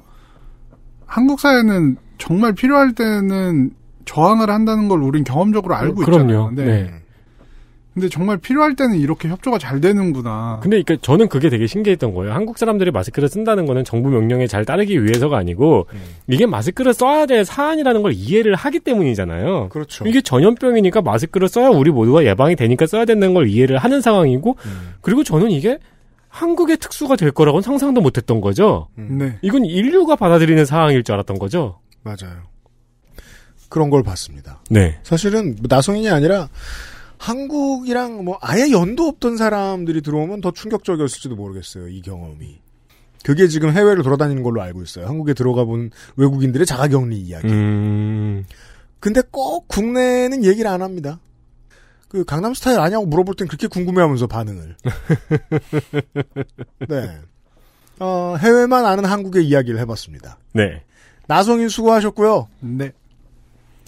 한국 1.05 1.39
사회는 1.39 1.95
정말 2.17 2.53
필요할 2.53 2.93
때는 2.93 3.71
저항을 4.03 4.49
한다는 4.49 4.89
걸 4.89 5.01
우린 5.01 5.23
경험적으로 5.23 5.75
알고 5.75 6.01
그럼요. 6.01 6.49
있잖아요. 6.51 6.51
네. 6.55 6.91
근데 7.93 8.09
정말 8.09 8.37
필요할 8.37 8.75
때는 8.75 8.97
이렇게 8.97 9.29
협조가 9.29 9.57
잘 9.57 9.79
되는구나. 9.79 10.59
근데 10.61 10.81
그러니까 10.81 10.97
저는 11.01 11.29
그게 11.29 11.49
되게 11.49 11.65
신기했던 11.65 12.13
거예요. 12.13 12.33
한국 12.33 12.57
사람들이 12.57 12.91
마스크를 12.91 13.29
쓴다는 13.29 13.65
거는 13.65 13.85
정부 13.85 14.09
명령에 14.09 14.47
잘 14.47 14.65
따르기 14.65 15.01
위해서가 15.01 15.37
아니고 15.37 15.87
이게 16.27 16.45
마스크를 16.45 16.93
써야 16.93 17.25
될 17.25 17.45
사안이라는 17.45 18.01
걸 18.01 18.11
이해를 18.11 18.55
하기 18.55 18.79
때문이잖아요. 18.79 19.69
그렇죠. 19.69 20.05
이게 20.05 20.19
전염병이니까 20.19 21.01
마스크를 21.01 21.47
써야 21.47 21.69
우리 21.69 21.91
모두가 21.91 22.25
예방이 22.25 22.57
되니까 22.57 22.85
써야 22.85 23.05
된다는 23.05 23.33
걸 23.33 23.47
이해를 23.47 23.77
하는 23.77 24.01
상황이고 24.01 24.57
그리고 24.99 25.23
저는 25.23 25.51
이게 25.51 25.79
한국의 26.35 26.75
특수가 26.77 27.15
될 27.15 27.31
거라고는 27.31 27.61
상상도 27.61 28.01
못했던 28.01 28.41
거죠. 28.41 28.89
네. 28.95 29.39
이건 29.41 29.63
인류가 29.63 30.17
받아들이는 30.17 30.65
상황일 30.65 31.03
줄 31.03 31.15
알았던 31.15 31.39
거죠. 31.39 31.79
맞아요. 32.03 32.43
그런 33.69 33.89
걸 33.89 34.03
봤습니다. 34.03 34.61
네. 34.69 34.99
사실은 35.03 35.55
뭐 35.55 35.63
나성인이 35.69 36.09
아니라 36.09 36.49
한국이랑 37.17 38.25
뭐 38.25 38.37
아예 38.41 38.69
연도 38.69 39.07
없던 39.07 39.37
사람들이 39.37 40.01
들어오면 40.01 40.41
더 40.41 40.51
충격적이었을지도 40.51 41.35
모르겠어요. 41.35 41.87
이 41.87 42.01
경험이. 42.01 42.59
그게 43.23 43.47
지금 43.47 43.71
해외를 43.71 44.03
돌아다니는 44.03 44.43
걸로 44.43 44.61
알고 44.61 44.83
있어요. 44.83 45.07
한국에 45.07 45.33
들어가 45.33 45.63
본 45.63 45.89
외국인들의 46.17 46.65
자가격리 46.65 47.15
이야기. 47.17 47.47
음. 47.47 48.45
근데 48.99 49.21
꼭 49.31 49.69
국내는 49.69 50.43
얘기를 50.43 50.69
안 50.69 50.81
합니다. 50.81 51.19
그 52.15 52.23
강남 52.23 52.53
스타일 52.53 52.79
아냐고 52.79 53.05
물어볼 53.05 53.35
땐 53.35 53.45
그렇게 53.45 53.67
궁금해하면서 53.67 54.27
반응을. 54.27 54.77
네. 56.87 57.19
어, 57.99 58.37
해외만 58.39 58.85
아는 58.85 59.03
한국의 59.03 59.45
이야기를 59.45 59.77
해봤습니다. 59.81 60.37
네. 60.53 60.81
나성인 61.27 61.67
수고하셨고요. 61.67 62.47
네. 62.61 62.93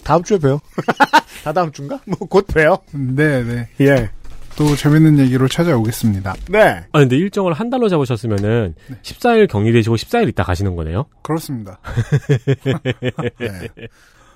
다음 0.04 0.22
주에 0.22 0.36
봬요. 0.38 0.60
다 1.42 1.54
다음 1.54 1.72
주인가? 1.72 1.98
뭐 2.06 2.28
곧 2.28 2.46
봬요. 2.48 2.76
네, 2.92 3.42
네. 3.44 3.68
예. 3.80 4.10
또 4.56 4.76
재밌는 4.76 5.18
얘기로 5.20 5.48
찾아오겠습니다. 5.48 6.34
네. 6.50 6.84
아 6.92 6.98
근데 6.98 7.16
일정을 7.16 7.54
한 7.54 7.70
달로 7.70 7.88
잡으셨으면은 7.88 8.74
14일 9.02 9.48
격리되시고 9.48 9.96
14일 9.96 10.28
있다 10.28 10.42
가시는 10.42 10.76
거네요. 10.76 11.06
그렇습니다. 11.22 11.78
네. 13.40 13.68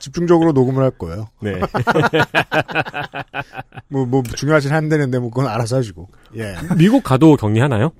집중적으로 0.03 0.50
녹음을 0.50 0.82
할 0.82 0.90
거예요. 0.90 1.28
네. 1.40 1.61
뭐, 3.88 4.05
뭐, 4.05 4.22
중요하진 4.22 4.72
않는데, 4.72 5.18
뭐, 5.20 5.30
그건 5.30 5.46
알아서 5.48 5.76
하시고. 5.76 6.09
예. 6.36 6.55
미국 6.76 7.05
가도 7.05 7.36
격리하나요? 7.36 7.92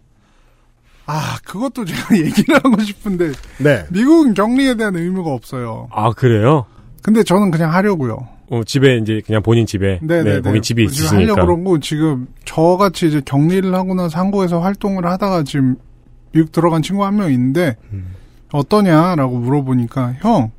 아, 1.07 1.37
그것도 1.45 1.85
제가 1.85 2.17
얘기를 2.19 2.57
하고 2.57 2.81
싶은데. 2.83 3.33
네. 3.59 3.85
미국은 3.91 4.35
격리에 4.35 4.75
대한 4.75 4.97
의무가 4.97 5.31
없어요. 5.31 5.89
아 5.93 6.11
그래요? 6.13 6.67
근데 7.03 7.23
저는 7.23 7.51
그냥 7.51 7.73
하려고요. 7.73 8.29
어, 8.51 8.65
집에 8.65 8.99
이제 8.99 9.21
그냥 9.25 9.43
본인 9.43 9.67
집에 9.67 9.99
네네네. 10.03 10.35
네, 10.37 10.41
본인 10.41 10.63
집이 10.63 10.89
지금 10.89 11.07
있으니까. 11.21 11.33
하려고 11.33 11.47
그러고 11.57 11.81
지금 11.81 12.27
저같이 12.45 13.09
이제 13.09 13.23
격리를 13.25 13.73
하고 13.75 13.95
나서 13.95 14.19
한국에서 14.19 14.61
활동을 14.61 15.07
하다가 15.07 15.43
지금 15.45 15.77
미국 16.33 16.53
들어간 16.53 16.83
친구 16.83 17.05
한 17.05 17.17
명 17.17 17.33
있는데 17.33 17.77
음. 17.93 18.15
어떠냐라고 18.53 19.39
물어보니까 19.39 20.17
형 20.21 20.51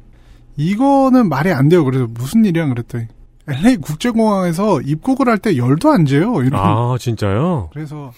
이거는 0.55 1.29
말이 1.29 1.51
안 1.51 1.69
돼요. 1.69 1.83
그래서 1.83 2.07
무슨 2.07 2.45
일이야 2.45 2.67
그랬더니 2.67 3.05
LA 3.47 3.77
국제공항에서 3.77 4.81
입국을 4.81 5.27
할 5.27 5.37
때 5.39 5.57
열도 5.57 5.91
안 5.91 6.05
재요. 6.05 6.41
이런. 6.43 6.53
아 6.61 6.95
진짜요? 6.99 7.69
그래서 7.73 8.11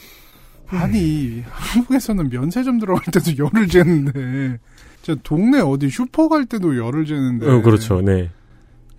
아니 0.68 1.44
한국에서는 1.50 2.30
면세점 2.30 2.80
들어갈 2.80 3.04
때도 3.12 3.38
열을 3.44 3.68
재는데 3.68 4.58
진짜 5.02 5.20
동네 5.24 5.60
어디 5.62 5.90
슈퍼 5.90 6.28
갈 6.28 6.46
때도 6.46 6.78
열을 6.78 7.06
재는데 7.06 7.50
어, 7.50 7.62
그렇죠. 7.62 8.02
네. 8.02 8.30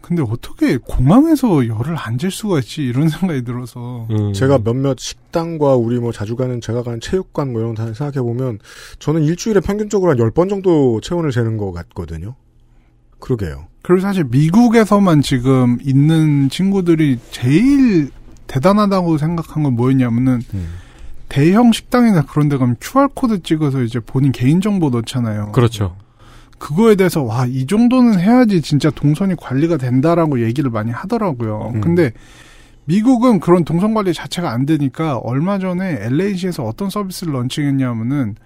근데 0.00 0.22
어떻게 0.22 0.76
공항에서 0.76 1.66
열을 1.66 1.96
안 1.98 2.16
잴 2.16 2.30
수가 2.30 2.60
있지 2.60 2.82
이런 2.82 3.08
생각이 3.08 3.42
들어서 3.42 4.06
음. 4.10 4.32
제가 4.32 4.58
몇몇 4.58 4.98
식당과 5.00 5.74
우리 5.74 5.98
뭐 5.98 6.12
자주 6.12 6.36
가는 6.36 6.60
제가 6.60 6.84
가는 6.84 7.00
체육관 7.00 7.50
뭐 7.52 7.60
이런 7.60 7.74
거 7.74 7.82
생각해 7.92 8.22
보면 8.24 8.60
저는 9.00 9.22
일주일에 9.24 9.58
평균적으로 9.60 10.12
한 10.12 10.18
10번 10.18 10.48
정도 10.48 11.00
체온을 11.00 11.32
재는 11.32 11.56
것 11.56 11.72
같거든요. 11.72 12.36
그러게요. 13.26 13.66
그리고 13.82 14.00
사실 14.00 14.24
미국에서만 14.24 15.20
지금 15.20 15.78
있는 15.82 16.48
친구들이 16.48 17.18
제일 17.32 18.10
대단하다고 18.46 19.18
생각한 19.18 19.64
건 19.64 19.74
뭐였냐면은 19.74 20.40
대형 21.28 21.72
식당이나 21.72 22.22
그런 22.22 22.48
데 22.48 22.56
가면 22.56 22.76
QR코드 22.80 23.42
찍어서 23.42 23.82
이제 23.82 23.98
본인 23.98 24.30
개인정보 24.30 24.90
넣잖아요. 24.90 25.50
그렇죠. 25.52 25.96
그거에 26.58 26.94
대해서 26.94 27.22
와, 27.22 27.46
이 27.46 27.66
정도는 27.66 28.20
해야지 28.20 28.62
진짜 28.62 28.90
동선이 28.90 29.34
관리가 29.36 29.76
된다라고 29.76 30.42
얘기를 30.42 30.70
많이 30.70 30.92
하더라고요. 30.92 31.72
음. 31.74 31.80
근데 31.80 32.12
미국은 32.84 33.40
그런 33.40 33.64
동선 33.64 33.92
관리 33.92 34.14
자체가 34.14 34.52
안 34.52 34.64
되니까 34.66 35.18
얼마 35.18 35.58
전에 35.58 35.98
LA시에서 36.00 36.62
어떤 36.62 36.88
서비스를 36.88 37.34
런칭했냐면은 37.34 38.36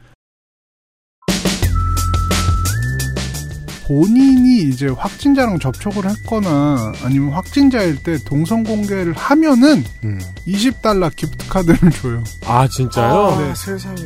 본인이 3.91 4.63
이제 4.69 4.87
확진자랑 4.87 5.59
접촉을 5.59 6.09
했거나 6.09 6.93
아니면 7.03 7.31
확진자일 7.33 7.97
때 7.97 8.19
동선 8.25 8.63
공개를 8.63 9.13
하면은 9.15 9.85
음. 10.05 10.21
20달러 10.47 11.11
기프트 11.17 11.49
카드를 11.49 11.91
줘요. 12.01 12.23
아 12.47 12.69
진짜요? 12.69 13.37
네. 13.41 13.53
세상에. 13.57 14.01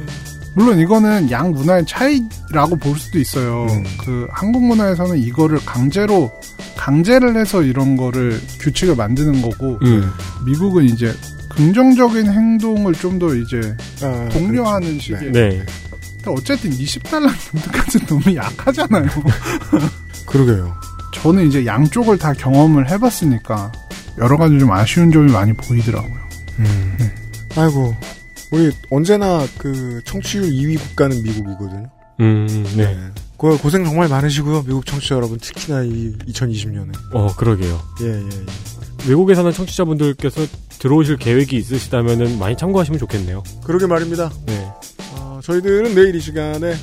물론 0.55 0.79
이거는 0.79 1.31
양 1.31 1.51
문화의 1.51 1.85
차이라고 1.85 2.77
볼 2.77 2.97
수도 2.99 3.19
있어요. 3.19 3.67
그 3.99 4.27
한국 4.31 4.65
문화에서는 4.65 5.19
이거를 5.19 5.59
강제로 5.67 6.33
강제를 6.79 7.37
해서 7.37 7.63
이런 7.63 7.99
거를 7.99 8.41
규칙을 8.61 8.97
만드는 8.97 9.43
거고 9.43 9.79
음. 9.83 10.11
미국은 10.47 10.85
이제 10.85 11.15
긍정적인 11.51 12.31
행동을 12.33 12.95
좀 12.95 13.19
더 13.19 13.35
이제 13.35 13.77
아, 14.03 14.29
독려하는 14.31 14.99
식의. 14.99 15.21
네. 15.31 15.49
근데 15.51 15.67
어쨌든 16.31 16.71
20달러 16.71 17.33
기프트까지 17.39 18.07
너무 18.07 18.35
약하잖아요. 18.35 19.09
그러게요. 20.27 20.75
저는 21.15 21.47
이제 21.47 21.65
양쪽을 21.65 22.19
다 22.19 22.33
경험을 22.33 22.91
해봤으니까 22.91 23.73
여러 24.19 24.37
가지 24.37 24.59
좀 24.59 24.71
아쉬운 24.73 25.11
점이 25.11 25.31
많이 25.33 25.53
보이더라고요. 25.53 26.19
음. 26.59 26.97
아이고, 27.57 27.95
우리 28.51 28.73
언제나 28.91 29.47
그 29.59 30.01
청취율 30.05 30.45
2위 30.45 30.79
국가는 30.79 31.17
미국이거든요. 31.23 31.91
음, 32.21 32.47
네. 32.77 32.97
그 33.39 33.59
고생 33.59 33.85
정말 33.85 34.09
많으시고요, 34.09 34.63
미국 34.63 34.87
청취자 34.87 35.17
여러분. 35.17 35.39
특히나 35.39 35.83
이 35.83 36.13
2020년에. 36.29 36.93
어, 37.13 37.35
그러게요. 37.35 37.81
예, 38.03 38.07
예, 38.07 38.21
예. 38.21 39.09
외국에 39.09 39.35
사는 39.35 39.51
청취자분들께서 39.53 40.47
들어오실 40.79 41.17
계획이 41.17 41.57
있으시다면은 41.57 42.39
많이 42.39 42.57
참고하시면 42.57 42.99
좋겠네요. 43.01 43.43
그러게 43.65 43.87
말입니다. 43.87 44.31
네. 44.47 44.69
어, 45.45 45.53
저희들은 45.53 45.95
내일 45.95 46.15
이 46.15 46.21
시간에 46.21 46.75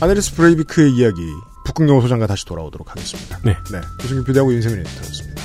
아네리스 0.00 0.34
브레이비크의 0.34 0.92
이야기 0.92 1.22
북극영어 1.64 2.00
소장과 2.00 2.26
다시 2.26 2.44
돌아오도록 2.44 2.90
하겠습니다. 2.90 3.38
네. 3.44 3.56
네. 3.70 3.80
조승규 4.00 4.24
PD하고 4.24 4.52
윤세민 4.52 4.80
에디터였습니다. 4.80 5.42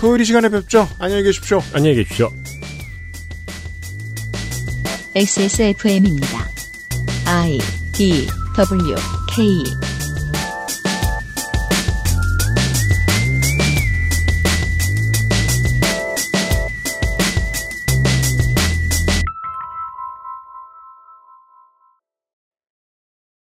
토요일 0.00 0.20
이 0.22 0.24
시간에 0.24 0.48
뵙죠. 0.48 0.88
안녕히 0.98 1.22
계십시오. 1.22 1.62
안녕히 1.72 1.96
계십시오. 1.96 2.30
XSFM입니다. 5.14 6.48
I 7.26 7.58
D 7.92 8.26
W 8.56 8.94
K 9.28 9.64